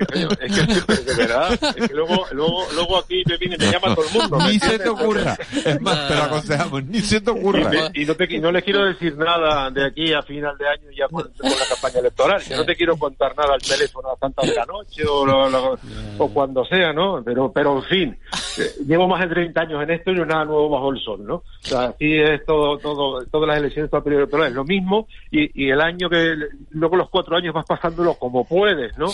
que, 0.55 0.95
de 1.03 1.15
verdad, 1.15 1.53
es 1.75 1.87
que 1.87 1.93
luego, 1.93 2.25
luego, 2.31 2.65
luego 2.73 2.97
aquí 2.99 3.23
me 3.25 3.37
viene, 3.37 3.57
me 3.57 3.71
llama 3.71 3.95
todo 3.95 4.05
el 4.07 4.13
mundo. 4.19 4.37
¿me 4.39 4.49
Ni 4.51 4.59
se 4.59 4.79
te 4.79 4.89
ocurra. 4.89 5.37
Es 5.65 5.81
más, 5.81 6.07
te 6.07 6.15
lo 6.15 6.23
aconsejamos, 6.23 6.83
ni 6.85 7.01
se 7.01 7.21
te 7.21 7.29
ocurra. 7.31 7.61
Y, 7.61 7.77
me- 7.77 8.01
y 8.01 8.05
no, 8.05 8.15
te, 8.15 8.35
y 8.35 8.39
no 8.39 8.51
les 8.51 8.63
quiero 8.63 8.85
decir 8.85 9.17
nada 9.17 9.69
de 9.71 9.85
aquí 9.85 10.13
a 10.13 10.21
final 10.21 10.57
de 10.57 10.67
año 10.67 10.87
ya 10.97 11.07
con, 11.07 11.23
con 11.37 11.49
la 11.49 11.65
campaña 11.69 11.99
electoral. 11.99 12.41
Yo 12.43 12.57
no 12.57 12.65
te 12.65 12.75
quiero 12.75 12.97
contar 13.07 13.35
nada 13.37 13.53
al 13.55 13.61
teléfono 13.61 14.09
a 14.11 14.15
tantas 14.17 14.47
de 14.49 14.55
la 14.55 14.65
noche 14.65 15.03
o, 15.09 15.25
lo- 15.25 15.49
lo- 15.49 15.77
o 16.17 16.33
cuando 16.33 16.65
sea, 16.65 16.93
¿no? 16.93 17.21
Pero, 17.23 17.51
pero 17.51 17.77
en 17.77 17.83
fin, 17.83 18.17
eh, 18.59 18.71
llevo 18.85 19.07
más 19.07 19.21
de 19.21 19.27
30 19.27 19.61
años 19.61 19.83
en 19.83 19.91
esto 19.91 20.11
y 20.11 20.15
no 20.15 20.21
es 20.23 20.27
nada 20.27 20.45
nuevo 20.45 20.69
bajo 20.69 20.91
el 20.91 20.99
sol, 20.99 21.25
¿no? 21.25 21.35
O 21.35 21.43
sea, 21.61 21.85
aquí 21.89 22.19
es 22.19 22.45
todo, 22.45 22.77
todo, 22.77 23.23
todas 23.25 23.47
las 23.47 23.57
elecciones, 23.57 23.89
todo 23.89 23.99
el 23.99 24.03
periodo 24.03 24.21
electoral 24.23 24.47
es 24.49 24.53
lo 24.55 24.63
mismo 24.65 25.07
y, 25.31 25.65
y 25.65 25.69
el 25.69 25.81
año 25.81 26.09
que, 26.09 26.35
luego 26.71 26.95
los 26.95 27.09
cuatro 27.09 27.35
años 27.37 27.53
vas 27.53 27.65
pasándolo 27.65 28.15
como 28.15 28.45
puedes, 28.47 28.97
¿no? 28.97 29.07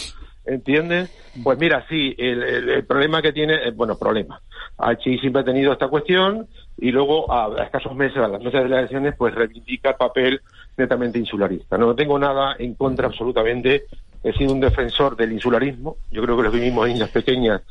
¿Entiendes? 0.46 1.10
Pues 1.42 1.58
mira, 1.58 1.86
sí, 1.90 2.14
el, 2.18 2.44
el- 2.44 2.70
el 2.70 2.86
problema 2.86 3.22
que 3.22 3.32
tiene, 3.32 3.54
eh, 3.56 3.72
bueno, 3.72 3.98
problema. 3.98 4.42
H 4.78 5.18
siempre 5.20 5.42
ha 5.42 5.46
tenido 5.46 5.72
esta 5.72 5.88
cuestión 5.88 6.48
y 6.78 6.92
luego 6.92 7.32
a, 7.32 7.46
a 7.46 7.64
escasos 7.64 7.96
meses, 7.96 8.18
a 8.18 8.28
las 8.28 8.42
meses 8.42 8.64
de 8.64 8.70
las 8.70 8.80
elecciones, 8.80 9.16
pues 9.18 9.34
reivindica 9.36 9.90
el 9.92 9.96
papel 9.96 10.42
netamente 10.78 11.20
insularista. 11.20 11.78
No 11.78 11.96
tengo 11.96 12.18
nada 12.18 12.56
en 12.58 12.74
contra 12.76 13.08
absolutamente. 13.08 13.84
He 14.24 14.32
sido 14.34 14.54
un 14.54 14.62
defensor 14.62 15.18
del 15.18 15.34
insularismo. 15.34 15.98
Yo 16.10 16.22
creo 16.24 16.38
que 16.38 16.44
los 16.44 16.52
que 16.54 16.60
vivimos 16.60 16.88
en 16.88 16.94
islas 16.94 17.10
pequeñas 17.10 17.62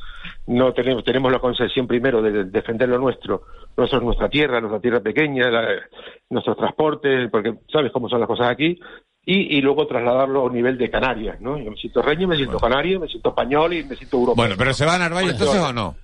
no 0.47 0.71
tenemos, 0.71 1.03
tenemos 1.03 1.31
la 1.31 1.39
concepción 1.39 1.87
primero 1.87 2.21
de, 2.21 2.31
de 2.31 2.43
defender 2.45 2.87
lo 2.89 2.99
nuestro, 2.99 3.41
nuestro, 3.75 3.99
nuestra 4.01 4.29
tierra, 4.29 4.61
nuestra 4.61 4.79
tierra 4.79 4.99
pequeña, 4.99 5.49
la- 5.49 5.81
nuestros 6.29 6.55
transportes, 6.55 7.29
porque 7.31 7.55
sabes 7.71 7.91
cómo 7.91 8.07
son 8.07 8.19
las 8.19 8.27
cosas 8.27 8.49
aquí, 8.49 8.79
y, 9.25 9.57
y 9.57 9.61
luego 9.61 9.87
trasladarlo 9.87 10.41
a 10.41 10.43
un 10.43 10.53
nivel 10.53 10.77
de 10.77 10.91
Canarias, 10.91 11.41
¿no? 11.41 11.57
Yo 11.57 11.71
me 11.71 11.77
siento 11.77 12.01
reño, 12.01 12.27
me 12.27 12.35
siento 12.35 12.59
canario, 12.59 12.99
me 12.99 13.07
siento 13.07 13.29
español 13.29 13.73
y 13.73 13.83
me 13.83 13.95
siento 13.95 14.17
europeo. 14.17 14.35
Bueno, 14.35 14.55
pero 14.57 14.73
¿se 14.73 14.85
va 14.85 14.95
a 14.95 14.99
Narváez 14.99 15.31
entonces 15.31 15.59
o 15.61 15.73
no? 15.73 15.95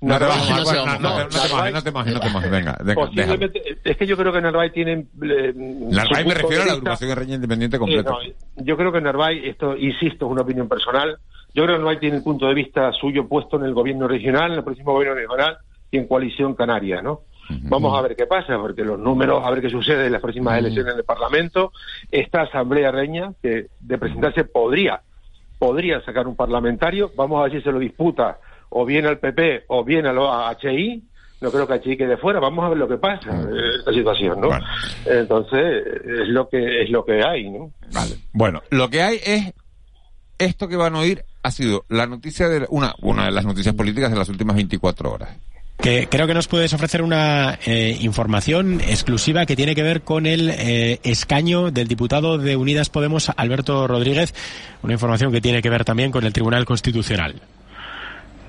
No 0.00 0.16
te 0.16 0.24
a 0.24 0.28
no 0.28 1.82
te 1.82 1.90
mojes, 1.90 2.14
no 2.14 2.20
te 2.20 2.30
no 2.30 2.50
venga. 2.50 2.78
Posiblemente, 2.94 3.62
es 3.82 3.96
que 3.96 4.06
yo 4.06 4.16
creo 4.16 4.32
que 4.32 4.40
Narváez 4.40 4.72
tiene... 4.72 4.92
eh, 5.22 5.52
Narváez 5.54 6.26
me 6.26 6.34
refiero 6.34 6.62
a 6.62 6.66
la 6.66 6.72
agrupación 6.74 7.08
de 7.10 7.14
Reña 7.16 7.34
Independiente 7.34 7.78
completa. 7.78 8.10
no, 8.10 8.18
yo 8.56 8.76
creo 8.76 8.92
que 8.92 9.00
Narváez, 9.00 9.42
esto, 9.44 9.76
insisto, 9.76 10.26
es 10.26 10.32
una 10.32 10.42
opinión 10.42 10.68
personal, 10.68 11.18
yo 11.52 11.64
creo 11.64 11.76
que 11.76 11.78
Narváez 11.78 12.00
tiene 12.00 12.16
el 12.18 12.22
punto 12.22 12.46
de 12.46 12.54
vista 12.54 12.92
suyo 12.92 13.26
puesto 13.26 13.56
en 13.56 13.64
el 13.64 13.74
gobierno 13.74 14.06
regional, 14.06 14.52
en 14.52 14.58
el 14.58 14.64
próximo 14.64 14.92
gobierno 14.92 15.16
regional 15.16 15.58
y 15.90 15.98
en 15.98 16.06
coalición 16.06 16.54
canaria, 16.54 17.02
¿no? 17.02 17.22
Vamos 17.62 17.98
a 17.98 18.02
ver 18.02 18.14
qué 18.14 18.26
pasa, 18.26 18.58
porque 18.58 18.84
los 18.84 18.98
números, 18.98 19.42
a 19.42 19.50
ver 19.50 19.62
qué 19.62 19.70
sucede 19.70 20.06
en 20.06 20.12
las 20.12 20.20
próximas 20.20 20.58
elecciones 20.58 20.94
del 20.94 21.04
Parlamento. 21.04 21.72
Esta 22.10 22.42
Asamblea 22.42 22.92
Reña, 22.92 23.32
que 23.42 23.68
de 23.80 23.98
presentarse 23.98 24.44
podría, 24.44 25.00
podría 25.58 26.02
sacar 26.02 26.28
un 26.28 26.36
parlamentario, 26.36 27.10
vamos 27.16 27.40
a 27.40 27.44
ver 27.44 27.52
si 27.52 27.62
se 27.62 27.72
lo 27.72 27.78
disputa 27.78 28.38
o 28.70 28.84
bien 28.84 29.06
al 29.06 29.18
PP 29.18 29.64
o 29.68 29.84
bien 29.84 30.06
a, 30.06 30.12
lo- 30.12 30.32
a 30.32 30.56
HI, 30.60 31.02
no 31.40 31.50
creo 31.50 31.66
que 31.68 31.74
HI 31.88 31.96
quede 31.96 32.16
fuera, 32.16 32.40
vamos 32.40 32.64
a 32.64 32.68
ver 32.70 32.78
lo 32.78 32.88
que 32.88 32.96
pasa 32.96 33.30
en 33.30 33.56
esta 33.78 33.92
situación, 33.92 34.40
¿no? 34.40 34.48
Entonces, 35.06 35.84
es 36.04 36.28
lo 36.28 36.48
que 36.48 36.82
es 36.82 36.90
lo 36.90 37.04
que 37.04 37.22
hay, 37.22 37.48
¿no? 37.50 37.70
Bueno, 38.32 38.62
lo 38.70 38.90
que 38.90 39.02
hay 39.02 39.18
es 39.24 39.52
esto 40.38 40.68
que 40.68 40.76
van 40.76 40.94
a 40.96 41.00
oír 41.00 41.24
ha 41.42 41.50
sido 41.50 41.84
la 41.88 42.06
noticia 42.06 42.48
de 42.48 42.66
una 42.70 42.94
una 43.00 43.26
de 43.26 43.32
las 43.32 43.44
noticias 43.44 43.74
políticas 43.74 44.10
de 44.10 44.18
las 44.18 44.28
últimas 44.28 44.56
24 44.56 45.10
horas. 45.12 45.30
Que 45.80 46.08
creo 46.10 46.26
que 46.26 46.34
nos 46.34 46.48
puedes 46.48 46.72
ofrecer 46.74 47.02
una 47.02 47.56
eh, 47.64 47.96
información 48.00 48.80
exclusiva 48.80 49.46
que 49.46 49.54
tiene 49.54 49.76
que 49.76 49.84
ver 49.84 50.02
con 50.02 50.26
el 50.26 50.50
eh, 50.50 50.98
escaño 51.04 51.70
del 51.70 51.86
diputado 51.86 52.36
de 52.36 52.56
Unidas 52.56 52.90
Podemos, 52.90 53.30
Alberto 53.36 53.86
Rodríguez. 53.86 54.34
Una 54.82 54.94
información 54.94 55.30
que 55.30 55.40
tiene 55.40 55.62
que 55.62 55.70
ver 55.70 55.84
también 55.84 56.10
con 56.10 56.24
el 56.24 56.32
Tribunal 56.32 56.64
Constitucional. 56.64 57.36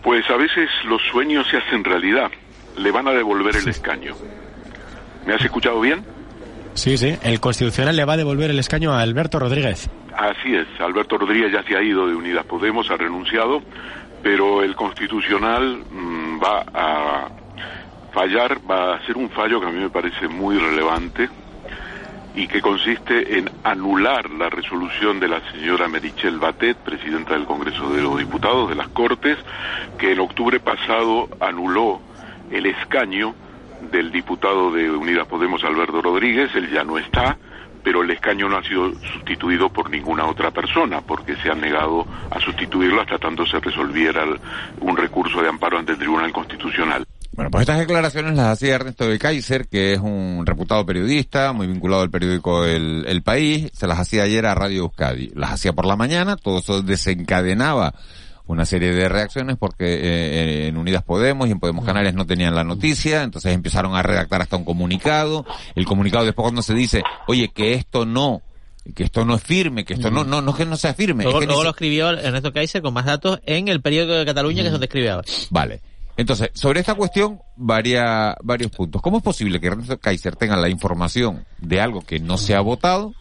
Pues 0.03 0.29
a 0.29 0.37
veces 0.37 0.69
los 0.85 1.01
sueños 1.11 1.47
se 1.49 1.57
hacen 1.57 1.83
realidad. 1.83 2.31
Le 2.77 2.91
van 2.91 3.07
a 3.07 3.11
devolver 3.11 3.55
el 3.55 3.67
escaño. 3.67 4.15
¿Me 5.25 5.33
has 5.33 5.43
escuchado 5.43 5.81
bien? 5.81 6.05
Sí, 6.73 6.97
sí. 6.97 7.17
El 7.23 7.39
Constitucional 7.39 7.95
le 7.95 8.05
va 8.05 8.13
a 8.13 8.17
devolver 8.17 8.51
el 8.51 8.59
escaño 8.59 8.93
a 8.93 9.01
Alberto 9.01 9.39
Rodríguez. 9.39 9.89
Así 10.15 10.55
es. 10.55 10.67
Alberto 10.79 11.17
Rodríguez 11.17 11.51
ya 11.51 11.63
se 11.63 11.75
ha 11.75 11.83
ido 11.83 12.07
de 12.07 12.15
Unidas 12.15 12.45
Podemos, 12.45 12.89
ha 12.89 12.97
renunciado, 12.97 13.61
pero 14.23 14.63
el 14.63 14.75
Constitucional 14.75 15.83
mm, 15.91 16.39
va 16.41 16.65
a 16.73 17.29
fallar, 18.13 18.59
va 18.69 18.93
a 18.93 18.95
hacer 18.97 19.17
un 19.17 19.29
fallo 19.29 19.59
que 19.59 19.67
a 19.67 19.71
mí 19.71 19.79
me 19.79 19.89
parece 19.89 20.27
muy 20.27 20.57
relevante 20.57 21.29
y 22.35 22.47
que 22.47 22.61
consiste 22.61 23.37
en 23.37 23.49
anular 23.63 24.29
la 24.29 24.49
resolución 24.49 25.19
de 25.19 25.27
la 25.27 25.41
señora 25.51 25.87
Merichel 25.87 26.39
Batet, 26.39 26.77
presidenta 26.77 27.33
del 27.33 27.45
Congreso 27.45 27.89
de 27.89 28.01
los 28.01 28.17
Diputados 28.17 28.69
de 28.69 28.75
las 28.75 28.89
Cortes, 28.89 29.37
que 29.97 30.11
en 30.11 30.19
octubre 30.19 30.59
pasado 30.59 31.29
anuló 31.39 32.01
el 32.51 32.65
escaño 32.65 33.33
del 33.91 34.11
diputado 34.11 34.71
de 34.71 34.91
Unidas 34.91 35.27
Podemos, 35.27 35.63
Alberto 35.63 36.01
Rodríguez, 36.01 36.53
él 36.55 36.69
ya 36.69 36.83
no 36.83 36.97
está, 36.97 37.37
pero 37.83 38.03
el 38.03 38.11
escaño 38.11 38.49
no 38.49 38.57
ha 38.57 38.63
sido 38.63 38.91
sustituido 38.93 39.69
por 39.69 39.89
ninguna 39.89 40.25
otra 40.25 40.51
persona, 40.51 41.01
porque 41.01 41.35
se 41.37 41.49
han 41.49 41.61
negado 41.61 42.05
a 42.29 42.39
sustituirlo 42.39 43.01
hasta 43.01 43.17
tanto 43.17 43.45
se 43.45 43.59
resolviera 43.59 44.25
un 44.81 44.97
recurso 44.97 45.41
de 45.41 45.49
amparo 45.49 45.77
ante 45.77 45.93
el 45.93 45.97
Tribunal 45.97 46.31
Constitucional. 46.31 47.05
Bueno, 47.31 47.51
pues 47.51 47.61
estas 47.61 47.79
declaraciones 47.79 48.35
las 48.35 48.47
hacía 48.47 48.75
Ernesto 48.75 49.07
de 49.07 49.17
Kaiser, 49.19 49.67
que 49.67 49.93
es 49.93 49.99
un 49.99 50.43
reputado 50.45 50.85
periodista, 50.85 51.53
muy 51.53 51.67
vinculado 51.67 52.01
al 52.01 52.09
periódico 52.09 52.65
El, 52.65 53.05
El 53.07 53.21
País, 53.21 53.69
se 53.73 53.87
las 53.87 53.99
hacía 53.99 54.23
ayer 54.23 54.45
a 54.45 54.55
Radio 54.55 54.79
Euskadi. 54.83 55.31
Las 55.35 55.51
hacía 55.51 55.71
por 55.73 55.85
la 55.85 55.95
mañana, 55.95 56.35
todo 56.35 56.59
eso 56.59 56.81
desencadenaba 56.81 57.93
una 58.47 58.65
serie 58.65 58.91
de 58.91 59.07
reacciones 59.07 59.57
porque 59.57 59.85
eh, 59.85 60.67
en 60.67 60.75
Unidas 60.77 61.03
Podemos 61.03 61.47
y 61.47 61.51
en 61.51 61.59
Podemos 61.59 61.85
Canarias 61.85 62.15
no 62.15 62.25
tenían 62.25 62.55
la 62.55 62.63
noticia, 62.63 63.21
entonces 63.21 63.53
empezaron 63.53 63.95
a 63.95 64.01
redactar 64.01 64.41
hasta 64.41 64.57
un 64.57 64.65
comunicado. 64.65 65.45
El 65.75 65.85
comunicado 65.85 66.25
después 66.25 66.43
cuando 66.43 66.63
se 66.63 66.73
dice, 66.73 67.03
oye, 67.27 67.49
que 67.53 67.73
esto 67.75 68.07
no, 68.07 68.41
que 68.95 69.03
esto 69.03 69.23
no 69.23 69.35
es 69.35 69.43
firme, 69.43 69.85
que 69.85 69.93
esto 69.93 70.09
no, 70.09 70.23
no, 70.23 70.41
no 70.41 70.51
es 70.51 70.57
que 70.57 70.65
no 70.65 70.75
sea 70.77 70.95
firme. 70.95 71.23
Luego, 71.25 71.39
es 71.39 71.43
que 71.43 71.45
ni 71.45 71.51
luego 71.51 71.61
si- 71.61 71.65
lo 71.65 71.69
escribió 71.69 72.09
Ernesto 72.09 72.51
Kaiser 72.51 72.81
con 72.81 72.93
más 72.95 73.05
datos 73.05 73.39
en 73.45 73.67
el 73.67 73.81
periódico 73.81 74.13
de 74.15 74.25
Cataluña, 74.25 74.61
que 74.63 74.67
es 74.67 74.71
donde 74.71 74.85
escribe 74.87 75.11
ahora. 75.11 75.27
Vale. 75.51 75.81
Entonces, 76.19 76.49
sobre 76.53 76.81
esta 76.81 76.95
cuestión, 76.95 77.39
varia, 77.55 78.35
varios 78.43 78.71
puntos. 78.71 79.01
¿Cómo 79.01 79.19
es 79.19 79.23
posible 79.23 79.61
que 79.61 79.67
Ernesto 79.67 79.97
Kaiser 79.99 80.35
tenga 80.35 80.57
la 80.57 80.67
información 80.67 81.45
de 81.59 81.79
algo 81.79 82.01
que 82.01 82.19
no 82.19 82.37
se 82.37 82.55
ha 82.55 82.59
votado, 82.59 83.13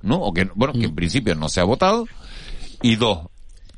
¿no? 0.00 0.22
O 0.22 0.32
que, 0.32 0.48
bueno, 0.54 0.72
que 0.72 0.86
en 0.86 0.94
principio 0.94 1.34
no 1.34 1.50
se 1.50 1.60
ha 1.60 1.64
votado. 1.64 2.06
Y 2.80 2.96
dos, 2.96 3.26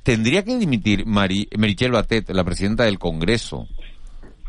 ¿tendría 0.05 0.45
que 0.45 0.57
dimitir 0.57 1.05
Mari, 1.05 1.49
Merichel 1.59 1.91
Batet, 1.91 2.31
la 2.31 2.45
presidenta 2.45 2.85
del 2.85 3.01
Congreso, 3.01 3.67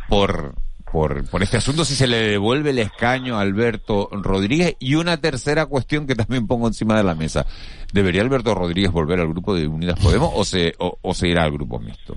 por, 0.07 0.53
por, 0.91 1.27
por 1.27 1.41
este 1.41 1.57
asunto 1.57 1.83
si 1.83 1.95
se 1.95 2.05
le 2.05 2.17
devuelve 2.17 2.69
el 2.69 2.77
escaño 2.77 3.39
a 3.39 3.41
Alberto 3.41 4.07
Rodríguez? 4.11 4.75
Y 4.77 4.93
una 4.93 5.17
tercera 5.17 5.65
cuestión 5.65 6.05
que 6.05 6.13
también 6.13 6.45
pongo 6.45 6.67
encima 6.67 6.95
de 6.95 7.03
la 7.03 7.15
mesa. 7.15 7.47
¿Debería 7.91 8.21
Alberto 8.21 8.53
Rodríguez 8.53 8.91
volver 8.91 9.19
al 9.19 9.29
grupo 9.29 9.55
de 9.55 9.65
Unidas 9.65 9.99
Podemos 9.99 10.29
o 10.35 10.45
se, 10.45 10.75
o, 10.77 10.99
o 11.01 11.15
se 11.15 11.27
irá 11.27 11.43
al 11.43 11.51
grupo 11.53 11.79
mixto? 11.79 12.15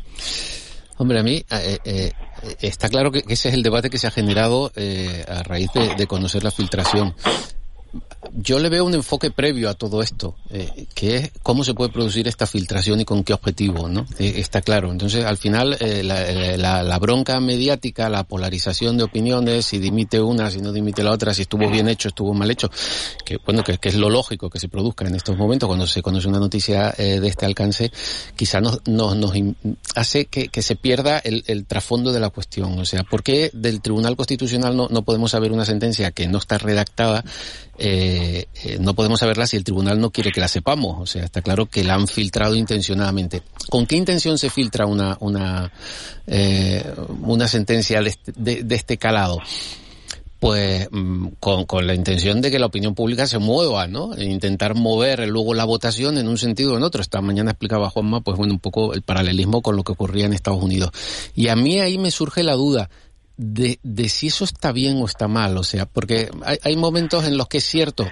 Hombre, 0.97 1.19
a 1.19 1.23
mí 1.23 1.45
eh, 1.51 1.79
eh, 1.85 2.13
está 2.61 2.89
claro 2.89 3.11
que 3.11 3.25
ese 3.29 3.49
es 3.49 3.55
el 3.55 3.63
debate 3.63 3.91
que 3.91 3.99
se 3.99 4.07
ha 4.07 4.11
generado 4.11 4.71
eh, 4.77 5.25
a 5.29 5.43
raíz 5.43 5.71
de, 5.75 5.95
de 5.97 6.07
conocer 6.07 6.45
la 6.45 6.51
filtración. 6.51 7.15
Yo 8.37 8.59
le 8.59 8.69
veo 8.69 8.85
un 8.85 8.95
enfoque 8.95 9.31
previo 9.31 9.71
a 9.71 9.75
todo 9.75 10.03
esto, 10.03 10.35
eh, 10.51 10.87
que 10.93 11.17
es 11.17 11.31
cómo 11.45 11.63
se 11.63 11.73
puede 11.73 11.93
producir 11.93 12.27
esta 12.27 12.49
filtración 12.49 13.01
y 13.01 13.05
con 13.05 13.23
qué 13.23 13.33
objetivo, 13.33 13.89
¿no? 13.89 14.07
Eh, 14.19 14.35
está 14.39 14.61
claro. 14.61 14.91
Entonces, 14.91 15.25
al 15.25 15.37
final, 15.37 15.77
eh, 15.79 16.03
la, 16.03 16.99
bronca 16.99 17.39
mediática, 17.39 18.09
la 18.09 18.25
polarización 18.25 18.97
de 18.97 19.05
opiniones, 19.05 19.67
si 19.67 19.79
dimite 19.79 20.21
una, 20.21 20.51
si 20.51 20.61
no 20.61 20.73
dimite 20.73 21.05
la 21.05 21.13
otra, 21.13 21.33
si 21.33 21.43
estuvo 21.43 21.71
bien 21.71 21.89
hecho, 21.89 22.09
estuvo 22.09 22.35
mal 22.35 22.51
hecho, 22.51 22.69
que 23.25 23.39
bueno, 23.45 23.63
que, 23.63 23.79
es 23.81 23.95
lo 23.95 24.11
lógico 24.11 24.51
que 24.51 24.59
se 24.59 24.69
produzca 24.69 25.07
en 25.07 25.15
estos 25.15 25.37
momentos 25.37 25.69
cuando 25.69 25.87
se 25.87 26.03
conoce 26.03 26.27
una 26.27 26.41
noticia 26.41 26.91
de 26.91 27.29
este 27.29 27.47
alcance, 27.47 27.93
quizá 28.35 28.61
nos, 28.61 28.81
nos, 28.87 29.17
nos 29.17 29.33
hace 29.95 30.25
que, 30.27 30.63
se 30.63 30.77
pierda 30.77 31.19
el, 31.19 31.67
trasfondo 31.67 32.13
de 32.13 32.21
la 32.21 32.31
cuestión. 32.31 32.79
O 32.79 32.85
sea, 32.85 33.05
¿por 33.05 33.23
qué 33.23 33.51
del 33.53 33.81
Tribunal 33.81 34.17
Constitucional 34.17 34.77
no, 34.77 35.03
podemos 35.03 35.31
saber 35.31 35.53
una 35.53 35.65
sentencia 35.65 36.11
que 36.11 36.27
no 36.27 36.39
está 36.39 36.59
redactada? 36.59 37.25
Eh, 38.25 38.79
no 38.81 38.95
podemos 38.95 39.21
saberla 39.21 39.47
si 39.47 39.57
el 39.57 39.65
tribunal 39.65 40.01
no 40.01 40.11
quiere 40.11 40.33
que 40.33 40.41
la 40.41 40.49
sepamos. 40.49 41.01
O 41.01 41.07
sea, 41.07 41.25
está 41.25 41.43
claro 41.43 41.67
que 41.67 41.85
la 41.85 41.95
han 41.95 42.07
filtrado 42.09 42.55
intencionadamente. 42.55 43.43
¿Con 43.71 43.87
qué 43.87 43.97
intención 43.97 44.39
se 44.39 44.51
filtra 44.51 44.87
una, 44.87 45.17
una, 45.21 45.71
eh, 46.27 46.85
una 47.23 47.49
sentencia 47.49 48.01
de 48.03 48.09
este, 48.09 48.33
de- 48.37 48.75
este 48.75 48.99
calado? 48.99 49.41
pues 50.45 50.89
mm, 50.91 51.29
con, 51.41 51.87
la 51.87 51.95
intención 51.95 52.43
de 52.43 52.51
que 52.51 52.59
la 52.59 52.67
opinión 52.67 52.95
pública 52.95 53.27
se 53.27 53.39
mueva, 53.39 53.87
¿no? 53.87 54.11
Intentar 54.21 54.75
mover 54.75 55.27
luego 55.27 55.55
la 55.55 55.65
votación 55.65 56.19
en 56.19 56.29
un 56.29 56.37
sentido 56.37 56.75
o 56.75 56.77
en 56.77 56.83
otro. 56.83 57.01
Esta 57.01 57.23
mañana 57.23 57.53
explicaba 57.53 57.89
Juanma, 57.89 58.21
pues 58.21 58.37
bueno, 58.37 58.53
un 58.53 58.59
poco 58.59 58.93
el 58.93 59.01
paralelismo 59.01 59.63
con 59.63 59.75
lo 59.75 59.85
que 59.85 59.93
ocurría 59.93 60.27
en 60.27 60.35
Estados 60.35 60.63
Unidos. 60.63 60.91
Y 61.35 61.49
a 61.49 61.57
mí 61.57 61.81
ahí 61.81 61.97
me 61.97 62.11
surge 62.11 62.43
la 62.43 62.53
duda 62.53 62.91
de, 63.37 63.79
de 63.83 64.09
si 64.09 64.29
eso 64.29 64.45
está 64.45 64.73
bien 64.73 64.97
o 65.01 65.07
está 65.07 65.29
mal, 65.29 65.57
o 65.57 65.65
sea, 65.65 65.87
porque 65.87 66.31
hay, 66.45 66.59
hay 66.63 66.77
momentos 66.77 67.25
en 67.25 67.37
los 67.37 67.49
que 67.49 67.59
es 67.59 67.65
cierto 67.65 68.07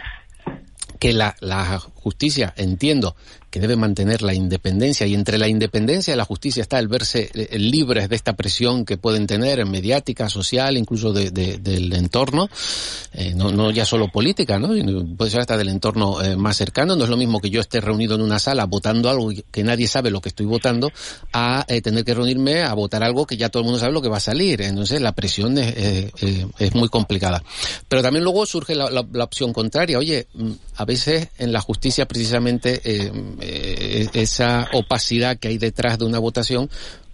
que 0.99 1.13
la, 1.13 1.35
la 1.41 1.83
justicia, 2.03 2.53
entiendo, 2.57 3.17
que 3.51 3.61
debe 3.61 3.77
mantener 3.77 4.23
la 4.23 4.33
independencia 4.33 5.07
y 5.07 5.15
entre 5.15 5.37
la 5.37 5.47
independencia 5.47 6.15
y 6.15 6.17
la 6.17 6.25
justicia 6.25 6.63
está 6.63 6.79
el 6.79 6.89
verse 6.89 7.31
eh, 7.35 7.59
libres 7.59 8.09
de 8.09 8.17
esta 8.17 8.33
presión 8.33 8.87
que 8.87 8.97
pueden 8.97 9.27
tener 9.27 9.65
mediática, 9.67 10.31
social, 10.31 10.79
incluso 10.79 11.13
de, 11.13 11.31
de, 11.31 11.59
del 11.59 11.93
entorno, 11.93 12.49
eh, 13.13 13.35
no, 13.35 13.71
ya 13.71 13.85
solo 13.85 14.09
política, 14.09 14.59
¿no? 14.59 14.69
puede 15.17 15.31
ser 15.31 15.41
hasta 15.41 15.59
del 15.59 15.69
entorno 15.69 16.23
eh, 16.23 16.35
más 16.35 16.57
cercano. 16.57 16.97
No 16.97 17.05
es 17.05 17.11
lo 17.11 17.19
mismo 17.19 17.41
que 17.41 17.51
yo 17.51 17.61
esté 17.61 17.81
reunido 17.81 18.15
en 18.15 18.23
una 18.23 18.39
sala 18.39 18.65
votando 18.65 19.11
algo 19.11 19.31
que 19.51 19.63
nadie 19.63 19.87
sabe 19.87 20.11
lo 20.11 20.23
que 20.23 20.31
estoy 20.31 20.47
votando 20.47 20.91
a 21.35 21.65
eh, 21.69 21.83
tener 21.83 22.05
que 22.05 22.15
reunirme 22.15 22.63
a 22.63 22.73
votar 22.73 23.03
algo 23.03 23.27
que 23.27 23.37
ya 23.37 23.51
todo 23.51 23.61
el 23.61 23.67
mundo 23.67 23.79
sabe 23.79 23.93
lo 23.93 24.01
que 24.01 24.09
va 24.09 24.17
a 24.17 24.21
salir. 24.21 24.63
Entonces 24.63 25.03
la 25.03 25.13
presión 25.13 25.59
es, 25.59 25.75
eh, 25.77 26.47
es 26.59 26.75
muy 26.75 26.89
complicada. 26.89 27.43
Pero 27.87 28.03
también 28.03 28.25
luego 28.25 28.47
surge 28.47 28.75
la, 28.75 28.91
la, 28.91 29.07
la, 29.13 29.25
opción 29.25 29.53
contraria. 29.53 29.99
Oye, 29.99 30.27
mm, 30.33 30.51
a 30.77 30.85
veces 30.87 31.29
en 31.39 31.53
la 31.53 31.61
justicia 31.61 31.92
precisamente 32.07 32.81
eh, 32.85 34.09
esa 34.15 34.69
opacidad 34.73 35.39
que 35.39 35.49
hay 35.49 35.59
detrás 35.59 35.99
de 35.99 36.05
una 36.05 36.19
votación, 36.19 36.71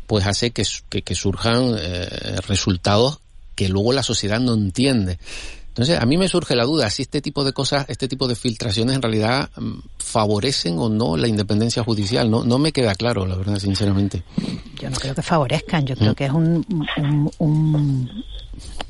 pues 0.06 0.26
hace 0.26 0.50
que, 0.50 0.64
que, 0.88 1.02
que 1.02 1.14
surjan 1.14 1.74
eh, 1.78 2.36
resultados 2.46 3.20
que 3.54 3.68
luego 3.68 3.92
la 3.92 4.02
sociedad 4.02 4.38
no 4.38 4.54
entiende. 4.54 5.18
Entonces, 5.78 6.00
a 6.00 6.06
mí 6.06 6.16
me 6.16 6.28
surge 6.28 6.56
la 6.56 6.64
duda 6.64 6.90
si 6.90 7.02
este 7.02 7.20
tipo 7.20 7.44
de 7.44 7.52
cosas, 7.52 7.84
este 7.88 8.08
tipo 8.08 8.26
de 8.26 8.34
filtraciones 8.34 8.96
en 8.96 9.02
realidad 9.02 9.48
mm, 9.56 9.78
favorecen 9.98 10.76
o 10.78 10.88
no 10.88 11.16
la 11.16 11.28
independencia 11.28 11.84
judicial. 11.84 12.28
No, 12.28 12.42
no 12.42 12.58
me 12.58 12.72
queda 12.72 12.96
claro, 12.96 13.26
la 13.26 13.36
verdad, 13.36 13.60
sinceramente. 13.60 14.24
Yo 14.80 14.90
no 14.90 14.96
creo 14.96 15.14
que 15.14 15.22
favorezcan, 15.22 15.86
yo 15.86 15.94
creo 15.94 16.12
mm. 16.12 16.14
que 16.16 16.24
es 16.24 16.32
un, 16.32 16.66
un, 16.96 17.30
un, 17.38 18.24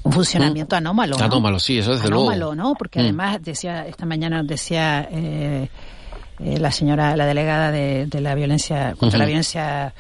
un 0.08 0.12
funcionamiento 0.14 0.74
mm. 0.74 0.78
anómalo. 0.78 1.18
¿no? 1.18 1.24
Anómalo, 1.24 1.58
sí, 1.58 1.78
eso 1.78 1.92
desde 1.92 2.06
anómalo, 2.06 2.54
luego. 2.54 2.54
¿no? 2.54 2.74
Porque 2.74 3.00
además, 3.00 3.38
decía, 3.42 3.86
esta 3.86 4.06
mañana 4.06 4.42
decía 4.42 5.06
eh, 5.10 5.68
eh, 6.40 6.58
la 6.58 6.70
señora, 6.72 7.16
la 7.16 7.26
delegada 7.26 7.70
de, 7.70 8.06
de 8.06 8.20
la 8.20 8.34
violencia, 8.34 8.94
contra 8.98 9.06
uh 9.06 9.10
-huh. 9.10 9.18
la 9.18 9.26
violencia 9.26 9.94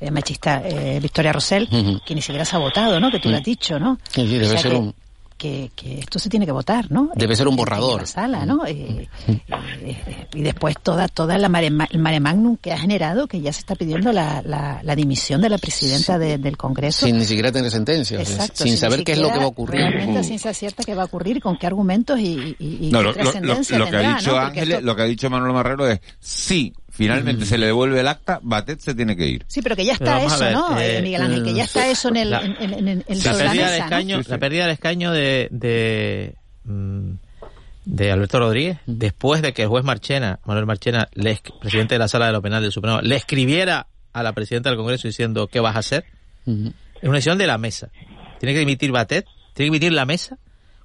eh, 0.00 0.10
machista, 0.10 0.62
eh, 0.64 0.98
Victoria 1.00 1.32
Rosell, 1.32 1.68
uh 1.70 1.76
-huh. 1.76 2.04
que 2.04 2.14
ni 2.14 2.22
siquiera 2.22 2.44
se 2.44 2.56
ha 2.56 2.58
votado, 2.58 2.98
¿no? 2.98 3.10
Que 3.10 3.18
tú 3.18 3.28
uh 3.28 3.30
-huh. 3.30 3.32
lo 3.32 3.38
has 3.38 3.44
dicho, 3.44 3.78
¿no? 3.78 3.98
Sí, 4.08 4.22
sí, 4.22 4.32
debe 4.34 4.46
o 4.46 4.48
sea 4.50 4.58
ser 4.58 4.72
que, 4.72 4.78
un... 4.78 4.94
Que, 5.42 5.72
que, 5.74 5.98
esto 5.98 6.20
se 6.20 6.28
tiene 6.28 6.46
que 6.46 6.52
votar, 6.52 6.88
¿no? 6.92 7.10
Debe 7.16 7.34
ser 7.34 7.48
un 7.48 7.56
borrador. 7.56 7.94
En 7.94 8.00
la 8.02 8.06
sala, 8.06 8.46
¿no? 8.46 8.64
Eh, 8.64 9.08
eh, 9.26 10.26
y 10.34 10.40
después 10.40 10.76
toda 10.80 11.08
toda 11.08 11.36
la 11.36 11.48
mare, 11.48 11.66
el 11.66 11.98
mare 11.98 12.20
magnum 12.20 12.56
que 12.56 12.72
ha 12.72 12.78
generado, 12.78 13.26
que 13.26 13.40
ya 13.40 13.52
se 13.52 13.58
está 13.58 13.74
pidiendo 13.74 14.12
la, 14.12 14.40
la, 14.44 14.78
la 14.84 14.94
dimisión 14.94 15.40
de 15.40 15.48
la 15.48 15.58
presidenta 15.58 16.14
sí. 16.14 16.20
de, 16.20 16.38
del 16.38 16.56
Congreso. 16.56 17.06
Sin 17.06 17.18
ni 17.18 17.24
siquiera 17.24 17.50
tener 17.50 17.72
sentencia. 17.72 18.20
Exacto, 18.20 18.62
sin, 18.62 18.68
sin, 18.68 18.76
saber 18.76 19.02
qué 19.02 19.12
es 19.12 19.18
lo 19.18 19.32
que 19.32 19.38
va 19.38 19.44
a 19.44 19.48
ocurrir. 19.48 19.80
Realmente 19.80 20.20
a 20.20 20.22
ciencia 20.22 20.54
cierta 20.54 20.84
qué 20.84 20.94
va 20.94 21.02
a 21.02 21.06
ocurrir, 21.06 21.42
con 21.42 21.58
qué 21.58 21.66
argumentos 21.66 22.20
y, 22.20 22.54
y, 22.60 22.86
y 22.86 22.90
no, 22.92 23.00
qué 23.00 23.04
lo, 23.04 23.12
trascendencia 23.14 23.78
lo, 23.78 23.86
lo, 23.86 23.90
lo, 23.90 23.98
que 23.98 24.06
ha 24.06 24.14
dicho 24.14 24.30
¿no? 24.30 24.38
Ángeles, 24.38 24.74
esto... 24.74 24.86
lo 24.86 24.94
que 24.94 25.02
ha 25.02 25.06
dicho 25.06 25.28
Manuel 25.28 25.52
Marrero 25.54 25.88
es 25.88 26.00
sí, 26.20 26.72
finalmente 26.92 27.44
mm. 27.44 27.48
se 27.48 27.58
le 27.58 27.66
devuelve 27.66 27.98
el 28.00 28.06
acta, 28.06 28.38
Batet 28.42 28.78
se 28.80 28.94
tiene 28.94 29.16
que 29.16 29.26
ir. 29.26 29.44
Sí, 29.48 29.62
pero 29.62 29.74
que 29.74 29.84
ya 29.84 29.94
está 29.94 30.22
eso, 30.22 30.38
ver, 30.38 30.52
¿no, 30.52 30.78
eh, 30.78 31.00
Miguel 31.02 31.22
Ángel? 31.22 31.44
Que 31.44 31.54
ya 31.54 31.64
está 31.64 31.88
eso 31.88 32.08
en 32.10 32.16
el, 32.18 32.30
la, 32.30 32.42
en, 32.42 32.56
en, 32.60 32.72
en, 32.72 32.88
en 33.06 33.18
la, 33.24 33.32
pérdida 33.32 33.52
mesa, 33.52 33.76
escaño, 33.78 34.18
¿no? 34.18 34.24
la 34.28 34.38
pérdida 34.38 34.62
del 34.64 34.72
escaño 34.72 35.10
de, 35.10 35.48
de, 35.50 36.34
mm, 36.64 37.10
de 37.86 38.12
Alberto 38.12 38.38
Rodríguez, 38.38 38.78
después 38.86 39.40
de 39.40 39.54
que 39.54 39.62
el 39.62 39.68
juez 39.68 39.84
Marchena, 39.84 40.38
Manuel 40.44 40.66
Marchena, 40.66 41.08
le, 41.14 41.40
presidente 41.60 41.94
de 41.94 41.98
la 41.98 42.08
Sala 42.08 42.26
de 42.26 42.32
lo 42.32 42.42
Penal 42.42 42.62
del 42.62 42.72
Supremo, 42.72 43.00
le 43.00 43.16
escribiera 43.16 43.86
a 44.12 44.22
la 44.22 44.34
presidenta 44.34 44.68
del 44.68 44.76
Congreso 44.76 45.08
diciendo 45.08 45.48
qué 45.48 45.60
vas 45.60 45.76
a 45.76 45.78
hacer, 45.78 46.04
uh 46.44 46.50
-huh. 46.50 46.72
es 47.00 47.04
una 47.08 47.14
decisión 47.14 47.38
de 47.38 47.46
la 47.46 47.56
mesa. 47.56 47.88
Tiene 48.38 48.52
que 48.52 48.60
dimitir 48.60 48.92
Batet, 48.92 49.24
tiene 49.54 49.70
que 49.70 49.74
dimitir 49.76 49.92
la 49.92 50.04
mesa. 50.04 50.38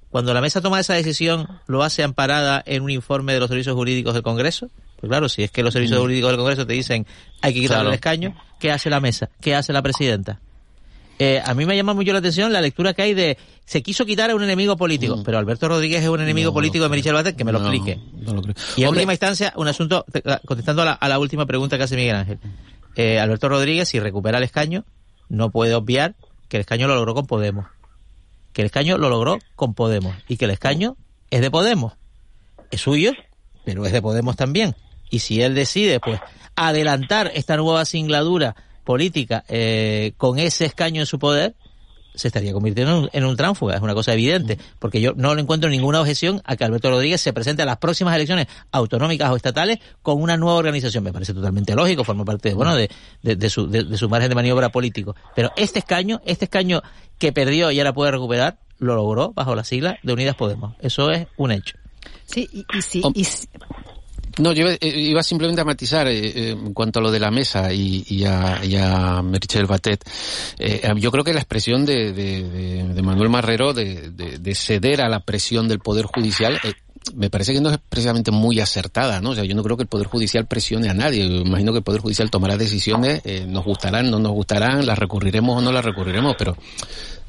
Cuando 0.09 0.33
la 0.33 0.39
mesa 0.39 0.61
toma 0.61 0.79
esa 0.79 0.93
decisión, 0.93 1.47
lo 1.67 1.83
hace 1.83 2.01
amparada 2.01 2.63
en 2.65 2.81
un 2.81 2.91
informe 2.91 3.33
de 3.33 3.39
los 3.39 3.49
servicios 3.49 3.75
jurídicos 3.75 4.13
del 4.13 4.23
Congreso. 4.23 4.69
Pues 4.99 5.09
claro, 5.09 5.29
si 5.29 5.43
es 5.43 5.51
que 5.51 5.63
los 5.63 5.73
servicios 5.73 5.99
jurídicos 5.99 6.31
del 6.31 6.37
Congreso 6.37 6.65
te 6.65 6.73
dicen 6.73 7.05
hay 7.41 7.53
que 7.53 7.61
quitarle 7.61 7.75
claro. 7.75 7.89
el 7.89 7.95
escaño, 7.95 8.35
¿qué 8.59 8.71
hace 8.71 8.89
la 8.89 8.99
mesa? 8.99 9.29
¿Qué 9.39 9.55
hace 9.55 9.73
la 9.73 9.81
presidenta? 9.81 10.39
Eh, 11.19 11.41
a 11.43 11.53
mí 11.55 11.65
me 11.65 11.75
llama 11.75 11.93
mucho 11.93 12.13
la 12.13 12.19
atención 12.19 12.53
la 12.53 12.61
lectura 12.61 12.93
que 12.93 13.01
hay 13.01 13.13
de 13.15 13.37
se 13.65 13.81
quiso 13.81 14.05
quitar 14.05 14.29
a 14.29 14.35
un 14.35 14.43
enemigo 14.43 14.77
político, 14.77 15.17
mm. 15.17 15.23
pero 15.23 15.39
Alberto 15.39 15.67
Rodríguez 15.67 16.03
es 16.03 16.09
un 16.09 16.21
enemigo 16.21 16.51
no, 16.51 16.53
político 16.53 16.83
de 16.83 16.89
Merichel 16.89 17.13
Batet, 17.13 17.35
que 17.35 17.43
me 17.43 17.51
lo 17.51 17.59
no, 17.59 17.65
explique. 17.65 17.99
No 18.13 18.33
lo 18.33 18.41
creo. 18.43 18.55
Y 18.75 18.81
en 18.81 18.87
Hombre. 18.87 19.01
última 19.01 19.13
instancia, 19.13 19.51
un 19.55 19.67
asunto, 19.67 20.05
contestando 20.45 20.83
a 20.83 20.85
la, 20.85 20.93
a 20.93 21.09
la, 21.09 21.17
última 21.17 21.45
pregunta 21.45 21.77
que 21.77 21.83
hace 21.83 21.95
Miguel 21.95 22.15
Ángel. 22.15 22.39
Eh, 22.95 23.19
Alberto 23.19 23.49
Rodríguez, 23.49 23.89
si 23.89 23.99
recupera 23.99 24.37
el 24.37 24.43
escaño, 24.43 24.85
no 25.29 25.49
puede 25.49 25.73
obviar 25.73 26.15
que 26.47 26.57
el 26.57 26.61
escaño 26.61 26.87
lo 26.87 26.95
logró 26.95 27.13
con 27.13 27.25
Podemos. 27.25 27.65
Que 28.53 28.61
el 28.61 28.67
escaño 28.67 28.97
lo 28.97 29.09
logró 29.09 29.39
con 29.55 29.73
Podemos. 29.73 30.15
Y 30.27 30.37
que 30.37 30.45
el 30.45 30.51
escaño 30.51 30.97
es 31.29 31.41
de 31.41 31.51
Podemos. 31.51 31.93
Es 32.71 32.81
suyo, 32.81 33.11
pero 33.65 33.85
es 33.85 33.91
de 33.91 34.01
Podemos 34.01 34.35
también. 34.35 34.75
Y 35.09 35.19
si 35.19 35.41
él 35.41 35.55
decide, 35.55 35.99
pues, 35.99 36.19
adelantar 36.55 37.31
esta 37.33 37.57
nueva 37.57 37.85
singladura 37.85 38.55
política 38.83 39.43
eh, 39.47 40.13
con 40.17 40.39
ese 40.39 40.65
escaño 40.65 41.01
en 41.01 41.05
su 41.05 41.19
poder, 41.19 41.55
se 42.17 42.27
estaría 42.27 42.51
convirtiendo 42.51 42.93
en 42.93 43.03
un, 43.03 43.09
en 43.13 43.25
un 43.25 43.37
tránfuga, 43.37 43.75
es 43.75 43.81
una 43.81 43.93
cosa 43.93 44.13
evidente, 44.13 44.57
porque 44.79 44.99
yo 44.99 45.13
no 45.15 45.35
le 45.35 45.41
encuentro 45.41 45.69
ninguna 45.69 46.01
objeción 46.01 46.41
a 46.45 46.55
que 46.55 46.63
Alberto 46.63 46.89
Rodríguez 46.89 47.21
se 47.21 47.31
presente 47.31 47.61
a 47.61 47.65
las 47.65 47.77
próximas 47.77 48.15
elecciones 48.15 48.47
autonómicas 48.71 49.29
o 49.29 49.35
estatales 49.35 49.77
con 50.01 50.21
una 50.21 50.35
nueva 50.35 50.57
organización. 50.57 51.03
Me 51.03 51.13
parece 51.13 51.33
totalmente 51.33 51.75
lógico, 51.75 52.03
forma 52.03 52.25
parte, 52.25 52.53
bueno, 52.53 52.75
de, 52.75 52.89
de, 53.21 53.35
de 53.35 53.49
su, 53.49 53.67
de, 53.69 53.83
de, 53.83 53.97
su 53.97 54.09
margen 54.09 54.29
de 54.29 54.35
maniobra 54.35 54.69
político. 54.69 55.15
Pero 55.35 55.51
este 55.55 55.79
escaño, 55.79 56.21
este 56.25 56.45
escaño 56.45 56.81
que 57.19 57.31
perdió 57.31 57.71
y 57.71 57.79
ahora 57.79 57.93
puede 57.93 58.11
recuperar, 58.11 58.57
lo 58.79 58.95
logró 58.95 59.31
bajo 59.33 59.55
la 59.55 59.63
sigla 59.63 59.99
de 60.01 60.13
Unidas 60.13 60.35
Podemos. 60.35 60.75
Eso 60.79 61.11
es 61.11 61.27
un 61.37 61.51
hecho. 61.51 61.77
Sí, 62.25 62.49
y, 62.51 62.65
y 62.77 62.81
sí, 62.81 63.01
y, 63.13 63.25
no, 64.39 64.53
yo 64.53 64.67
eh, 64.69 64.77
iba 64.81 65.23
simplemente 65.23 65.61
a 65.61 65.65
matizar 65.65 66.07
eh, 66.07 66.19
eh, 66.19 66.49
en 66.51 66.73
cuanto 66.73 66.99
a 66.99 67.01
lo 67.01 67.11
de 67.11 67.19
la 67.19 67.31
mesa 67.31 67.73
y, 67.73 68.03
y 68.07 68.25
a, 68.25 68.63
y 68.63 68.75
a 68.75 69.21
Merichel 69.21 69.65
Batet. 69.65 70.03
Eh, 70.59 70.81
yo 70.97 71.11
creo 71.11 71.23
que 71.23 71.33
la 71.33 71.39
expresión 71.39 71.85
de, 71.85 72.13
de, 72.13 73.01
Manuel 73.01 73.29
Marrero 73.29 73.73
de, 73.73 74.11
de, 74.11 74.55
ceder 74.55 75.01
a 75.01 75.09
la 75.09 75.21
presión 75.21 75.67
del 75.67 75.79
Poder 75.79 76.05
Judicial 76.05 76.59
me 77.15 77.29
parece 77.29 77.53
que 77.53 77.61
no 77.61 77.69
es 77.69 77.77
precisamente 77.89 78.31
muy 78.31 78.59
acertada, 78.59 79.21
¿no? 79.21 79.31
O 79.31 79.35
sea, 79.35 79.43
yo 79.43 79.55
no 79.55 79.63
creo 79.63 79.77
que 79.77 79.83
el 79.83 79.89
Poder 79.89 80.07
Judicial 80.07 80.45
presione 80.45 80.89
a 80.89 80.93
nadie. 80.93 81.27
Yo 81.27 81.41
imagino 81.41 81.71
que 81.71 81.79
el 81.79 81.83
Poder 81.83 82.01
Judicial 82.01 82.29
tomará 82.29 82.57
decisiones, 82.57 83.21
eh, 83.25 83.45
nos 83.47 83.65
gustarán, 83.65 84.09
no 84.09 84.19
nos 84.19 84.31
gustarán, 84.31 84.85
las 84.85 84.97
recurriremos 84.97 85.57
o 85.57 85.61
no 85.61 85.71
las 85.71 85.85
recurriremos, 85.85 86.35
pero 86.37 86.55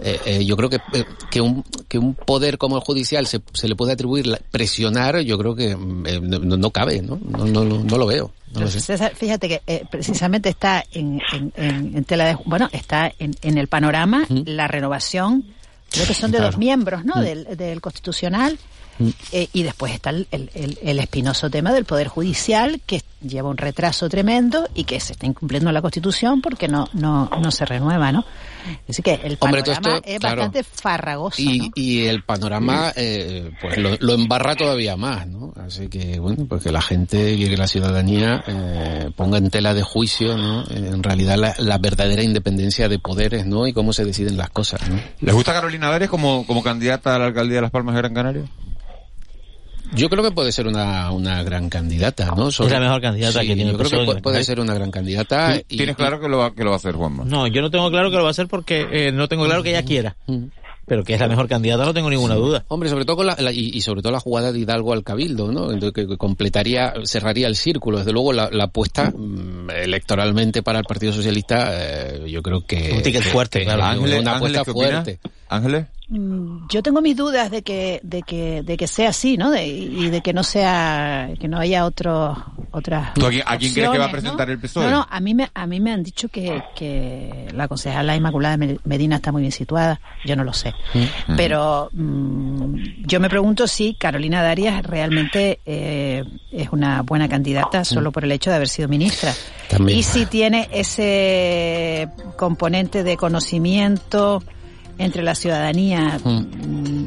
eh, 0.01 0.21
eh, 0.27 0.45
yo 0.45 0.57
creo 0.57 0.71
que, 0.71 0.77
eh, 0.93 1.05
que, 1.31 1.41
un, 1.41 1.65
que 1.89 1.99
un 1.99 2.15
poder 2.15 2.57
como 2.57 2.77
el 2.77 2.83
judicial 2.83 3.27
se, 3.27 3.41
se 3.53 3.67
le 3.67 3.75
puede 3.75 3.93
atribuir 3.93 4.29
la, 4.29 4.39
presionar, 4.51 5.19
yo 5.21 5.37
creo 5.39 5.57
que 5.57 5.73
eh, 5.73 6.21
no, 6.21 6.39
no, 6.39 6.71
cabe, 6.71 7.03
¿no? 7.03 7.19
No, 7.29 7.47
no, 7.47 7.65
no 7.65 7.99
lo 7.99 8.07
veo. 8.07 8.33
No 8.53 8.61
lo 8.61 8.69
César, 8.69 9.13
fíjate 9.15 9.49
que 9.49 9.87
precisamente 9.91 10.49
está 10.49 10.85
en, 10.93 11.21
en, 11.33 11.53
en, 11.97 12.05
tela 12.05 12.27
de, 12.27 12.39
bueno, 12.45 12.69
está 12.73 13.13
en, 13.19 13.35
en 13.43 13.59
el 13.59 13.67
panorama 13.67 14.25
¿Mm? 14.29 14.43
la 14.47 14.69
renovación, 14.69 15.45
creo 15.91 16.07
que 16.07 16.15
son 16.15 16.31
de 16.31 16.39
claro. 16.39 16.53
dos 16.53 16.59
miembros, 16.59 17.05
¿no? 17.05 17.17
¿Mm? 17.17 17.21
Del, 17.21 17.57
del 17.57 17.81
constitucional 17.81 18.57
eh, 19.33 19.49
y 19.53 19.63
después 19.63 19.93
está 19.93 20.11
el, 20.11 20.27
el, 20.31 20.79
el, 20.83 20.99
espinoso 20.99 21.51
tema 21.51 21.73
del 21.73 21.85
Poder 21.85 22.09
Judicial, 22.09 22.81
que 22.85 23.03
lleva 23.21 23.49
un 23.49 23.57
retraso 23.57 24.09
tremendo 24.09 24.69
y 24.75 24.85
que 24.85 24.99
se 25.01 25.13
está 25.13 25.27
incumpliendo 25.27 25.71
la 25.73 25.83
Constitución 25.83 26.41
porque 26.41 26.69
no, 26.69 26.89
no, 26.93 27.31
no 27.41 27.51
se 27.51 27.65
renueva, 27.65 28.13
¿no? 28.13 28.25
Así 28.89 29.03
que 29.03 29.15
el 29.23 29.39
panorama 29.39 29.77
Hombre, 29.77 29.91
esto, 29.99 30.03
es 30.05 30.19
claro. 30.21 30.37
bastante 30.43 30.65
farragoso. 30.65 31.41
Y, 31.41 31.59
¿no? 31.59 31.69
y 31.75 32.07
el 32.07 32.23
panorama 32.23 32.93
eh, 32.97 33.51
pues 33.61 33.79
lo, 33.79 33.97
lo, 34.01 34.15
embarra 34.15 34.57
todavía 34.57 34.97
más, 34.97 35.27
¿no? 35.27 35.53
Así 35.57 35.89
que, 35.89 36.19
bueno, 36.19 36.47
pues 36.47 36.63
que 36.63 36.73
la 36.73 36.83
gente 36.83 37.33
y 37.33 37.49
que 37.49 37.57
la 37.57 37.69
ciudadanía 37.69 38.43
eh, 38.47 39.11
ponga 39.17 39.39
en 39.39 39.51
tela 39.51 39.75
de 39.75 39.83
juicio, 39.83 40.37
¿no? 40.37 40.65
En 40.71 41.03
realidad 41.03 41.37
la, 41.37 41.55
la, 41.59 41.79
verdadera 41.79 42.23
independencia 42.23 42.89
de 42.89 42.99
poderes, 42.99 43.47
¿no? 43.47 43.67
Y 43.67 43.73
cómo 43.73 43.93
se 43.93 44.05
deciden 44.05 44.37
las 44.37 44.51
cosas, 44.51 44.89
¿no? 44.89 45.01
¿Les 45.21 45.35
gusta 45.35 45.53
Carolina 45.53 45.89
Dárez 45.89 46.11
como, 46.11 46.47
como 46.47 46.63
candidata 46.63 47.15
a 47.15 47.19
la 47.19 47.27
alcaldía 47.27 47.57
de 47.57 47.63
Las 47.63 47.71
Palmas 47.71 47.95
de 47.95 48.01
Gran 48.03 48.15
Canaria? 48.15 48.45
Yo 49.95 50.09
creo 50.09 50.23
que 50.23 50.31
puede 50.31 50.53
ser 50.53 50.67
una, 50.67 51.11
una 51.13 51.43
gran 51.43 51.69
candidata, 51.69 52.33
¿no? 52.37 52.51
Sobre... 52.51 52.69
Es 52.69 52.81
la 52.81 52.87
mejor 52.87 53.01
candidata 53.01 53.41
sí, 53.41 53.47
que 53.49 53.55
tiene 53.55 53.73
Yo 53.73 53.79
creo 53.79 53.91
que 53.91 54.05
puede, 54.07 54.21
puede, 54.23 54.45
ser 54.45 54.61
una 54.61 54.75
gran 54.75 54.91
candidata. 54.91 55.57
Y, 55.69 55.77
¿Tienes 55.79 55.97
claro 55.97 56.21
que 56.21 56.29
lo, 56.29 56.39
va, 56.39 56.55
que 56.55 56.63
lo 56.65 56.71
va 56.71 56.77
a 56.77 56.79
hacer, 56.79 56.95
Juanma? 56.95 57.25
No, 57.25 57.47
yo 57.47 57.63
no 57.63 57.71
tengo 57.71 57.91
claro 57.91 58.11
que 58.11 58.17
lo 58.17 58.23
va 58.23 58.29
a 58.29 58.33
hacer 58.33 58.49
porque 58.49 58.87
eh, 58.91 59.13
no 59.13 59.29
tengo 59.29 59.45
claro 59.47 59.63
que 59.63 59.71
ella 59.71 59.83
quiera. 59.85 60.17
pero 60.87 61.05
que 61.05 61.13
es 61.15 61.21
la 61.21 61.29
mejor 61.29 61.49
candidata 61.49 61.85
no 61.85 61.93
tengo 61.93 62.09
ninguna 62.11 62.35
duda. 62.35 62.65
Hombre, 62.69 62.89
sobre 62.89 63.05
todo 63.05 63.17
con 63.17 63.27
la, 63.27 63.37
la- 63.39 63.53
y, 63.53 63.71
y 63.75 63.81
sobre 63.83 64.01
todo 64.03 64.13
la 64.13 64.21
jugada 64.21 64.53
de 64.53 64.59
Hidalgo 64.59 64.93
al 64.95 65.03
Cabildo, 65.05 65.53
¿no? 65.53 65.71
Entonces, 65.73 65.93
que, 65.93 66.07
que 66.07 66.17
completaría, 66.17 66.95
cerraría 67.05 67.47
el 67.47 67.57
círculo. 67.57 67.99
Desde 67.99 68.13
luego, 68.13 68.33
la, 68.33 68.49
la 68.51 68.65
apuesta 68.65 69.11
mm, 69.11 69.69
electoralmente 69.71 70.63
para 70.63 70.79
el 70.79 70.85
Partido 70.85 71.13
Socialista, 71.13 71.69
eh, 71.73 72.31
yo 72.31 72.41
creo 72.43 72.65
que... 72.65 72.93
Un 72.95 73.03
ticket 73.03 73.23
fuerte, 73.23 73.59
que- 73.61 73.65
claro. 73.67 73.81
una 73.81 73.91
Ángeles, 73.91 74.15
apuesta 74.27 74.33
Ángeles, 74.37 74.63
¿qué 74.65 74.71
opina? 74.71 75.03
fuerte. 75.03 75.19
Ángeles. 75.51 75.87
Mm, 76.11 76.69
Yo 76.71 76.83
tengo 76.83 77.03
mis 77.03 77.15
dudas 77.17 77.51
de 77.51 77.61
que 77.63 78.01
de 78.03 78.23
que 78.23 78.63
de 78.63 78.77
que 78.79 78.87
sea 78.87 79.11
así, 79.11 79.37
¿no? 79.37 79.51
De- 79.51 79.67
y 79.67 80.09
de 80.09 80.23
que 80.23 80.33
no 80.33 80.43
sea 80.43 81.29
que 81.39 81.49
no 81.49 81.59
haya 81.59 81.85
otro 81.85 82.35
otras. 82.71 83.13
¿Tú 83.15 83.27
a 83.27 83.31
quién, 83.31 83.73
crees 83.75 83.91
que 83.91 83.99
va 83.99 84.07
a 84.07 84.11
presentar 84.11 84.47
¿no? 84.49 84.55
el 84.55 84.59
PSOE? 84.59 84.85
No, 84.87 84.91
no, 84.91 85.07
a 85.11 85.21
mí 85.21 85.35
me 85.35 85.51
a 85.53 85.67
mí 85.67 85.81
me 85.81 85.93
han 85.93 86.03
dicho 86.03 86.29
que, 86.31 86.63
que 86.75 87.49
la 87.55 87.69
concejala 87.69 88.17
Inmaculada 88.17 88.57
Me- 88.57 88.79
Medina 88.85 89.17
está 89.17 89.33
muy 89.33 89.43
bien 89.43 89.53
situada. 89.53 90.01
Yo 90.25 90.35
no 90.35 90.45
lo 90.45 90.53
sé, 90.55 90.73
Mm. 90.95 91.37
pero 91.37 91.91
mm, 91.93 92.75
yo 93.07 93.21
me 93.21 93.29
pregunto 93.29 93.67
si 93.67 93.93
Carolina 93.95 94.43
Darias 94.43 94.83
realmente 94.85 95.61
eh, 95.67 96.25
es 96.51 96.69
una 96.73 97.03
buena 97.03 97.29
candidata 97.29 97.85
solo 97.85 98.13
por 98.13 98.25
el 98.25 98.33
hecho 98.33 98.49
de 98.49 98.57
haber 98.57 98.69
sido 98.69 98.89
ministra. 98.89 99.35
También. 99.69 99.99
Y 99.99 100.03
si 100.03 100.25
tiene 100.25 100.69
ese 100.73 102.09
componente 102.37 103.05
de 103.05 103.17
conocimiento 103.19 104.43
entre 104.99 105.23
la 105.23 105.35
ciudadanía, 105.35 106.19
mm, 106.23 107.05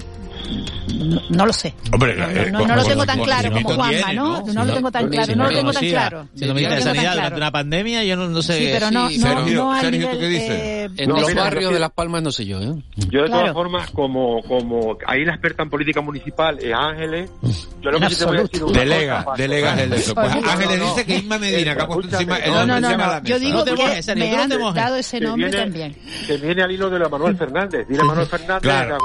no, 0.52 1.22
no 1.30 1.46
lo 1.46 1.54
sé. 1.54 1.74
Hombre, 1.92 2.16
No, 2.16 2.30
eh, 2.30 2.50
no, 2.52 2.66
no 2.68 2.76
lo 2.76 2.84
tengo 2.84 3.06
tan 3.06 3.20
claro 3.22 3.52
como 3.52 3.70
Juanma, 3.76 4.14
¿no? 4.14 4.44
No, 4.54 4.66
lo 4.66 4.74
tengo 4.74 4.92
tan 4.92 5.10
claro, 5.10 5.36
no 5.36 5.44
lo 5.44 5.50
tengo 5.56 5.74
tan 5.74 5.86
claro. 5.88 6.28
Ministra 6.34 6.70
lo 6.70 6.76
de 6.76 6.82
Sanidad 6.82 7.14
durante 7.16 7.38
una 7.38 7.52
pandemia, 7.52 8.04
yo 8.04 8.16
no, 8.16 8.28
no 8.30 8.42
sé. 8.42 8.58
Sí, 8.58 8.70
pero 8.72 8.92
no, 8.92 9.10
Sí, 9.10 9.18
no, 9.20 9.80
Sergio, 9.82 10.10
¿tú 10.10 10.20
qué 10.20 10.28
dices? 10.28 10.50
eh, 10.52 10.90
En 10.98 11.10
No, 11.10 11.20
los 11.20 11.34
barrios 11.34 11.74
de 11.74 11.80
Las 11.80 11.92
Palmas 11.92 12.22
no 12.24 12.32
sé 12.32 12.46
yo, 12.46 12.62
¿eh? 12.62 12.74
Yo 13.10 13.24
de 13.24 13.30
todas 13.30 13.54
formas, 13.54 13.90
como, 13.92 14.42
como 14.44 14.98
ahí 15.08 15.26
la 15.26 15.34
experta 15.34 15.64
en 15.64 15.70
política 15.70 16.02
municipal 16.02 16.58
es 16.60 16.74
Ángeles, 16.74 17.30
yo 17.82 17.92
lo 17.92 18.00
que 18.00 18.10
sí 18.10 18.16
te 18.18 18.26
voy 18.26 18.38
a 18.38 18.42
decir 18.44 18.64
Delega, 18.66 19.26
delega 19.38 19.72
Ángeles. 19.74 20.12
Pues 20.14 20.32
Olvídate. 20.34 20.50
Ángeles 20.52 20.80
dice 20.82 21.06
que 21.06 21.16
Isma 21.18 21.38
Medina, 21.38 21.76
que 21.76 21.82
ha 21.82 21.88
puesto 21.88 22.16
encima 22.16 22.38
el 22.38 22.52
No, 22.52 22.60
No, 22.66 22.80
nombre 22.80 22.92
no, 22.92 22.98
la 23.12 23.22
Yo 23.24 23.40
digo 23.40 23.64
que 23.66 23.74
me 24.16 24.36
han 24.38 24.50
dado 24.50 24.96
ese 24.96 25.20
que 25.20 25.26
nombre 25.26 25.48
viene, 25.50 25.64
también. 25.64 25.96
que 26.28 26.38
viene 26.38 26.64
al 26.64 26.72
hilo 26.72 26.90
de 26.90 27.00
de 27.02 27.10
Manuel 27.10 27.36
Fernández. 27.36 27.88
Dile 27.88 28.04
Manuel 28.04 28.28
Fernández, 28.28 28.62
Claro. 28.62 28.98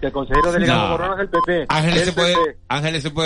Que 0.00 0.06
el 0.06 0.12
consejero 0.12 0.52
delegado 0.52 0.88
No. 0.88 0.96
Corona 0.96 1.12
es 1.14 1.18
del 1.18 1.28
PP. 1.28 1.66
Ángeles 1.68 1.98
El 2.00 2.04
se 2.06 2.12
puede, 2.12 2.34
PP. 2.34 2.58
Ángeles 2.68 3.02
se 3.02 3.10
puede 3.10 3.24